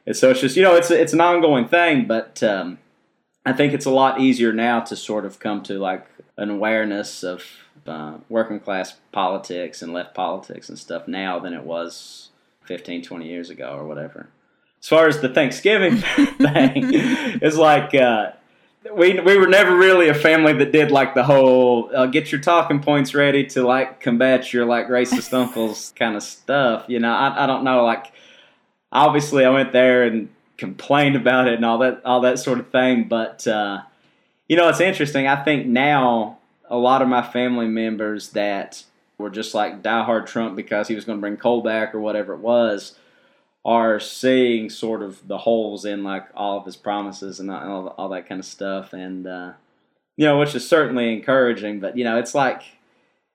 And 0.05 0.17
so 0.17 0.31
it's 0.31 0.41
just, 0.41 0.57
you 0.57 0.63
know, 0.63 0.75
it's 0.75 0.91
it's 0.91 1.13
an 1.13 1.21
ongoing 1.21 1.69
thing, 1.69 2.07
but 2.07 2.43
um 2.43 2.79
I 3.49 3.53
think 3.55 3.73
it's 3.73 3.87
a 3.87 3.91
lot 3.91 4.21
easier 4.21 4.53
now 4.53 4.81
to 4.81 4.95
sort 4.95 5.25
of 5.25 5.39
come 5.39 5.63
to 5.65 5.79
like 5.79 6.07
an 6.37 6.51
awareness 6.51 7.23
of 7.23 7.45
uh, 7.87 8.19
working 8.29 8.61
class 8.61 8.95
politics 9.11 9.81
and 9.81 9.95
left 9.95 10.15
politics 10.15 10.69
and 10.69 10.79
stuff 10.79 11.09
now 11.09 11.39
than 11.39 11.55
it 11.55 11.65
was 11.65 12.29
15, 12.65 13.03
20 13.03 13.27
years 13.27 13.49
ago 13.49 13.71
or 13.71 13.87
whatever. 13.87 14.29
As 14.81 14.89
far 14.89 15.09
as 15.09 15.21
the 15.21 15.31
Thanksgiving 15.31 15.97
thing, 15.97 16.91
it's 17.41 17.57
like 17.57 17.95
uh, 17.95 18.33
we 18.95 19.19
we 19.19 19.39
were 19.39 19.49
never 19.49 19.75
really 19.75 20.09
a 20.09 20.15
family 20.15 20.53
that 20.53 20.71
did 20.71 20.91
like 20.91 21.15
the 21.15 21.25
whole 21.25 21.91
uh, 21.97 22.07
get 22.07 22.31
your 22.31 22.43
talking 22.43 22.81
points 22.81 23.15
ready 23.15 23.45
to 23.47 23.67
like 23.67 23.99
combat 23.99 24.53
your 24.53 24.67
like 24.67 24.89
racist 24.89 25.33
uncles 25.33 25.95
kind 25.97 26.15
of 26.15 26.23
stuff. 26.23 26.85
You 26.87 27.01
know, 27.01 27.13
I 27.13 27.45
I 27.45 27.47
don't 27.47 27.65
know 27.65 27.85
like 27.85 28.13
obviously 28.93 29.45
I 29.45 29.51
went 29.51 29.73
there 29.73 30.05
and 30.05 30.29
complained 30.59 31.17
about 31.17 31.49
it 31.49 31.55
and 31.55 31.65
all 31.65 31.79
that 31.79 32.03
all 32.05 32.21
that 32.21 32.39
sort 32.39 32.59
of 32.59 32.71
thing. 32.71 33.05
But 33.05 33.47
uh, 33.47 33.83
you 34.49 34.57
know, 34.57 34.69
it's 34.69 34.81
interesting. 34.81 35.27
I 35.27 35.43
think 35.43 35.67
now 35.67 36.39
a 36.69 36.77
lot 36.77 37.01
of 37.01 37.09
my 37.09 37.23
family 37.23 37.67
members 37.67 38.31
that 38.31 38.85
were 39.17 39.31
just 39.31 39.55
like 39.55 39.83
diehard 39.83 40.27
Trump 40.27 40.55
because 40.57 40.89
he 40.89 40.95
was 40.95 41.05
going 41.05 41.19
to 41.19 41.21
bring 41.21 41.37
coal 41.37 41.63
back 41.63 41.95
or 41.95 42.01
whatever 42.01 42.35
it 42.35 42.41
was 42.41 42.97
are 43.65 43.99
seeing 43.99 44.71
sort 44.71 45.03
of 45.03 45.27
the 45.27 45.39
holes 45.39 45.85
in 45.85 46.05
like 46.05 46.27
all 46.35 46.59
of 46.59 46.65
his 46.65 46.77
promises 46.77 47.41
and 47.41 47.51
all, 47.51 47.89
all 47.99 48.09
that 48.09 48.29
kind 48.29 48.39
of 48.39 48.45
stuff 48.45 48.93
and 48.93 49.27
uh, 49.27 49.53
you 50.17 50.25
know 50.25 50.39
which 50.39 50.55
is 50.55 50.67
certainly 50.67 51.13
encouraging 51.13 51.81
but 51.81 51.97
you 51.97 52.05
know 52.05 52.19
it's 52.19 52.35
like 52.35 52.63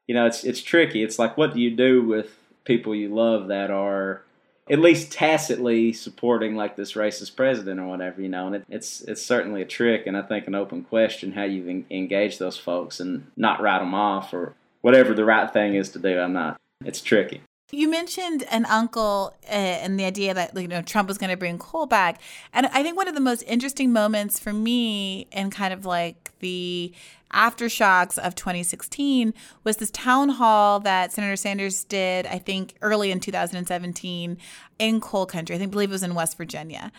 you 0.07 0.15
know 0.15 0.25
it's 0.25 0.43
it's 0.43 0.61
tricky 0.61 1.03
it's 1.03 1.19
like 1.19 1.37
what 1.37 1.53
do 1.53 1.59
you 1.59 1.75
do 1.75 2.01
with 2.01 2.37
people 2.63 2.95
you 2.95 3.13
love 3.13 3.49
that 3.49 3.69
are 3.69 4.23
at 4.69 4.79
least 4.79 5.11
tacitly 5.11 5.91
supporting 5.91 6.55
like 6.55 6.75
this 6.75 6.93
racist 6.93 7.35
president 7.35 7.79
or 7.79 7.87
whatever, 7.87 8.21
you 8.21 8.29
know. 8.29 8.47
And 8.47 8.55
it, 8.55 8.65
it's 8.69 9.01
it's 9.01 9.21
certainly 9.21 9.61
a 9.61 9.65
trick, 9.65 10.07
and 10.07 10.15
I 10.15 10.21
think 10.21 10.47
an 10.47 10.55
open 10.55 10.83
question 10.83 11.33
how 11.33 11.43
you 11.43 11.67
en- 11.67 11.85
engage 11.89 12.37
those 12.37 12.57
folks 12.57 12.99
and 12.99 13.27
not 13.35 13.61
write 13.61 13.79
them 13.79 13.93
off 13.93 14.33
or 14.33 14.53
whatever 14.81 15.13
the 15.13 15.25
right 15.25 15.51
thing 15.51 15.75
is 15.75 15.89
to 15.89 15.99
do. 15.99 16.19
I'm 16.19 16.33
not. 16.33 16.57
It's 16.85 17.01
tricky. 17.01 17.41
You 17.71 17.89
mentioned 17.89 18.43
an 18.51 18.65
uncle 18.65 19.33
uh, 19.45 19.51
and 19.51 19.99
the 19.99 20.05
idea 20.05 20.33
that 20.35 20.55
you 20.55 20.67
know 20.67 20.83
Trump 20.83 21.07
was 21.07 21.17
going 21.17 21.31
to 21.31 21.37
bring 21.37 21.57
coal 21.57 21.85
back, 21.85 22.21
and 22.53 22.67
I 22.67 22.83
think 22.83 22.95
one 22.95 23.07
of 23.07 23.15
the 23.15 23.21
most 23.21 23.41
interesting 23.43 23.91
moments 23.91 24.39
for 24.39 24.53
me 24.53 25.27
and 25.31 25.51
kind 25.51 25.73
of 25.73 25.85
like 25.85 26.32
the 26.43 26.93
aftershocks 27.33 28.19
of 28.19 28.35
2016 28.35 29.33
was 29.63 29.77
this 29.77 29.89
town 29.89 30.29
hall 30.29 30.79
that 30.81 31.11
Senator 31.11 31.35
Sanders 31.35 31.83
did, 31.85 32.27
I 32.27 32.37
think, 32.37 32.75
early 32.81 33.11
in 33.11 33.19
2017 33.19 34.37
in 34.77 35.01
coal 35.01 35.25
country. 35.25 35.55
I 35.55 35.59
think, 35.59 35.71
believe 35.71 35.89
it 35.89 35.93
was 35.93 36.03
in 36.03 36.13
West 36.13 36.37
Virginia. 36.37 36.91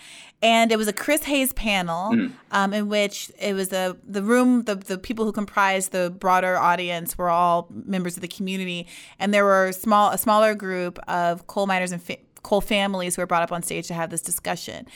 And 0.43 0.73
it 0.73 0.77
was 0.77 0.89
a 0.89 0.93
Chris 0.93 1.25
Hayes 1.25 1.53
panel 1.53 2.13
mm. 2.13 2.33
um, 2.51 2.73
in 2.73 2.89
which 2.89 3.31
it 3.39 3.55
was 3.55 3.69
the, 3.69 3.97
the 4.07 4.23
room, 4.23 4.65
the, 4.65 4.75
the 4.75 4.99
people 4.99 5.25
who 5.25 5.33
comprised 5.33 5.93
the 5.93 6.11
broader 6.11 6.57
audience 6.57 7.17
were 7.17 7.31
all 7.31 7.69
members 7.71 8.17
of 8.17 8.21
the 8.21 8.29
community. 8.29 8.89
And 9.19 9.33
there 9.33 9.45
were 9.45 9.73
small 9.73 10.11
a 10.11 10.19
smaller 10.19 10.55
group 10.55 10.99
of 11.07 11.47
coal 11.47 11.67
miners 11.67 11.93
and 11.93 12.03
fa- 12.03 12.17
coal 12.43 12.61
families 12.61 13.17
who 13.17 13.23
were 13.23 13.27
brought 13.27 13.43
up 13.43 13.53
on 13.53 13.63
stage 13.63 13.87
to 13.89 13.95
have 13.95 14.11
this 14.11 14.21
discussion. 14.21 14.87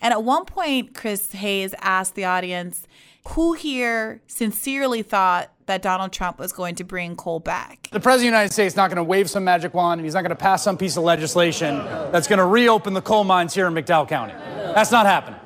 And 0.00 0.12
at 0.12 0.22
one 0.22 0.44
point, 0.44 0.94
Chris 0.94 1.32
Hayes 1.32 1.74
asked 1.80 2.14
the 2.14 2.24
audience, 2.24 2.86
who 3.28 3.54
here 3.54 4.20
sincerely 4.26 5.02
thought 5.02 5.52
that 5.66 5.82
Donald 5.82 6.12
Trump 6.12 6.38
was 6.38 6.52
going 6.52 6.74
to 6.76 6.84
bring 6.84 7.16
coal 7.16 7.40
back? 7.40 7.88
The 7.92 8.00
President 8.00 8.14
of 8.14 8.20
the 8.20 8.24
United 8.26 8.52
States 8.52 8.72
is 8.74 8.76
not 8.76 8.88
going 8.88 8.96
to 8.96 9.04
wave 9.04 9.28
some 9.28 9.44
magic 9.44 9.74
wand 9.74 9.98
and 10.00 10.06
he's 10.06 10.14
not 10.14 10.22
going 10.22 10.30
to 10.30 10.36
pass 10.36 10.62
some 10.62 10.78
piece 10.78 10.96
of 10.96 11.04
legislation 11.04 11.78
that's 12.12 12.28
going 12.28 12.38
to 12.38 12.46
reopen 12.46 12.94
the 12.94 13.02
coal 13.02 13.24
mines 13.24 13.54
here 13.54 13.66
in 13.66 13.74
McDowell 13.74 14.08
County. 14.08 14.34
That's 14.34 14.92
not 14.92 15.06
happening. 15.06 15.40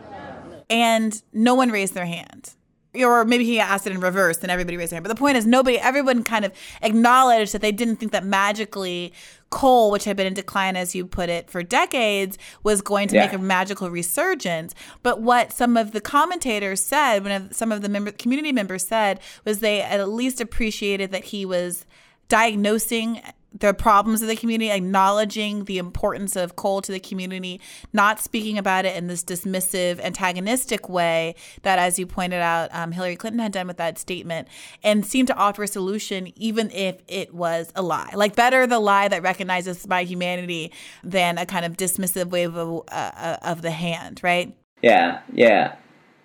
And 0.69 1.21
no 1.33 1.55
one 1.55 1.71
raised 1.71 1.95
their 1.95 2.07
hand 2.07 2.55
or 2.95 3.25
maybe 3.25 3.45
he 3.45 3.61
asked 3.61 3.87
it 3.87 3.93
in 3.93 4.01
reverse 4.01 4.39
and 4.39 4.51
everybody 4.51 4.77
raised 4.77 4.91
their 4.91 4.97
hand. 4.97 5.05
But 5.05 5.15
the 5.15 5.19
point 5.19 5.37
is, 5.37 5.47
nobody, 5.47 5.79
everyone 5.79 6.25
kind 6.25 6.45
of 6.45 6.53
acknowledged 6.83 7.53
that 7.55 7.61
they 7.61 7.73
didn't 7.73 7.97
think 7.97 8.13
that 8.13 8.25
magically 8.25 9.13
coal, 9.51 9.91
which 9.91 10.05
had 10.05 10.17
been 10.17 10.27
in 10.27 10.35
decline, 10.35 10.77
as 10.77 10.95
you 10.95 11.07
put 11.07 11.29
it, 11.29 11.51
for 11.51 11.63
decades, 11.63 12.39
was 12.63 12.81
going 12.81 13.09
to 13.09 13.17
yeah. 13.17 13.27
make 13.27 13.33
a 13.33 13.39
magical 13.39 13.91
resurgence. 13.91 14.75
But 15.03 15.21
what 15.21 15.53
some 15.53 15.77
of 15.77 15.93
the 15.93 16.01
commentators 16.01 16.81
said, 16.81 17.25
when 17.25 17.53
some 17.53 17.73
of 17.73 17.83
the 17.83 17.89
member, 17.89 18.13
community 18.13 18.53
members 18.53 18.87
said, 18.87 19.21
was 19.45 19.59
they 19.59 19.83
at 19.83 20.09
least 20.09 20.41
appreciated 20.41 21.11
that 21.11 21.25
he 21.25 21.45
was 21.45 21.85
diagnosing 22.29 23.21
the 23.53 23.75
problems 23.75 24.23
of 24.23 24.29
the 24.29 24.37
community, 24.37 24.71
acknowledging 24.71 25.65
the 25.65 25.79
importance 25.79 26.37
of 26.37 26.57
coal 26.57 26.81
to 26.83 26.93
the 26.93 27.01
community, 27.01 27.61
not 27.93 28.21
speaking 28.21 28.57
about 28.57 28.85
it 28.85 28.97
in 28.97 29.09
this 29.09 29.25
dismissive, 29.25 29.99
antagonistic 30.01 30.89
way 30.89 31.35
that, 31.63 31.79
as 31.79 31.99
you 31.99 32.07
pointed 32.07 32.41
out, 32.41 32.69
um, 32.73 32.93
Hillary 32.93 33.17
Clinton 33.17 33.41
had 33.41 33.53
done 33.53 33.67
with 33.67 33.77
that 33.79 33.99
statement, 33.99 34.47
and 34.85 35.05
seemed 35.05 35.29
to 35.29 35.35
offer 35.35 35.65
a 35.65 35.67
solution 35.67 36.33
even 36.37 36.71
if 36.71 37.03
it 37.09 37.35
was 37.35 37.73
a 37.75 37.83
lie. 37.83 38.13
Like, 38.15 38.37
better 38.37 38.67
the 38.67 38.79
lie 38.79 39.09
that 39.09 39.23
recognizes 39.23 39.87
my 39.89 40.05
humanity 40.05 40.73
than 41.03 41.37
a 41.37 41.47
kind 41.47 41.65
of 41.65 41.77
dismissive 41.77 42.31
wave 42.31 42.55
of, 42.55 42.85
uh, 42.89 43.11
uh 43.17 43.37
of 43.43 43.63
the 43.63 43.73
hand, 43.73 44.21
right? 44.23 44.57
Yeah, 44.81 45.21
yeah. 45.33 45.75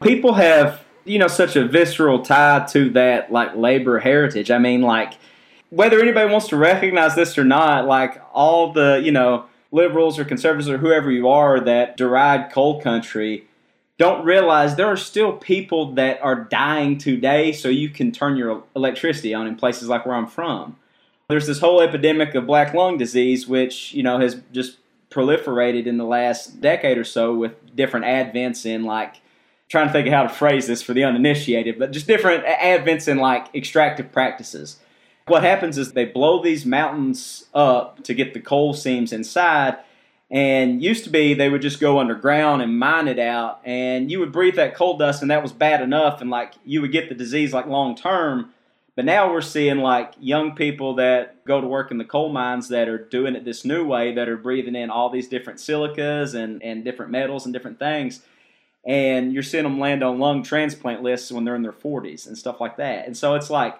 People 0.02 0.34
have, 0.34 0.82
you 1.06 1.18
know, 1.18 1.28
such 1.28 1.56
a 1.56 1.66
visceral 1.68 2.22
tie 2.22 2.66
to 2.72 2.92
that, 2.92 3.32
like, 3.32 3.56
labor 3.56 4.00
heritage. 4.00 4.52
I 4.52 4.60
mean, 4.60 4.82
like, 4.82 5.14
whether 5.76 6.00
anybody 6.00 6.32
wants 6.32 6.48
to 6.48 6.56
recognize 6.56 7.16
this 7.16 7.38
or 7.38 7.44
not, 7.44 7.86
like 7.86 8.22
all 8.34 8.72
the, 8.72 9.02
you 9.04 9.12
know, 9.12 9.46
liberals 9.74 10.18
or 10.18 10.24
conservatives 10.24 10.70
or 10.70 10.78
whoever 10.78 11.12
you 11.12 11.28
are 11.28 11.60
that 11.60 11.98
deride 11.98 12.50
coal 12.50 12.80
country 12.80 13.46
don't 13.98 14.24
realize 14.24 14.76
there 14.76 14.88
are 14.88 14.96
still 14.96 15.34
people 15.34 15.94
that 15.96 16.22
are 16.22 16.46
dying 16.46 16.98
today 16.98 17.52
so 17.52 17.68
you 17.68 17.90
can 17.90 18.14
turn 18.14 18.38
your 18.38 18.64
electricity 18.74 19.34
on 19.34 19.48
in 19.48 19.56
places 19.58 19.90
like 19.90 20.06
where 20.06 20.16
I'm 20.16 20.28
from. 20.28 20.78
There's 21.28 21.48
this 21.48 21.60
whole 21.60 21.82
epidemic 21.82 22.36
of 22.36 22.48
black 22.48 22.74
lung 22.74 22.98
disease, 22.98 23.46
which, 23.46 23.94
you 23.94 24.04
know, 24.04 24.18
has 24.20 24.42
just 24.54 24.78
proliferated 25.10 25.88
in 25.88 25.98
the 25.98 26.06
last 26.06 26.62
decade 26.62 26.98
or 26.98 27.04
so 27.04 27.36
with 27.36 27.76
different 27.76 28.06
advents 28.06 28.66
in 28.66 28.86
like 28.86 29.20
trying 29.68 29.88
to 29.88 29.94
think 29.94 30.08
of 30.08 30.14
how 30.14 30.24
to 30.24 30.30
phrase 30.30 30.68
this 30.68 30.82
for 30.82 30.94
the 30.94 31.04
uninitiated, 31.04 31.78
but 31.78 31.92
just 31.92 32.08
different 32.08 32.46
advents 32.46 33.10
in 33.10 33.18
like 33.18 33.54
extractive 33.54 34.14
practices. 34.14 34.78
What 35.28 35.44
happens 35.44 35.78
is 35.78 35.94
they 35.94 36.06
blow 36.06 36.42
these 36.42 36.66
mountains 36.66 37.46
up 37.54 38.04
to 38.04 38.14
get 38.14 38.34
the 38.34 38.40
coal 38.40 38.74
seams 38.74 39.12
inside. 39.12 39.78
And 40.32 40.82
used 40.82 41.04
to 41.04 41.12
be 41.12 41.36
they 41.36 41.50
would 41.50 41.62
just 41.62 41.80
go 41.80 42.00
underground 42.00 42.64
and 42.64 42.80
mine 42.80 43.08
it 43.08 43.20
out, 43.20 43.62
and 43.64 44.10
you 44.10 44.20
would 44.20 44.32
breathe 44.32 44.56
that 44.56 44.74
coal 44.74 44.98
dust, 44.98 45.22
and 45.22 45.30
that 45.30 45.44
was 45.44 45.52
bad 45.52 45.82
enough, 45.82 46.20
and 46.20 46.32
like 46.32 46.54
you 46.66 46.82
would 46.82 46.92
get 46.92 47.10
the 47.10 47.16
disease 47.16 47.54
like 47.54 47.68
long 47.68 47.96
term. 47.96 48.52
But 48.96 49.06
now 49.06 49.32
we're 49.32 49.42
seeing 49.42 49.80
like 49.80 50.14
young 50.20 50.56
people 50.56 50.96
that 50.96 51.46
go 51.46 51.62
to 51.62 51.68
work 51.68 51.92
in 51.92 52.00
the 52.00 52.06
coal 52.06 52.30
mines 52.30 52.70
that 52.70 52.88
are 52.88 52.98
doing 52.98 53.36
it 53.36 53.46
this 53.46 53.66
new 53.66 53.86
way, 53.86 54.14
that 54.16 54.28
are 54.28 54.38
breathing 54.38 54.76
in 54.76 54.90
all 54.90 55.10
these 55.10 55.28
different 55.28 55.60
silicas 55.60 56.34
and, 56.34 56.64
and 56.64 56.84
different 56.84 57.12
metals 57.12 57.46
and 57.46 57.54
different 57.54 57.78
things. 57.78 58.22
And 58.86 59.34
you're 59.34 59.44
seeing 59.44 59.64
them 59.64 59.80
land 59.80 60.02
on 60.02 60.18
lung 60.18 60.44
transplant 60.44 61.04
lists 61.04 61.32
when 61.32 61.44
they're 61.44 61.56
in 61.56 61.62
their 61.62 61.72
40s 61.72 62.26
and 62.26 62.38
stuff 62.38 62.62
like 62.62 62.78
that. 62.78 63.06
And 63.06 63.18
so 63.18 63.36
it's 63.36 63.50
like, 63.50 63.78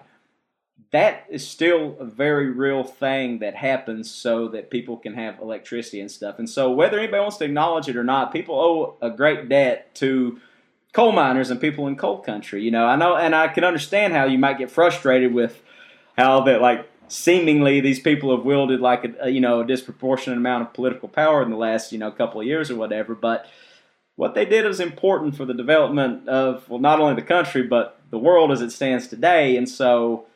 that 0.92 1.26
is 1.28 1.46
still 1.46 1.96
a 1.98 2.04
very 2.04 2.50
real 2.50 2.84
thing 2.84 3.40
that 3.40 3.54
happens 3.54 4.10
so 4.10 4.48
that 4.48 4.70
people 4.70 4.96
can 4.96 5.14
have 5.14 5.40
electricity 5.40 6.00
and 6.00 6.10
stuff. 6.10 6.38
And 6.38 6.48
so, 6.48 6.70
whether 6.70 6.98
anybody 6.98 7.20
wants 7.20 7.38
to 7.38 7.44
acknowledge 7.44 7.88
it 7.88 7.96
or 7.96 8.04
not, 8.04 8.32
people 8.32 8.58
owe 8.58 8.96
a 9.06 9.10
great 9.10 9.48
debt 9.48 9.94
to 9.96 10.40
coal 10.92 11.12
miners 11.12 11.50
and 11.50 11.60
people 11.60 11.86
in 11.86 11.96
coal 11.96 12.18
country. 12.18 12.62
You 12.62 12.70
know, 12.70 12.86
I 12.86 12.96
know, 12.96 13.16
and 13.16 13.34
I 13.34 13.48
can 13.48 13.64
understand 13.64 14.12
how 14.12 14.24
you 14.24 14.38
might 14.38 14.58
get 14.58 14.70
frustrated 14.70 15.34
with 15.34 15.60
how 16.16 16.42
that, 16.42 16.62
like, 16.62 16.88
seemingly 17.08 17.80
these 17.80 18.00
people 18.00 18.34
have 18.34 18.44
wielded 18.44 18.80
like 18.80 19.04
a, 19.20 19.30
you 19.30 19.40
know 19.40 19.60
a 19.60 19.66
disproportionate 19.66 20.36
amount 20.36 20.62
of 20.62 20.74
political 20.74 21.08
power 21.08 21.40
in 21.40 21.50
the 21.50 21.56
last 21.56 21.92
you 21.92 21.98
know 21.98 22.10
couple 22.10 22.40
of 22.40 22.46
years 22.46 22.70
or 22.70 22.76
whatever. 22.76 23.14
But 23.14 23.46
what 24.16 24.34
they 24.34 24.44
did 24.44 24.64
is 24.66 24.80
important 24.80 25.36
for 25.36 25.44
the 25.44 25.54
development 25.54 26.28
of 26.28 26.68
well, 26.68 26.80
not 26.80 27.00
only 27.00 27.14
the 27.14 27.22
country 27.22 27.62
but 27.62 28.00
the 28.10 28.18
world 28.18 28.50
as 28.50 28.60
it 28.60 28.70
stands 28.70 29.06
today. 29.06 29.56
And 29.56 29.68
so 29.68 30.26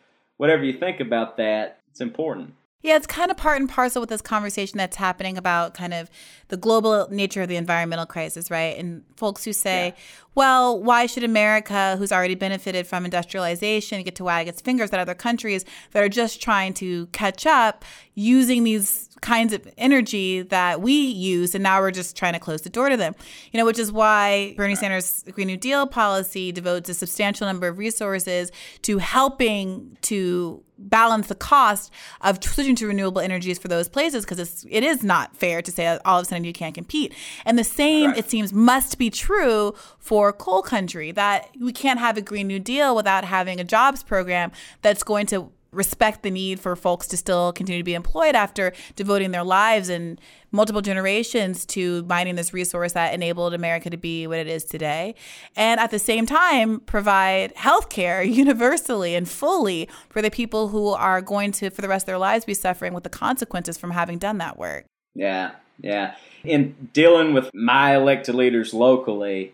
whatever 0.41 0.65
you 0.65 0.73
think 0.73 1.01
about 1.01 1.37
that, 1.37 1.81
it's 1.91 2.01
important. 2.01 2.55
Yeah, 2.81 2.97
it's 2.97 3.07
kind 3.07 3.31
of 3.31 3.37
part 3.37 3.61
and 3.61 3.69
parcel 3.69 4.01
with 4.01 4.09
this 4.09 4.23
conversation 4.23 4.79
that's 4.79 4.97
happening 4.97 5.37
about 5.37 5.75
kind 5.75 5.93
of 5.93 6.09
the 6.49 6.57
global 6.57 7.07
nature 7.11 7.43
of 7.43 7.51
the 7.51 7.57
environmental 7.57 8.07
crisis, 8.07 8.51
right? 8.51 8.75
And 8.79 9.05
folks 9.17 9.45
who 9.45 9.53
say, 9.53 9.89
yeah. 9.89 9.95
well, 10.35 10.83
why 10.83 11.05
should 11.05 11.25
America, 11.25 11.97
who's 11.99 12.11
already 12.11 12.37
benefited 12.37 12.87
from 12.87 13.05
industrialization, 13.05 14.03
get 14.03 14.15
to 14.15 14.25
wag 14.25 14.49
its 14.49 14.63
fingers 14.63 14.91
at 14.95 14.99
other 14.99 15.15
countries 15.15 15.67
that 15.91 16.03
are 16.03 16.09
just 16.09 16.41
trying 16.41 16.73
to 16.75 17.05
catch 17.09 17.45
up 17.45 17.85
using 18.15 18.65
these 18.65 19.10
kinds 19.21 19.53
of 19.53 19.67
energy 19.77 20.43
that 20.43 20.81
we 20.81 20.93
use 20.93 21.55
and 21.55 21.63
now 21.63 21.81
we're 21.81 21.91
just 21.91 22.17
trying 22.17 22.33
to 22.33 22.39
close 22.39 22.63
the 22.63 22.71
door 22.71 22.89
to 22.89 22.97
them. 22.97 23.15
You 23.53 23.59
know 23.59 23.67
which 23.67 23.79
is 23.79 23.93
why 23.93 24.55
bernie 24.57 24.75
sanders 24.75 25.25
green 25.33 25.49
new 25.49 25.57
deal 25.57 25.87
policy 25.87 26.53
devotes 26.53 26.89
a 26.89 26.95
substantial 26.95 27.47
number 27.47 27.69
of 27.69 27.79
resources 27.79 28.51
to 28.83 28.99
helping 28.99 29.97
to 30.03 30.63
balance 30.81 31.27
the 31.27 31.35
cost 31.35 31.93
of 32.23 32.43
switching 32.43 32.75
to 32.77 32.87
renewable 32.87 33.21
energies 33.21 33.59
for 33.59 33.69
those 33.69 33.89
places 33.89 34.25
because 34.25 34.39
it's 34.39 34.67
it 34.71 34.83
is 34.83 35.03
not 35.03 35.37
fair 35.37 35.61
to 35.63 35.71
say 35.71 35.99
all 36.05 36.19
of 36.19 36.23
a 36.23 36.29
sudden 36.29 36.45
you 36.45 36.53
can't 36.53 36.75
compete. 36.75 37.15
And 37.45 37.59
the 37.59 37.65
same 37.65 38.11
right. 38.11 38.19
it 38.19 38.31
seems 38.31 38.53
must 38.53 38.99
be 38.99 39.11
true 39.11 39.75
for 39.99 40.33
coal 40.33 40.63
country 40.63 41.13
that 41.13 41.51
we 41.61 41.73
can't 41.73 42.01
have 42.01 42.17
a 42.17 42.23
green 42.23 42.47
new 42.47 42.59
deal 42.59 42.97
without 42.97 43.25
having 43.25 43.61
a 43.61 43.65
jobs 43.65 44.03
program 44.03 44.51
that's 44.83 45.03
going 45.03 45.27
to 45.27 45.53
respect 45.73 46.23
the 46.23 46.31
need 46.31 46.59
for 46.59 46.75
folks 46.75 47.07
to 47.09 47.17
still 47.17 47.53
continue 47.53 47.81
to 47.81 47.85
be 47.85 47.95
employed 47.95 48.35
after 48.35 48.73
devoting 48.97 49.31
their 49.31 49.45
lives 49.45 49.89
and 49.89 50.21
multiple 50.51 50.83
generations 50.83 51.65
to 51.65 52.03
mining 52.05 52.35
this 52.35 52.53
resource 52.53 52.93
that 52.93 53.15
enabled 53.15 53.55
America 53.55 53.89
to 53.89 53.97
be 53.97 54.27
what 54.27 54.39
it 54.39 54.49
is 54.49 54.65
today. 54.65 55.15
And 55.55 55.79
at 55.79 55.91
the 55.91 55.99
same 55.99 56.27
time, 56.27 56.81
provide 56.81 57.53
health 57.57 57.89
care 57.89 58.23
universally 58.43 59.15
and 59.15 59.29
fully 59.29 59.89
for 60.09 60.21
the 60.21 60.31
people 60.31 60.69
who 60.69 60.89
are 60.89 61.21
going 61.21 61.53
to, 61.53 61.71
for 61.71 61.83
the 61.83 61.89
rest 61.89 62.05
of 62.05 62.07
their 62.07 62.19
lives, 62.19 62.45
be 62.45 62.55
suffering 62.55 62.95
with 62.95 63.05
the 63.05 63.11
consequences 63.11 63.79
from 63.79 63.93
having 63.93 64.19
done 64.19 64.39
that 64.39 64.59
work. 64.59 64.87
Yeah, 65.15 65.53
yeah. 65.81 66.15
In 66.45 66.89
dealing 66.93 67.35
with 67.35 67.51
my 67.55 67.97
elected 67.97 68.35
leaders 68.35 68.73
locally, 68.73 69.53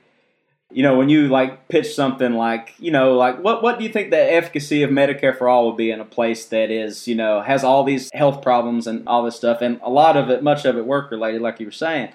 you 0.73 0.83
know, 0.83 0.97
when 0.97 1.09
you 1.09 1.29
like 1.29 1.69
pitch 1.69 1.95
something 1.95 2.35
like, 2.35 2.75
you 2.79 2.91
know, 2.91 3.15
like 3.15 3.43
what 3.43 3.63
what 3.63 3.79
do 3.79 3.85
you 3.85 3.93
think 3.93 4.11
the 4.11 4.33
efficacy 4.33 4.83
of 4.83 4.91
Medicare 4.91 5.37
for 5.37 5.49
all 5.49 5.67
would 5.67 5.77
be 5.77 5.91
in 5.91 6.01
a 6.01 6.05
place 6.05 6.47
that 6.47 6.71
is, 6.71 7.07
you 7.07 7.15
know, 7.15 7.41
has 7.41 7.63
all 7.63 7.85
these 7.85 8.11
health 8.13 8.43
problems 8.43 8.87
and 8.87 9.07
all 9.07 9.23
this 9.23 9.37
stuff, 9.37 9.61
and 9.61 9.81
a 9.83 9.91
lot 9.91 10.17
of 10.17 10.29
it, 10.29 10.43
much 10.43 10.65
of 10.65 10.77
it, 10.77 10.87
work 10.87 11.11
related, 11.11 11.41
like 11.41 11.61
you 11.61 11.67
were 11.67 11.73
saying. 11.73 12.13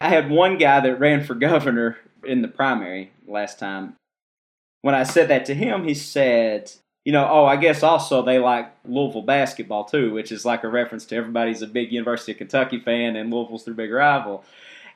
I 0.00 0.08
had 0.08 0.30
one 0.30 0.58
guy 0.58 0.80
that 0.80 1.00
ran 1.00 1.24
for 1.24 1.34
governor 1.36 1.96
in 2.24 2.42
the 2.42 2.48
primary 2.48 3.12
last 3.26 3.58
time. 3.58 3.94
When 4.82 4.94
I 4.94 5.04
said 5.04 5.28
that 5.28 5.46
to 5.46 5.54
him, 5.54 5.84
he 5.84 5.94
said, 5.94 6.70
you 7.04 7.12
know, 7.12 7.26
oh, 7.28 7.44
I 7.44 7.56
guess 7.56 7.82
also 7.82 8.22
they 8.22 8.38
like 8.38 8.72
Louisville 8.84 9.22
basketball 9.22 9.84
too, 9.84 10.12
which 10.12 10.32
is 10.32 10.44
like 10.44 10.64
a 10.64 10.68
reference 10.68 11.04
to 11.06 11.16
everybody's 11.16 11.62
a 11.62 11.66
big 11.66 11.92
University 11.92 12.32
of 12.32 12.38
Kentucky 12.38 12.80
fan 12.80 13.16
and 13.16 13.32
Louisville's 13.32 13.64
their 13.64 13.74
big 13.74 13.92
rival. 13.92 14.44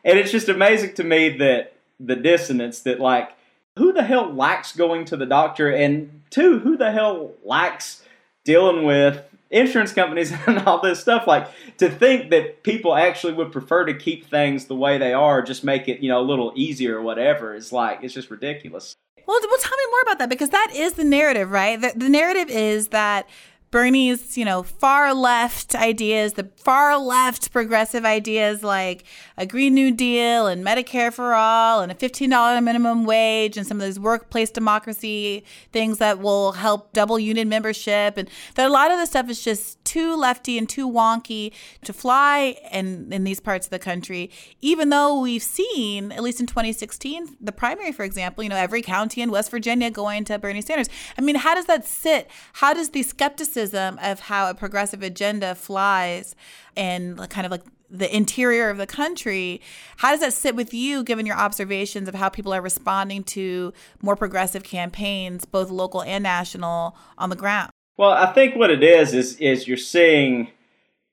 And 0.05 0.19
it's 0.19 0.33
just 0.33 0.49
amazing 0.49 0.95
to 0.95 1.05
me 1.05 1.29
that 1.39 1.73
the 2.01 2.17
dissonance 2.17 2.81
that 2.81 2.99
like 2.99 3.31
who 3.77 3.93
the 3.93 4.03
hell 4.03 4.33
likes 4.33 4.75
going 4.75 5.05
to 5.07 5.17
the 5.17 5.27
doctor? 5.27 5.71
And 5.71 6.23
two 6.31 6.59
who 6.59 6.77
the 6.77 6.91
hell 6.91 7.33
likes 7.45 8.03
dealing 8.45 8.85
with 8.85 9.23
insurance 9.51 9.93
companies 9.93 10.33
and 10.47 10.59
all 10.61 10.81
this 10.81 11.01
stuff? 11.01 11.27
Like 11.27 11.49
to 11.79 11.89
think 11.89 12.31
that 12.31 12.63
people 12.63 12.95
actually 12.95 13.35
would 13.35 13.53
prefer 13.53 13.85
to 13.85 13.95
keep 13.95 14.27
things 14.27 14.67
the 14.67 14.77
way 14.77 14.99
they 14.99 15.13
are 15.13 15.43
just 15.43 15.65
make 15.65 15.89
it 15.89 16.01
you 16.01 16.09
know 16.09 16.21
a 16.21 16.25
little 16.25 16.53
easier 16.55 16.99
or 16.99 17.03
whatever 17.03 17.55
is 17.55 17.73
like 17.73 18.03
it's 18.03 18.15
just 18.15 18.31
ridiculous. 18.31 18.97
Well, 19.27 19.39
well 19.43 19.59
tell 19.61 19.77
me 19.77 19.85
more 19.91 20.01
about 20.03 20.19
that 20.19 20.29
because 20.29 20.51
that 20.51 20.73
is 20.75 20.95
the 20.95 21.05
narrative 21.05 21.51
right? 21.51 21.81
The, 21.81 21.93
the 21.95 22.09
narrative 22.09 22.51
is 22.51 22.89
that 22.89 23.29
Bernie's, 23.71 24.37
you 24.37 24.45
know, 24.45 24.65
far 24.65 25.15
left 25.15 25.77
ideas, 25.77 26.33
the 26.33 26.49
far 26.57 26.99
left 26.99 27.53
progressive 27.53 28.05
ideas 28.05 28.65
like 28.65 29.05
a 29.37 29.47
Green 29.47 29.75
New 29.75 29.93
Deal 29.93 30.49
and 30.49 30.65
Medicare 30.65 31.13
for 31.13 31.35
all 31.35 31.81
and 31.81 31.93
a 31.93 31.95
$15 31.95 32.65
minimum 32.65 33.05
wage 33.05 33.57
and 33.57 33.65
some 33.65 33.77
of 33.77 33.87
those 33.87 34.01
workplace 34.01 34.51
democracy 34.51 35.45
things 35.73 35.99
that 35.99 36.19
will 36.19 36.53
help 36.53 36.93
double 36.93 37.19
union 37.19 37.49
membership. 37.49 38.17
And 38.17 38.29
that 38.57 38.67
a 38.67 38.73
lot 38.73 38.91
of 38.91 38.99
the 38.99 39.07
stuff 39.07 39.31
is 39.31 39.43
just 39.43 39.80
too 39.91 40.15
lefty 40.15 40.57
and 40.57 40.69
too 40.69 40.89
wonky 40.89 41.53
to 41.83 41.93
fly 41.93 42.57
in, 42.71 43.13
in 43.13 43.25
these 43.25 43.41
parts 43.41 43.67
of 43.67 43.71
the 43.71 43.79
country, 43.81 44.31
even 44.61 44.89
though 44.91 45.19
we've 45.21 45.43
seen, 45.43 46.13
at 46.13 46.23
least 46.23 46.39
in 46.39 46.47
2016, 46.47 47.37
the 47.41 47.51
primary, 47.51 47.91
for 47.91 48.05
example, 48.05 48.45
you 48.45 48.51
know, 48.51 48.57
every 48.57 48.83
county 48.83 49.21
in 49.21 49.33
West 49.33 49.51
Virginia 49.51 49.91
going 49.91 50.23
to 50.25 50.39
Bernie 50.39 50.61
Sanders. 50.61 50.89
I 51.19 51.23
mean, 51.23 51.35
how 51.35 51.57
does 51.57 51.67
that 51.67 51.85
sit? 51.85 52.31
How 52.53 52.73
does 52.73 52.91
the 52.91 53.03
skepticism 53.03 53.99
of 54.01 54.21
how 54.21 54.49
a 54.49 54.55
progressive 54.55 55.03
agenda 55.03 55.57
flies 55.57 56.37
in 56.77 57.17
kind 57.29 57.45
of 57.45 57.51
like 57.51 57.65
the 57.91 58.15
interior 58.17 58.71
of 58.71 58.77
the 58.77 58.87
country. 58.87 59.61
How 59.97 60.13
does 60.13 60.21
that 60.21 60.33
sit 60.33 60.55
with 60.55 60.73
you, 60.73 61.03
given 61.03 61.27
your 61.27 61.37
observations 61.37 62.09
of 62.09 62.15
how 62.15 62.29
people 62.29 62.53
are 62.53 62.63
responding 62.63 63.25
to 63.25 63.73
more 64.01 64.15
progressive 64.15 64.63
campaigns, 64.63 65.45
both 65.45 65.71
local 65.71 66.05
and 66.05 66.23
national, 66.23 66.97
on 67.19 67.31
the 67.31 67.35
ground? 67.35 67.73
Well, 67.97 68.11
I 68.11 68.33
think 68.33 68.57
what 68.57 68.71
it 68.71 68.83
is 68.83 69.15
is 69.15 69.37
is 69.39 69.69
you're 69.69 69.77
seeing 69.77 70.51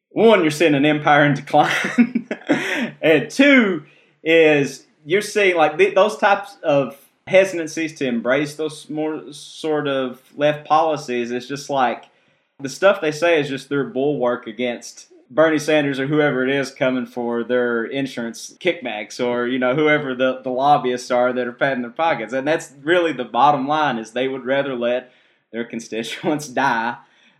one, 0.10 0.42
you're 0.42 0.52
seeing 0.52 0.76
an 0.76 0.86
empire 0.86 1.26
in 1.26 1.34
decline, 1.36 2.28
and 3.02 3.30
two 3.30 3.86
is 4.24 4.86
you're 5.06 5.22
seeing 5.22 5.56
like 5.56 5.78
th- 5.78 5.96
those 5.96 6.18
types 6.18 6.58
of 6.64 6.98
hesitancies 7.28 7.94
to 7.96 8.08
embrace 8.08 8.56
those 8.56 8.90
more 8.90 9.32
sort 9.32 9.88
of 9.88 10.22
left 10.36 10.68
policies. 10.68 11.32
It's 11.32 11.48
just 11.48 11.70
like 11.70 12.06
the 12.60 12.70
stuff 12.70 13.02
they 13.02 13.12
say 13.12 13.40
is 13.40 13.50
just 13.50 13.70
their 13.70 13.84
bulwark 13.84 14.48
against 14.48 15.12
Bernie 15.30 15.60
Sanders 15.60 16.00
or 16.00 16.08
whoever 16.08 16.48
it 16.48 16.54
is 16.54 16.72
coming 16.72 17.06
for 17.06 17.44
their 17.44 17.84
insurance 17.86 18.56
kickbacks 18.60 19.24
or 19.24 19.46
you 19.46 19.60
know 19.60 19.76
whoever 19.76 20.16
the, 20.16 20.42
the 20.42 20.50
lobbyists 20.50 21.12
are 21.12 21.34
that 21.34 21.48
are 21.48 21.52
padding 21.52 21.82
their 21.82 21.92
pockets 21.92 22.32
and 22.32 22.48
that's 22.48 22.72
really 22.82 23.12
the 23.12 23.26
bottom 23.26 23.68
line 23.68 23.98
is 23.98 24.12
they 24.12 24.30
would 24.30 24.46
rather 24.46 24.74
let 24.74 25.12
their 25.58 25.66
constituents 25.66 26.48
die 26.64 26.98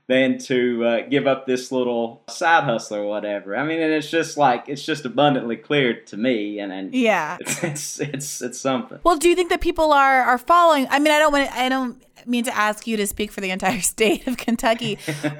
than 0.08 0.38
to 0.38 0.86
uh, 0.86 1.02
give 1.10 1.28
up 1.28 1.46
this 1.46 1.72
little 1.72 2.24
side 2.30 2.64
hustle 2.64 2.98
or 2.98 3.06
whatever. 3.06 3.56
I 3.56 3.64
mean, 3.66 3.80
and 3.82 3.94
it's 3.94 4.10
just 4.10 4.38
like 4.38 4.66
it's 4.68 4.84
just 4.84 5.06
abundantly 5.06 5.58
clear 5.58 6.02
to 6.02 6.18
me, 6.18 6.60
and, 6.60 6.72
and 6.72 6.94
yeah, 6.94 7.38
it's, 7.40 7.64
it's 7.64 8.00
it's 8.00 8.42
it's 8.42 8.60
something. 8.60 9.00
Well, 9.04 9.18
do 9.18 9.30
you 9.30 9.36
think 9.36 9.50
that 9.50 9.62
people 9.62 9.92
are 9.94 10.22
are 10.22 10.38
following? 10.38 10.88
I 10.90 11.00
mean, 11.00 11.14
I 11.14 11.20
don't 11.20 11.34
want 11.34 11.52
I 11.52 11.70
don't 11.70 12.02
mean 12.26 12.46
to 12.46 12.56
ask 12.56 12.88
you 12.88 12.98
to 12.98 13.06
speak 13.06 13.32
for 13.32 13.42
the 13.42 13.52
entire 13.52 13.82
state 13.96 14.28
of 14.28 14.38
Kentucky, 14.38 14.98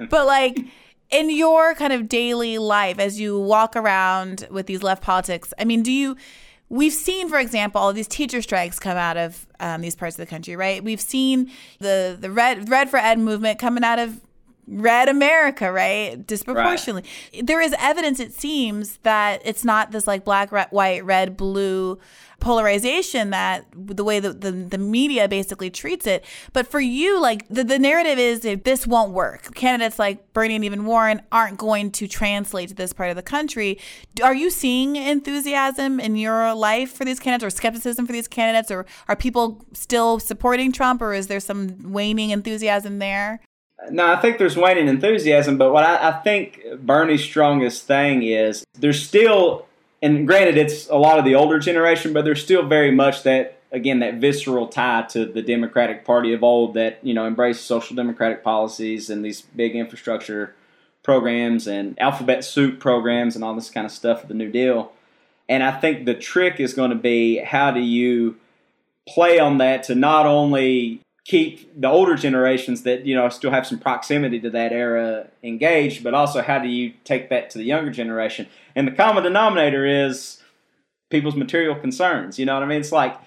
but 0.10 0.28
like 0.28 0.60
in 1.10 1.30
your 1.30 1.74
kind 1.74 1.94
of 1.94 2.10
daily 2.10 2.58
life 2.58 3.00
as 3.00 3.20
you 3.20 3.40
walk 3.40 3.76
around 3.76 4.48
with 4.52 4.68
these 4.68 4.84
left 4.84 5.02
politics, 5.02 5.54
I 5.58 5.66
mean, 5.66 5.82
do 5.82 5.92
you? 5.92 6.18
We've 6.70 6.94
seen, 6.94 7.30
for 7.30 7.40
example, 7.40 7.80
all 7.80 7.94
these 7.94 8.08
teacher 8.08 8.42
strikes 8.42 8.78
come 8.78 8.98
out 8.98 9.16
of 9.16 9.48
um, 9.60 9.82
these 9.82 9.96
parts 9.96 10.16
of 10.16 10.20
the 10.20 10.30
country, 10.30 10.56
right? 10.56 10.84
We've 10.84 11.02
seen 11.02 11.50
the 11.80 12.18
the 12.20 12.30
red 12.30 12.70
red 12.70 12.90
for 12.90 12.98
ed 12.98 13.20
movement 13.20 13.58
coming 13.58 13.84
out 13.84 14.00
of 14.00 14.20
red 14.68 15.08
America, 15.08 15.72
right? 15.72 16.26
Disproportionately. 16.28 17.10
Right. 17.34 17.48
There 17.48 17.62
is 17.62 17.74
evidence, 17.80 18.20
it 18.20 18.34
seems, 18.34 18.98
that 18.98 19.42
it's 19.46 19.64
not 19.64 19.92
this 19.92 20.08
like 20.08 20.26
black, 20.26 20.52
red, 20.52 20.68
white, 20.72 21.06
red, 21.06 21.38
blue 21.38 22.00
polarization 22.40 23.32
that 23.32 23.66
the 23.74 24.04
way 24.04 24.20
that 24.20 24.42
the, 24.42 24.52
the 24.52 24.78
media 24.78 25.28
basically 25.28 25.70
treats 25.70 26.06
it. 26.06 26.24
But 26.54 26.68
for 26.68 26.80
you, 26.80 27.20
like 27.20 27.48
the, 27.50 27.64
the 27.64 27.80
narrative 27.80 28.20
is 28.20 28.42
this 28.64 28.86
won't 28.86 29.12
work. 29.12 29.56
Candidates 29.56 29.98
like 29.98 30.34
Bernie 30.34 30.56
and 30.56 30.66
even 30.66 30.86
Warren 30.86 31.22
aren't 31.32 31.58
going 31.58 31.92
to 31.94 32.08
translate 32.08 32.70
to 32.70 32.76
this 32.76 32.94
part 32.94 33.10
of 33.10 33.16
the 33.16 33.24
country. 33.24 33.80
Are 34.22 34.36
you 34.36 34.50
seeing 34.50 34.98
enthusiasm 34.98 36.00
in 36.00 36.16
your 36.16 36.54
life 36.54 36.92
for 36.92 37.06
these 37.06 37.20
candidates 37.20 37.54
or 37.54 37.56
skepticism 37.56 38.06
for 38.06 38.14
these 38.14 38.28
candidates? 38.28 38.70
Or 38.70 38.86
are 39.08 39.16
people 39.16 39.66
still 39.74 40.20
supporting 40.20 40.72
Trump 40.72 41.02
or 41.02 41.14
is 41.14 41.28
there 41.28 41.40
some 41.40 41.92
waning 41.92 42.30
enthusiasm 42.30 43.00
there? 43.00 43.42
No, 43.90 44.12
I 44.12 44.16
think 44.18 44.38
there's 44.38 44.58
waning 44.58 44.88
enthusiasm, 44.88 45.58
but 45.58 45.72
what 45.72 45.84
I, 45.84 46.10
I 46.10 46.12
think 46.22 46.62
Bernie's 46.80 47.24
strongest 47.24 47.84
thing 47.84 48.24
is 48.24 48.66
there's 48.74 49.06
still 49.06 49.68
and 50.02 50.28
granted, 50.28 50.58
it's 50.58 50.88
a 50.90 50.96
lot 50.96 51.18
of 51.18 51.26
the 51.26 51.36
older 51.36 51.60
generation, 51.60 52.14
but 52.14 52.24
there's 52.24 52.44
still 52.44 52.66
very 52.66 52.92
much 52.92 53.24
that 53.24 53.60
again 53.72 54.00
that 54.00 54.16
visceral 54.16 54.68
tie 54.68 55.04
to 55.10 55.26
the 55.26 55.42
Democratic 55.42 56.06
Party 56.06 56.34
of 56.34 56.44
old 56.44 56.76
that 56.76 57.00
you 57.04 57.14
know 57.14 57.26
embraced 57.26 57.66
social 57.66 57.96
democratic 57.96 58.44
policies 58.44 59.10
and 59.10 59.26
these 59.26 59.42
big 59.42 59.76
infrastructure 59.76 60.54
programs 61.04 61.68
and 61.68 62.00
alphabet 62.00 62.44
soup 62.44 62.80
programs 62.80 63.36
and 63.36 63.44
all 63.44 63.56
this 63.56 63.70
kind 63.70 63.86
of 63.86 63.92
stuff 63.92 64.24
of 64.24 64.28
the 64.28 64.34
New 64.34 64.52
Deal. 64.52 64.92
And 65.50 65.64
I 65.64 65.72
think 65.72 66.06
the 66.06 66.14
trick 66.14 66.60
is 66.60 66.74
going 66.74 66.90
to 66.90 66.98
be 66.98 67.38
how 67.38 67.72
do 67.72 67.80
you 67.80 68.36
play 69.08 69.40
on 69.40 69.58
that 69.60 69.84
to 69.84 69.96
not 69.96 70.26
only 70.26 71.00
keep 71.28 71.80
the 71.80 71.88
older 71.88 72.16
generations 72.16 72.84
that 72.84 73.06
you 73.06 73.14
know 73.14 73.28
still 73.30 73.52
have 73.52 73.68
some 73.68 73.78
proximity 73.78 74.40
to 74.40 74.50
that 74.50 74.72
era 74.72 75.28
engaged, 75.44 76.04
but 76.04 76.14
also 76.14 76.42
how 76.42 76.58
do 76.58 76.70
you 76.70 76.94
take 77.04 77.30
that 77.30 77.50
to 77.52 77.58
the 77.58 77.66
younger 77.66 77.92
generation? 77.92 78.48
And 78.76 78.88
the 78.88 78.94
common 78.94 79.24
denominator 79.24 79.86
is 79.86 80.42
people's 81.10 81.36
material 81.36 81.76
concerns. 81.76 82.40
You 82.40 82.46
know 82.46 82.54
what 82.54 82.64
I 82.64 82.66
mean? 82.66 82.80
It's 82.80 82.94
like 82.94 83.18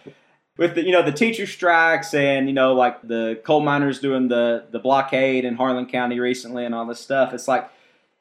with 0.57 0.75
the 0.75 0.85
you 0.85 0.93
know 0.93 1.03
the 1.03 1.13
teacher 1.13 1.47
strikes 1.47 2.15
and 2.15 2.49
you 2.49 2.55
know 2.55 2.75
like 2.75 3.01
the 3.03 3.39
coal 3.45 3.61
miners 3.61 4.01
doing 4.01 4.29
the 4.29 4.65
the 4.71 4.79
blockade 4.79 5.45
in 5.45 5.55
Harlan 5.55 5.87
County 5.87 6.19
recently 6.19 6.65
and 6.65 6.75
all 6.75 6.87
this 6.87 7.01
stuff. 7.01 7.35
It's 7.35 7.47
like 7.47 7.71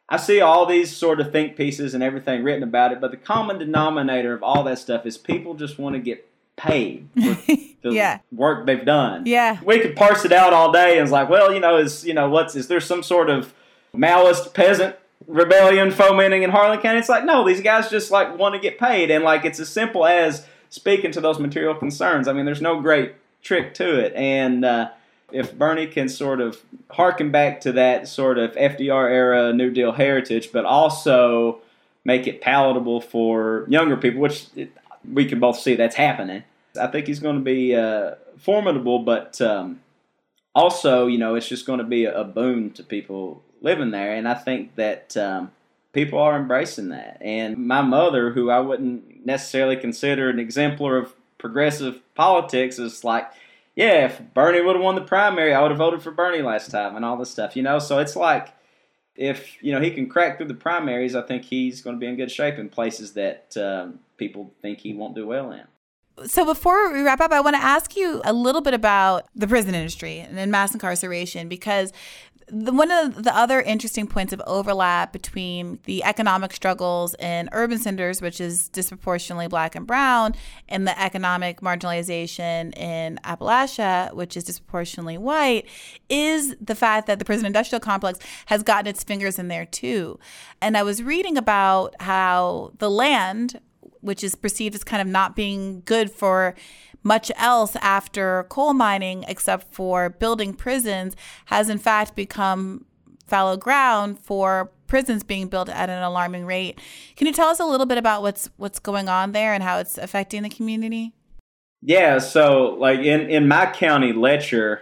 I 0.09 0.17
see 0.17 0.41
all 0.41 0.65
these 0.65 0.95
sort 0.95 1.21
of 1.21 1.32
think 1.32 1.55
pieces 1.55 1.93
and 1.93 2.03
everything 2.03 2.43
written 2.43 2.63
about 2.63 2.91
it, 2.91 2.99
but 2.99 3.11
the 3.11 3.17
common 3.17 3.57
denominator 3.57 4.34
of 4.34 4.43
all 4.43 4.63
that 4.63 4.80
stuff 4.80 5.05
is 5.05 5.17
people 5.17 5.53
just 5.53 5.80
want 5.80 5.95
to 5.95 6.01
get 6.01 6.27
paid 6.57 7.07
the 7.82 7.91
yeah. 7.91 8.19
work 8.32 8.65
they've 8.65 8.86
done. 8.86 9.23
Yeah. 9.25 9.59
We 9.63 9.80
could 9.80 9.95
parse 9.95 10.25
it 10.25 10.32
out 10.32 10.53
all 10.53 10.71
day 10.71 10.97
and 10.97 11.03
it's 11.03 11.11
like, 11.11 11.30
well, 11.30 11.53
you 11.53 11.59
know, 11.59 11.77
is 11.77 12.05
you 12.05 12.13
know, 12.13 12.30
what's 12.30 12.55
is 12.55 12.67
there 12.67 12.80
some 12.80 13.03
sort 13.03 13.30
of 13.30 13.53
Maoist 13.95 14.53
peasant 14.53 14.95
rebellion 15.27 15.91
fomenting 15.91 16.43
in 16.43 16.49
Harlan 16.49 16.80
County? 16.80 16.99
It's 16.99 17.09
like, 17.09 17.25
no, 17.25 17.45
these 17.45 17.61
guys 17.61 17.89
just 17.89 18.11
like 18.11 18.38
want 18.38 18.55
to 18.55 18.59
get 18.59 18.77
paid 18.77 19.11
and 19.11 19.23
like 19.23 19.45
it's 19.45 19.59
as 19.59 19.69
simple 19.69 20.05
as 20.05 20.45
speaking 20.69 21.11
to 21.11 21.21
those 21.21 21.39
material 21.39 21.75
concerns. 21.75 22.27
I 22.27 22.34
mean, 22.34 22.45
there's 22.45 22.61
no 22.61 22.82
great 22.82 23.15
trick 23.41 23.73
to 23.75 23.99
it. 23.99 24.13
And 24.13 24.65
uh, 24.65 24.91
if 25.32 25.57
Bernie 25.57 25.88
can 25.88 26.09
sort 26.09 26.41
of 26.41 26.61
harken 26.91 27.32
back 27.32 27.61
to 27.61 27.71
that 27.73 28.07
sort 28.07 28.38
of 28.38 28.51
FDR 28.53 29.09
era 29.09 29.53
New 29.53 29.71
Deal 29.71 29.91
heritage, 29.91 30.51
but 30.51 30.65
also 30.65 31.59
make 32.03 32.27
it 32.27 32.41
palatable 32.41 33.01
for 33.01 33.65
younger 33.67 33.97
people, 33.97 34.21
which 34.21 34.47
it, 34.55 34.71
we 35.11 35.25
can 35.25 35.39
both 35.39 35.59
see 35.59 35.75
that's 35.75 35.95
happening. 35.95 36.43
I 36.80 36.88
think 36.88 37.07
he's 37.07 37.19
going 37.19 37.36
to 37.36 37.43
be 37.43 37.75
uh, 37.75 38.15
formidable, 38.38 38.99
but 38.99 39.39
um, 39.41 39.82
also, 40.55 41.07
you 41.07 41.17
know, 41.17 41.36
it's 41.36 41.47
just 41.47 41.65
going 41.65 41.80
to 41.80 41.86
be 41.86 42.05
a, 42.05 42.23
boon 42.23 42.71
to 42.71 42.84
people 42.84 43.43
living 43.61 43.91
there. 43.91 44.13
And 44.13 44.27
I 44.27 44.34
think 44.34 44.75
that 44.75 45.15
um, 45.17 45.51
people 45.93 46.19
are 46.19 46.36
embracing 46.36 46.89
that. 46.89 47.17
And 47.21 47.57
my 47.67 47.82
mother, 47.82 48.32
who 48.32 48.49
I 48.49 48.59
wouldn't 48.59 49.25
necessarily 49.25 49.75
consider 49.75 50.30
an 50.30 50.39
exemplar 50.39 50.97
of 50.97 51.13
progressive 51.38 52.01
politics, 52.15 52.80
is 52.80 53.03
like, 53.03 53.30
yeah, 53.75 54.05
if 54.05 54.21
Bernie 54.34 54.61
would 54.61 54.75
have 54.75 54.84
won 54.84 54.95
the 54.95 55.01
primary, 55.01 55.53
I 55.53 55.61
would 55.61 55.71
have 55.71 55.77
voted 55.77 56.01
for 56.01 56.11
Bernie 56.11 56.41
last 56.41 56.71
time 56.71 56.95
and 56.95 57.05
all 57.05 57.17
this 57.17 57.32
stuff, 57.32 57.55
you 57.55 57.63
know? 57.63 57.80
So 57.80 57.99
it's 57.99 58.15
like, 58.15 58.53
if 59.19 59.61
you 59.61 59.73
know 59.73 59.82
he 59.82 59.91
can 59.91 60.07
crack 60.07 60.38
through 60.38 60.47
the 60.47 60.53
primaries, 60.53 61.13
I 61.13 61.21
think 61.21 61.43
he's 61.43 61.82
going 61.82 61.97
to 61.97 61.99
be 61.99 62.07
in 62.07 62.15
good 62.15 62.32
shape 62.32 62.57
in 62.57 62.69
places 62.69 63.13
that 63.13 63.55
um, 63.57 63.99
people 64.17 64.53
think 64.61 64.80
he 64.80 64.93
won't 64.93 65.13
do 65.13 65.27
well 65.27 65.51
in. 65.51 65.65
So 66.26 66.45
before 66.45 66.91
we 66.91 67.01
wrap 67.01 67.22
up, 67.22 67.32
I 67.32 67.39
want 67.39 67.55
to 67.55 67.61
ask 67.61 67.95
you 67.95 68.22
a 68.26 68.34
little 68.34 68.61
bit 68.61 68.74
about 68.74 69.28
the 69.36 69.47
prison 69.47 69.74
industry 69.74 70.20
and 70.20 70.51
mass 70.51 70.74
incarceration 70.74 71.47
because 71.47 71.93
the, 72.51 72.72
one 72.72 72.91
of 72.91 73.24
the 73.24 73.36
other 73.36 73.61
interesting 73.61 74.07
points 74.07 74.34
of 74.34 74.41
overlap 74.47 75.13
between 75.13 75.80
the 75.84 76.03
economic 76.03 76.53
struggles 76.53 77.15
in 77.20 77.49
urban 77.51 77.78
centers, 77.78 78.22
which 78.22 78.41
is 78.41 78.70
disproportionately 78.70 79.47
black 79.47 79.76
and 79.76 79.86
brown, 79.86 80.36
and 80.67 80.88
the 80.88 80.99
economic 80.99 81.61
marginalization 81.61 82.76
in 82.78 83.20
Appalachia, 83.24 84.13
which 84.13 84.36
is 84.36 84.43
disproportionately 84.43 85.17
white, 85.17 85.65
is 86.09 86.55
the 86.59 86.76
fact 86.76 87.07
that 87.07 87.20
the 87.20 87.26
prison 87.26 87.45
industrial 87.45 87.80
complex 87.80 88.20
has 88.47 88.63
gotten 88.63 88.88
its 88.88 89.03
fingers 89.03 89.39
in 89.39 89.47
there 89.47 89.65
too. 89.65 90.20
And 90.61 90.76
I 90.76 90.84
was 90.84 91.03
reading 91.03 91.38
about 91.38 91.95
how 92.01 92.74
the 92.80 92.89
land 92.89 93.59
which 94.01 94.23
is 94.23 94.35
perceived 94.35 94.75
as 94.75 94.83
kind 94.83 95.01
of 95.01 95.07
not 95.07 95.35
being 95.35 95.81
good 95.85 96.11
for 96.11 96.55
much 97.03 97.31
else 97.37 97.75
after 97.77 98.45
coal 98.49 98.73
mining, 98.73 99.23
except 99.27 99.73
for 99.73 100.09
building 100.09 100.53
prisons, 100.53 101.15
has 101.45 101.69
in 101.69 101.77
fact 101.77 102.15
become 102.15 102.85
fallow 103.27 103.55
ground 103.55 104.19
for 104.19 104.71
prisons 104.87 105.23
being 105.23 105.47
built 105.47 105.69
at 105.69 105.89
an 105.89 106.03
alarming 106.03 106.45
rate. 106.45 106.79
Can 107.15 107.27
you 107.27 107.33
tell 107.33 107.47
us 107.47 107.59
a 107.59 107.65
little 107.65 107.85
bit 107.85 107.97
about 107.97 108.21
what's 108.21 108.49
what's 108.57 108.79
going 108.79 109.07
on 109.07 109.31
there 109.31 109.53
and 109.53 109.63
how 109.63 109.77
it's 109.77 109.97
affecting 109.97 110.43
the 110.43 110.49
community? 110.49 111.13
Yeah, 111.81 112.19
so 112.19 112.75
like 112.79 112.99
in 112.99 113.29
in 113.29 113.47
my 113.47 113.71
county, 113.71 114.11
Letcher, 114.11 114.81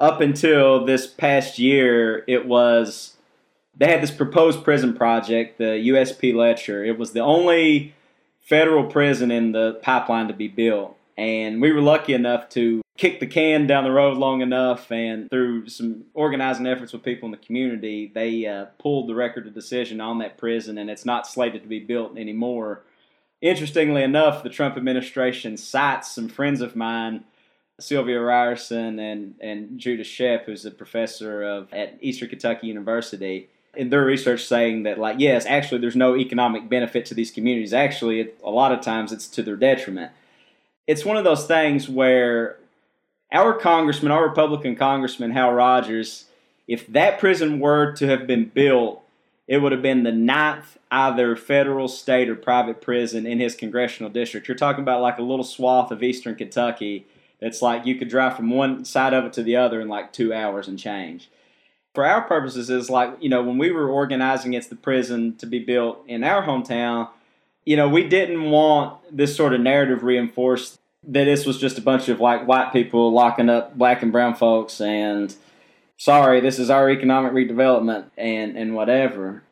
up 0.00 0.20
until 0.20 0.86
this 0.86 1.06
past 1.06 1.58
year, 1.58 2.24
it 2.26 2.46
was 2.46 3.16
they 3.76 3.86
had 3.86 4.02
this 4.02 4.10
proposed 4.10 4.64
prison 4.64 4.94
project, 4.94 5.58
the 5.58 5.88
USP 5.90 6.34
Letcher. 6.34 6.84
It 6.84 6.98
was 6.98 7.12
the 7.12 7.20
only 7.20 7.94
federal 8.48 8.84
prison 8.84 9.30
in 9.30 9.52
the 9.52 9.78
pipeline 9.82 10.26
to 10.28 10.34
be 10.34 10.48
built. 10.48 10.96
And 11.18 11.60
we 11.60 11.72
were 11.72 11.82
lucky 11.82 12.14
enough 12.14 12.48
to 12.50 12.80
kick 12.96 13.20
the 13.20 13.26
can 13.26 13.66
down 13.66 13.84
the 13.84 13.90
road 13.90 14.16
long 14.16 14.40
enough, 14.40 14.90
and 14.90 15.28
through 15.30 15.68
some 15.68 16.04
organizing 16.14 16.66
efforts 16.66 16.92
with 16.92 17.02
people 17.02 17.26
in 17.26 17.32
the 17.32 17.36
community, 17.36 18.10
they 18.12 18.46
uh, 18.46 18.66
pulled 18.78 19.08
the 19.08 19.14
record 19.14 19.46
of 19.46 19.54
decision 19.54 20.00
on 20.00 20.18
that 20.18 20.38
prison, 20.38 20.78
and 20.78 20.88
it's 20.88 21.04
not 21.04 21.26
slated 21.26 21.62
to 21.62 21.68
be 21.68 21.80
built 21.80 22.16
anymore. 22.16 22.82
Interestingly 23.40 24.02
enough, 24.02 24.42
the 24.42 24.48
Trump 24.48 24.76
administration 24.76 25.56
cites 25.56 26.12
some 26.12 26.28
friends 26.28 26.60
of 26.60 26.74
mine, 26.74 27.24
Sylvia 27.78 28.20
Ryerson 28.20 28.98
and, 28.98 29.34
and 29.40 29.78
Judah 29.78 30.02
Schept, 30.02 30.44
who's 30.44 30.64
a 30.64 30.70
professor 30.70 31.42
of, 31.42 31.72
at 31.72 31.98
Eastern 32.00 32.28
Kentucky 32.28 32.66
University, 32.66 33.48
in 33.74 33.90
their 33.90 34.04
research 34.04 34.44
saying 34.44 34.82
that 34.84 34.98
like 34.98 35.16
yes 35.18 35.46
actually 35.46 35.80
there's 35.80 35.96
no 35.96 36.16
economic 36.16 36.68
benefit 36.68 37.06
to 37.06 37.14
these 37.14 37.30
communities. 37.30 37.72
Actually 37.72 38.20
it, 38.20 38.38
a 38.44 38.50
lot 38.50 38.72
of 38.72 38.80
times 38.80 39.12
it's 39.12 39.28
to 39.28 39.42
their 39.42 39.56
detriment. 39.56 40.12
It's 40.86 41.04
one 41.04 41.16
of 41.16 41.24
those 41.24 41.46
things 41.46 41.88
where 41.88 42.56
our 43.32 43.52
congressman 43.52 44.12
our 44.12 44.24
republican 44.24 44.74
congressman 44.74 45.32
hal 45.32 45.52
rogers 45.52 46.24
if 46.66 46.86
that 46.86 47.18
prison 47.18 47.60
were 47.60 47.92
to 47.92 48.06
have 48.06 48.26
been 48.26 48.46
built 48.46 49.02
it 49.46 49.58
would 49.58 49.72
have 49.72 49.82
been 49.82 50.02
the 50.02 50.12
ninth 50.12 50.78
either 50.90 51.36
federal 51.36 51.88
state 51.88 52.28
or 52.28 52.36
private 52.36 52.80
prison 52.80 53.26
in 53.26 53.40
his 53.40 53.54
congressional 53.54 54.10
district. 54.10 54.48
You're 54.48 54.56
talking 54.56 54.82
about 54.82 55.02
like 55.02 55.18
a 55.18 55.22
little 55.22 55.44
swath 55.44 55.90
of 55.90 56.02
eastern 56.02 56.34
kentucky 56.34 57.06
that's 57.40 57.62
like 57.62 57.86
you 57.86 57.94
could 57.96 58.08
drive 58.08 58.36
from 58.36 58.50
one 58.50 58.84
side 58.84 59.14
of 59.14 59.24
it 59.24 59.32
to 59.34 59.42
the 59.42 59.56
other 59.56 59.80
in 59.80 59.88
like 59.88 60.12
two 60.12 60.32
hours 60.32 60.68
and 60.68 60.78
change 60.78 61.28
for 61.98 62.06
our 62.06 62.22
purposes 62.22 62.70
is 62.70 62.88
like 62.88 63.12
you 63.18 63.28
know 63.28 63.42
when 63.42 63.58
we 63.58 63.72
were 63.72 63.88
organizing 63.88 64.52
against 64.52 64.70
the 64.70 64.76
prison 64.76 65.34
to 65.34 65.46
be 65.46 65.58
built 65.58 66.00
in 66.06 66.22
our 66.22 66.44
hometown 66.44 67.08
you 67.64 67.76
know 67.76 67.88
we 67.88 68.06
didn't 68.06 68.52
want 68.52 68.96
this 69.10 69.34
sort 69.34 69.52
of 69.52 69.60
narrative 69.60 70.04
reinforced 70.04 70.78
that 71.02 71.24
this 71.24 71.44
was 71.44 71.58
just 71.58 71.76
a 71.76 71.80
bunch 71.80 72.08
of 72.08 72.20
like 72.20 72.46
white 72.46 72.72
people 72.72 73.12
locking 73.12 73.50
up 73.50 73.76
black 73.76 74.00
and 74.00 74.12
brown 74.12 74.32
folks 74.32 74.80
and 74.80 75.34
sorry 75.96 76.40
this 76.40 76.60
is 76.60 76.70
our 76.70 76.88
economic 76.88 77.32
redevelopment 77.32 78.04
and 78.16 78.56
and 78.56 78.76
whatever 78.76 79.42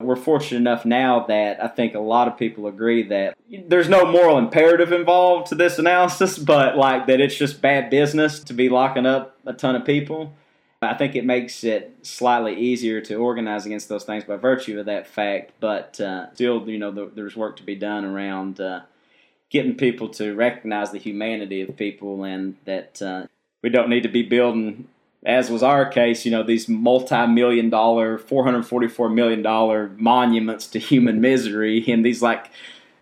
we're 0.00 0.16
fortunate 0.16 0.58
enough 0.58 0.84
now 0.84 1.24
that 1.28 1.62
I 1.62 1.68
think 1.68 1.94
a 1.94 2.00
lot 2.00 2.26
of 2.26 2.36
people 2.36 2.66
agree 2.66 3.04
that 3.04 3.38
there's 3.68 3.88
no 3.88 4.10
moral 4.10 4.38
imperative 4.38 4.90
involved 4.90 5.46
to 5.50 5.54
this 5.54 5.78
analysis, 5.78 6.36
but 6.36 6.76
like 6.76 7.06
that 7.06 7.18
it's 7.18 7.36
just 7.36 7.62
bad 7.62 7.88
business 7.88 8.40
to 8.40 8.52
be 8.52 8.68
locking 8.68 9.06
up 9.06 9.38
a 9.46 9.54
ton 9.54 9.74
of 9.74 9.86
people. 9.86 10.34
I 10.82 10.94
think 10.94 11.14
it 11.14 11.24
makes 11.24 11.64
it 11.64 11.96
slightly 12.02 12.54
easier 12.54 13.00
to 13.02 13.14
organize 13.16 13.64
against 13.66 13.88
those 13.88 14.04
things 14.04 14.24
by 14.24 14.36
virtue 14.36 14.78
of 14.78 14.86
that 14.86 15.06
fact. 15.06 15.52
But 15.58 15.98
uh, 16.00 16.32
still, 16.34 16.68
you 16.68 16.78
know, 16.78 16.90
the, 16.90 17.10
there's 17.14 17.36
work 17.36 17.56
to 17.56 17.62
be 17.62 17.74
done 17.74 18.04
around 18.04 18.60
uh, 18.60 18.82
getting 19.50 19.76
people 19.76 20.08
to 20.10 20.34
recognize 20.34 20.92
the 20.92 20.98
humanity 20.98 21.62
of 21.62 21.76
people 21.76 22.24
and 22.24 22.56
that 22.66 23.00
uh, 23.00 23.26
we 23.62 23.70
don't 23.70 23.88
need 23.88 24.02
to 24.02 24.08
be 24.08 24.22
building 24.22 24.88
as 25.24 25.50
was 25.50 25.62
our 25.62 25.84
case, 25.84 26.24
you 26.24 26.30
know, 26.30 26.44
these 26.44 26.68
multi-million 26.68 27.68
dollar, 27.68 28.16
$444 28.16 29.12
million 29.12 29.96
monuments 30.00 30.68
to 30.68 30.78
human 30.78 31.20
misery 31.20 31.84
and 31.88 32.04
these 32.04 32.22
like, 32.22 32.50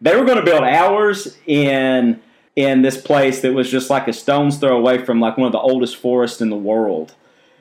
they 0.00 0.16
were 0.16 0.24
going 0.24 0.38
to 0.38 0.44
build 0.44 0.62
ours 0.62 1.36
in 1.46 2.20
in 2.56 2.82
this 2.82 3.00
place 3.00 3.40
that 3.40 3.52
was 3.52 3.68
just 3.68 3.90
like 3.90 4.06
a 4.06 4.12
stone's 4.12 4.58
throw 4.58 4.76
away 4.76 5.04
from 5.04 5.18
like 5.18 5.36
one 5.36 5.46
of 5.46 5.52
the 5.52 5.58
oldest 5.58 5.96
forests 5.96 6.40
in 6.40 6.50
the 6.50 6.56
world. 6.56 7.14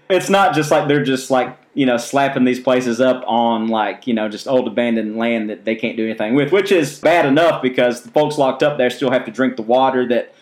It's 0.10 0.30
not 0.30 0.54
just 0.54 0.72
like 0.72 0.88
they're 0.88 1.04
just 1.04 1.32
like 1.32 1.58
you 1.74 1.86
know 1.86 1.98
slapping 1.98 2.46
these 2.46 2.60
places 2.60 3.02
up 3.02 3.24
on 3.26 3.68
like 3.68 4.06
you 4.06 4.14
know 4.14 4.30
just 4.30 4.48
old 4.48 4.68
abandoned 4.68 5.18
land 5.18 5.50
that 5.50 5.66
they 5.66 5.76
can't 5.76 5.98
do 5.98 6.06
anything 6.06 6.36
with, 6.36 6.52
which 6.52 6.72
is 6.72 7.00
bad 7.00 7.26
enough 7.26 7.62
because 7.62 8.04
the 8.04 8.12
folks 8.12 8.38
locked 8.38 8.64
up 8.64 8.78
there 8.78 8.90
still 8.90 9.12
have 9.12 9.26
to 9.26 9.32
drink 9.32 9.56
the 9.56 9.64
water 9.64 10.08
that 10.08 10.34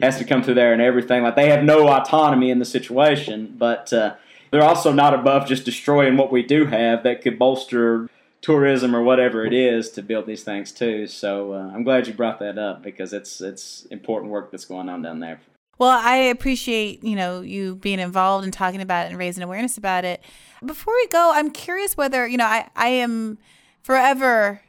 has 0.00 0.18
to 0.18 0.24
come 0.24 0.42
through 0.42 0.54
there 0.54 0.72
and 0.72 0.82
everything. 0.82 1.22
Like 1.22 1.36
they 1.36 1.50
have 1.50 1.62
no 1.62 1.88
autonomy 1.88 2.50
in 2.50 2.58
the 2.58 2.64
situation, 2.64 3.54
but 3.56 3.92
uh, 3.92 4.16
they're 4.50 4.64
also 4.64 4.92
not 4.92 5.14
above 5.14 5.46
just 5.46 5.64
destroying 5.64 6.16
what 6.16 6.32
we 6.32 6.42
do 6.42 6.66
have 6.66 7.04
that 7.04 7.22
could 7.22 7.38
bolster 7.38 8.08
tourism 8.42 8.94
or 8.94 9.02
whatever 9.02 9.46
it 9.46 9.54
is 9.54 9.88
to 9.90 10.02
build 10.02 10.26
these 10.26 10.42
things 10.42 10.72
too. 10.72 11.06
So 11.06 11.52
uh, 11.52 11.70
I'm 11.72 11.84
glad 11.84 12.08
you 12.08 12.12
brought 12.12 12.40
that 12.40 12.58
up 12.58 12.82
because 12.82 13.12
it's 13.12 13.40
it's 13.40 13.86
important 13.86 14.32
work 14.32 14.50
that's 14.50 14.64
going 14.64 14.88
on 14.88 15.02
down 15.02 15.20
there. 15.20 15.40
Well, 15.78 15.90
I 15.90 16.16
appreciate 16.16 17.02
you 17.02 17.16
know 17.16 17.40
you 17.40 17.76
being 17.76 17.98
involved 17.98 18.44
and 18.44 18.52
talking 18.52 18.80
about 18.80 19.06
it 19.06 19.10
and 19.10 19.18
raising 19.18 19.42
awareness 19.42 19.76
about 19.78 20.04
it. 20.04 20.22
Before 20.64 20.94
we 20.94 21.06
go, 21.08 21.32
I'm 21.34 21.50
curious 21.50 21.96
whether 21.96 22.26
you 22.26 22.36
know 22.36 22.46
I 22.46 22.68
I 22.76 22.88
am 22.88 23.38
forever 23.82 24.62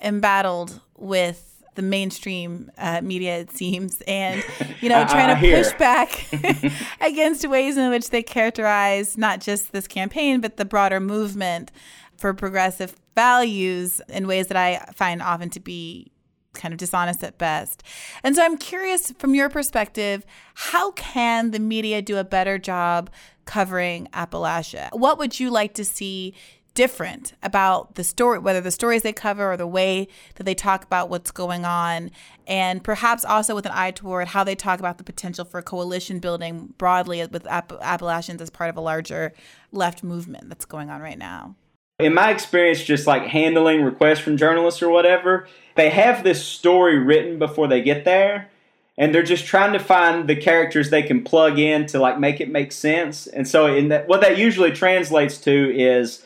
embattled 0.00 0.80
with 0.96 1.56
the 1.76 1.82
mainstream 1.82 2.70
uh, 2.78 3.00
media, 3.02 3.38
it 3.38 3.50
seems, 3.52 4.00
and 4.08 4.42
you 4.80 4.88
know, 4.88 5.04
trying 5.08 5.34
to 5.40 5.56
push 5.56 5.72
back 5.78 6.26
against 7.00 7.46
ways 7.48 7.76
in 7.76 7.90
which 7.90 8.10
they 8.10 8.22
characterize 8.22 9.16
not 9.16 9.40
just 9.40 9.72
this 9.72 9.86
campaign 9.86 10.40
but 10.40 10.56
the 10.56 10.64
broader 10.64 10.98
movement 11.00 11.70
for 12.16 12.32
progressive 12.34 12.96
values 13.14 14.00
in 14.08 14.26
ways 14.26 14.48
that 14.48 14.56
I 14.56 14.90
find 14.94 15.22
often 15.22 15.50
to 15.50 15.60
be 15.60 16.10
kind 16.56 16.72
of 16.72 16.78
dishonest 16.78 17.22
at 17.22 17.38
best. 17.38 17.82
And 18.22 18.34
so 18.34 18.44
I'm 18.44 18.58
curious 18.58 19.12
from 19.12 19.34
your 19.34 19.48
perspective, 19.48 20.24
how 20.54 20.92
can 20.92 21.50
the 21.50 21.58
media 21.58 22.02
do 22.02 22.16
a 22.16 22.24
better 22.24 22.58
job 22.58 23.10
covering 23.44 24.08
Appalachia? 24.12 24.88
What 24.92 25.18
would 25.18 25.38
you 25.38 25.50
like 25.50 25.74
to 25.74 25.84
see 25.84 26.34
different 26.76 27.32
about 27.42 27.94
the 27.94 28.04
story, 28.04 28.38
whether 28.38 28.60
the 28.60 28.70
stories 28.70 29.02
they 29.02 29.12
cover 29.12 29.50
or 29.50 29.56
the 29.56 29.66
way 29.66 30.06
that 30.34 30.44
they 30.44 30.54
talk 30.54 30.84
about 30.84 31.08
what's 31.08 31.30
going 31.30 31.64
on, 31.64 32.10
and 32.46 32.84
perhaps 32.84 33.24
also 33.24 33.54
with 33.54 33.64
an 33.64 33.72
eye 33.74 33.90
toward 33.90 34.28
how 34.28 34.44
they 34.44 34.54
talk 34.54 34.78
about 34.78 34.98
the 34.98 35.04
potential 35.04 35.44
for 35.44 35.62
coalition 35.62 36.20
building 36.20 36.74
broadly 36.76 37.26
with 37.26 37.46
App- 37.46 37.72
Appalachians 37.80 38.42
as 38.42 38.50
part 38.50 38.68
of 38.68 38.76
a 38.76 38.80
larger 38.80 39.32
left 39.72 40.04
movement 40.04 40.48
that's 40.50 40.66
going 40.66 40.90
on 40.90 41.00
right 41.00 41.18
now. 41.18 41.56
In 41.98 42.12
my 42.12 42.30
experience, 42.30 42.84
just 42.84 43.06
like 43.06 43.22
handling 43.22 43.82
requests 43.82 44.18
from 44.18 44.36
journalists 44.36 44.82
or 44.82 44.90
whatever, 44.90 45.48
they 45.76 45.90
have 45.90 46.22
this 46.22 46.44
story 46.44 46.98
written 46.98 47.38
before 47.38 47.68
they 47.68 47.80
get 47.80 48.04
there 48.04 48.50
and 48.98 49.14
they're 49.14 49.22
just 49.22 49.44
trying 49.44 49.72
to 49.72 49.78
find 49.78 50.28
the 50.28 50.36
characters 50.36 50.90
they 50.90 51.02
can 51.02 51.22
plug 51.22 51.58
in 51.58 51.86
to 51.86 51.98
like 51.98 52.18
make 52.18 52.40
it 52.40 52.50
make 52.50 52.72
sense. 52.72 53.26
And 53.26 53.46
so 53.46 53.66
in 53.66 53.88
that 53.88 54.08
what 54.08 54.20
that 54.22 54.38
usually 54.38 54.72
translates 54.72 55.38
to 55.38 55.76
is 55.76 56.24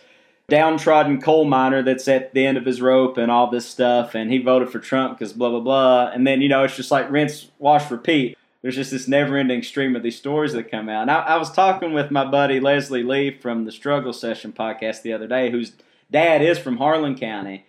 downtrodden 0.49 1.21
coal 1.21 1.45
miner 1.45 1.83
that's 1.83 2.09
at 2.09 2.33
the 2.35 2.45
end 2.45 2.59
of 2.59 2.65
his 2.65 2.81
rope 2.81 3.17
and 3.17 3.31
all 3.31 3.51
this 3.51 3.67
stuff, 3.69 4.15
and 4.15 4.31
he 4.31 4.39
voted 4.39 4.71
for 4.71 4.79
Trump 4.79 5.19
because 5.19 5.33
blah 5.33 5.51
blah 5.51 5.61
blah. 5.61 6.11
And 6.13 6.27
then 6.27 6.41
you 6.41 6.49
know 6.49 6.63
it's 6.63 6.77
just 6.77 6.91
like 6.91 7.11
rinse, 7.11 7.49
wash, 7.59 7.91
repeat. 7.91 8.37
There's 8.63 8.77
just 8.77 8.91
this 8.91 9.09
never-ending 9.09 9.63
stream 9.63 9.97
of 9.97 10.03
these 10.03 10.19
stories 10.19 10.53
that 10.53 10.71
come 10.71 10.89
out. 10.89 11.03
And 11.03 11.11
I, 11.11 11.21
I 11.21 11.37
was 11.37 11.51
talking 11.51 11.93
with 11.93 12.11
my 12.11 12.25
buddy 12.25 12.61
Leslie 12.61 13.03
Lee 13.03 13.31
from 13.31 13.65
the 13.65 13.73
Struggle 13.73 14.13
Session 14.13 14.53
podcast 14.53 15.03
the 15.03 15.13
other 15.13 15.27
day, 15.27 15.51
whose 15.51 15.73
dad 16.11 16.43
is 16.43 16.59
from 16.59 16.77
Harlan 16.77 17.17
County, 17.17 17.65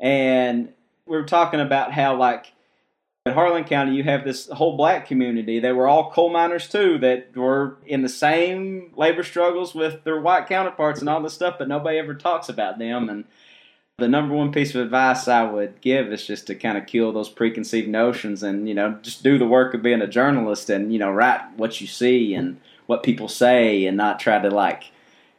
and 0.00 0.72
we 1.06 1.16
were 1.16 1.24
talking 1.24 1.60
about 1.60 1.92
how 1.92 2.16
like 2.16 2.52
in 3.26 3.32
Harlan 3.32 3.64
County, 3.64 3.94
you 3.94 4.02
have 4.04 4.24
this 4.24 4.48
whole 4.48 4.76
black 4.76 5.06
community. 5.06 5.58
They 5.58 5.72
were 5.72 5.88
all 5.88 6.10
coal 6.10 6.30
miners 6.30 6.68
too, 6.68 6.98
that 6.98 7.34
were 7.34 7.78
in 7.86 8.02
the 8.02 8.08
same 8.08 8.92
labor 8.96 9.22
struggles 9.22 9.74
with 9.74 10.04
their 10.04 10.20
white 10.20 10.46
counterparts 10.46 11.00
and 11.00 11.08
all 11.08 11.22
this 11.22 11.32
stuff, 11.32 11.56
but 11.58 11.68
nobody 11.68 11.98
ever 11.98 12.14
talks 12.14 12.50
about 12.50 12.78
them. 12.78 13.08
And 13.08 13.24
the 13.98 14.08
number 14.08 14.34
one 14.34 14.50
piece 14.50 14.74
of 14.74 14.80
advice 14.80 15.28
I 15.28 15.44
would 15.44 15.80
give 15.80 16.12
is 16.12 16.26
just 16.26 16.48
to 16.48 16.54
kind 16.56 16.76
of 16.76 16.86
kill 16.86 17.12
those 17.12 17.28
preconceived 17.28 17.88
notions 17.88 18.42
and, 18.42 18.68
you 18.68 18.74
know, 18.74 18.98
just 19.02 19.22
do 19.22 19.38
the 19.38 19.46
work 19.46 19.72
of 19.72 19.82
being 19.82 20.02
a 20.02 20.08
journalist 20.08 20.68
and, 20.68 20.92
you 20.92 20.98
know, 20.98 21.10
write 21.10 21.56
what 21.56 21.80
you 21.80 21.86
see 21.86 22.34
and 22.34 22.60
what 22.86 23.04
people 23.04 23.28
say 23.28 23.86
and 23.86 23.96
not 23.96 24.18
try 24.18 24.40
to 24.40 24.50
like 24.50 24.90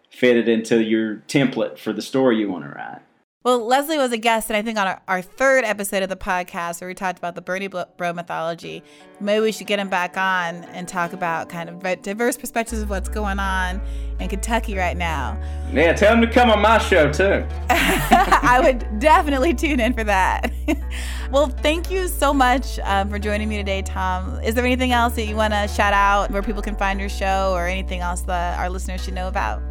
fit 0.10 0.38
it 0.38 0.47
into 0.47 0.82
your 0.82 1.18
template 1.28 1.78
for 1.78 1.91
the 1.91 2.01
story 2.01 2.38
you 2.38 2.49
want 2.49 2.64
to 2.64 2.70
write. 2.70 3.01
Well, 3.45 3.63
Leslie 3.63 3.99
was 3.99 4.11
a 4.11 4.17
guest, 4.17 4.49
and 4.49 4.57
I 4.57 4.63
think 4.63 4.79
on 4.79 4.87
our, 4.87 5.01
our, 5.07 5.21
third 5.21 5.65
episode 5.65 6.01
of 6.01 6.09
the 6.09 6.15
podcast 6.15 6.81
where 6.81 6.87
we 6.87 6.95
talked 6.95 7.19
about 7.19 7.35
the 7.35 7.43
Bernie 7.43 7.67
Bro 7.67 8.13
mythology, 8.13 8.81
maybe 9.19 9.39
we 9.39 9.51
should 9.51 9.67
get 9.67 9.77
him 9.77 9.87
back 9.87 10.17
on 10.17 10.63
and 10.73 10.87
talk 10.87 11.13
about 11.13 11.47
kind 11.47 11.69
of 11.69 12.01
diverse 12.01 12.37
perspectives 12.37 12.81
of 12.81 12.89
what's 12.89 13.07
going 13.07 13.37
on 13.37 13.79
in 14.19 14.29
Kentucky 14.29 14.75
right 14.75 14.97
now. 14.97 15.39
Yeah, 15.71 15.93
tell 15.93 16.15
him 16.15 16.21
to 16.21 16.27
come 16.27 16.49
on 16.49 16.59
my 16.59 16.79
show 16.79 17.11
too. 17.11 17.45
I 17.69 18.61
would 18.63 18.97
definitely 18.97 19.53
tune 19.53 19.79
in 19.79 19.93
for 19.93 20.03
that. 20.05 20.51
well, 21.31 21.45
thank 21.45 21.91
you 21.91 22.07
so 22.07 22.33
much 22.33 22.79
um, 22.79 23.11
for 23.11 23.19
joining 23.19 23.47
me 23.47 23.57
today, 23.57 23.83
Tom. 23.83 24.39
Is 24.39 24.55
there 24.55 24.65
anything 24.65 24.91
else 24.91 25.13
that 25.17 25.27
you 25.27 25.35
want 25.35 25.53
to 25.53 25.67
shout 25.67 25.93
out 25.93 26.31
where 26.31 26.41
people 26.41 26.63
can 26.63 26.75
find 26.75 26.99
your 26.99 27.09
show 27.09 27.53
or 27.53 27.67
anything 27.67 27.99
else 27.99 28.21
that 28.21 28.57
our 28.57 28.71
listeners 28.71 29.03
should 29.03 29.13
know 29.13 29.27
about? 29.27 29.61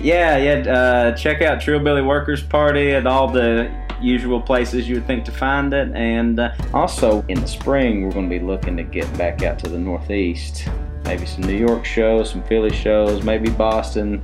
Yeah, 0.00 0.36
yeah. 0.36 0.72
Uh, 0.72 1.16
check 1.16 1.42
out 1.42 1.60
Trillbilly 1.60 2.06
Workers 2.06 2.42
Party 2.42 2.92
at 2.92 3.06
all 3.06 3.30
the 3.30 3.70
usual 4.00 4.40
places 4.40 4.88
you 4.88 4.96
would 4.96 5.06
think 5.06 5.24
to 5.24 5.32
find 5.32 5.72
it. 5.72 5.90
And 5.94 6.38
uh, 6.38 6.52
also 6.74 7.24
in 7.28 7.40
the 7.40 7.48
spring, 7.48 8.04
we're 8.04 8.12
going 8.12 8.28
to 8.28 8.38
be 8.38 8.44
looking 8.44 8.76
to 8.76 8.82
get 8.82 9.06
back 9.16 9.42
out 9.42 9.58
to 9.60 9.68
the 9.68 9.78
Northeast. 9.78 10.68
Maybe 11.04 11.26
some 11.26 11.44
New 11.44 11.56
York 11.56 11.84
shows, 11.84 12.30
some 12.30 12.42
Philly 12.44 12.74
shows, 12.74 13.22
maybe 13.22 13.50
Boston. 13.50 14.22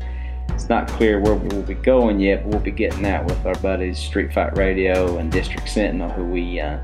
It's 0.48 0.68
not 0.68 0.88
clear 0.88 1.20
where 1.20 1.34
we 1.34 1.48
will 1.48 1.62
be 1.62 1.74
going 1.74 2.20
yet, 2.20 2.42
but 2.42 2.52
we'll 2.52 2.60
be 2.60 2.70
getting 2.70 3.06
out 3.06 3.24
with 3.24 3.44
our 3.46 3.54
buddies 3.56 3.98
Street 3.98 4.32
Fight 4.32 4.56
Radio 4.56 5.16
and 5.18 5.32
District 5.32 5.68
Sentinel, 5.68 6.10
who 6.10 6.24
we 6.24 6.60
uh, 6.60 6.78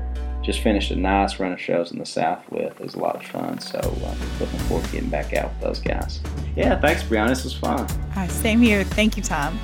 just 0.49 0.63
finished 0.63 0.89
a 0.89 0.95
nice 0.95 1.39
run 1.39 1.51
of 1.51 1.61
shows 1.61 1.91
in 1.91 1.99
the 1.99 2.05
South 2.05 2.43
with. 2.49 2.71
It 2.71 2.79
was 2.79 2.95
a 2.95 2.99
lot 2.99 3.15
of 3.15 3.23
fun, 3.23 3.59
so 3.59 3.77
uh, 3.77 4.15
looking 4.39 4.59
forward 4.61 4.83
to 4.87 4.91
getting 4.91 5.09
back 5.09 5.33
out 5.33 5.51
with 5.53 5.61
those 5.61 5.79
guys. 5.79 6.19
Yeah, 6.55 6.79
thanks, 6.79 7.03
Briahna. 7.03 7.29
This 7.29 7.43
was 7.43 7.53
fun. 7.53 7.87
same 8.29 8.59
here. 8.59 8.83
Thank 8.83 9.15
you, 9.15 9.21
Tom. 9.21 9.59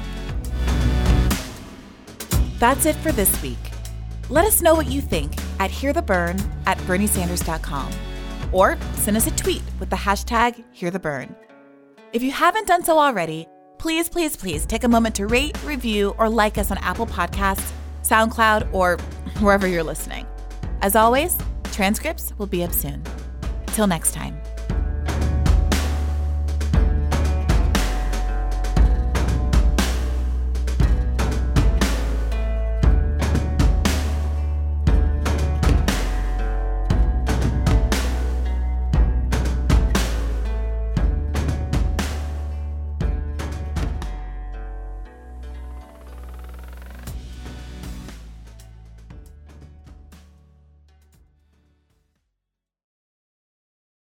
That's 2.60 2.86
it 2.86 2.96
for 2.98 3.12
this 3.12 3.42
week. 3.42 3.58
Let 4.30 4.46
us 4.46 4.62
know 4.62 4.76
what 4.76 4.86
you 4.86 5.02
think 5.02 5.34
at 5.60 5.72
hearthebern 5.72 6.40
at 6.68 6.78
berniesanders.com 6.80 7.92
or 8.52 8.78
send 8.94 9.18
us 9.18 9.26
a 9.26 9.32
tweet 9.32 9.64
with 9.80 9.90
the 9.90 9.96
hashtag 9.96 10.64
hearthebern. 10.76 11.36
If 12.14 12.22
you 12.22 12.30
haven't 12.30 12.68
done 12.68 12.84
so 12.84 13.00
already, 13.00 13.48
please, 13.80 14.08
please, 14.08 14.38
please 14.38 14.68
take 14.68 14.84
a 14.84 14.88
moment 14.88 15.16
to 15.16 15.26
rate, 15.26 15.58
review, 15.64 16.14
or 16.20 16.30
like 16.30 16.60
us 16.60 16.70
on 16.70 16.78
Apple 16.78 17.08
Podcasts, 17.08 17.72
SoundCloud, 18.04 18.72
or 18.72 18.98
wherever 19.40 19.66
you're 19.66 19.84
listening. 19.84 20.28
As 20.82 20.96
always, 20.96 21.38
transcripts 21.72 22.34
will 22.38 22.48
be 22.48 22.64
up 22.64 22.72
soon. 22.72 23.02
Till 23.68 23.88
next 23.88 24.14
time. 24.14 24.36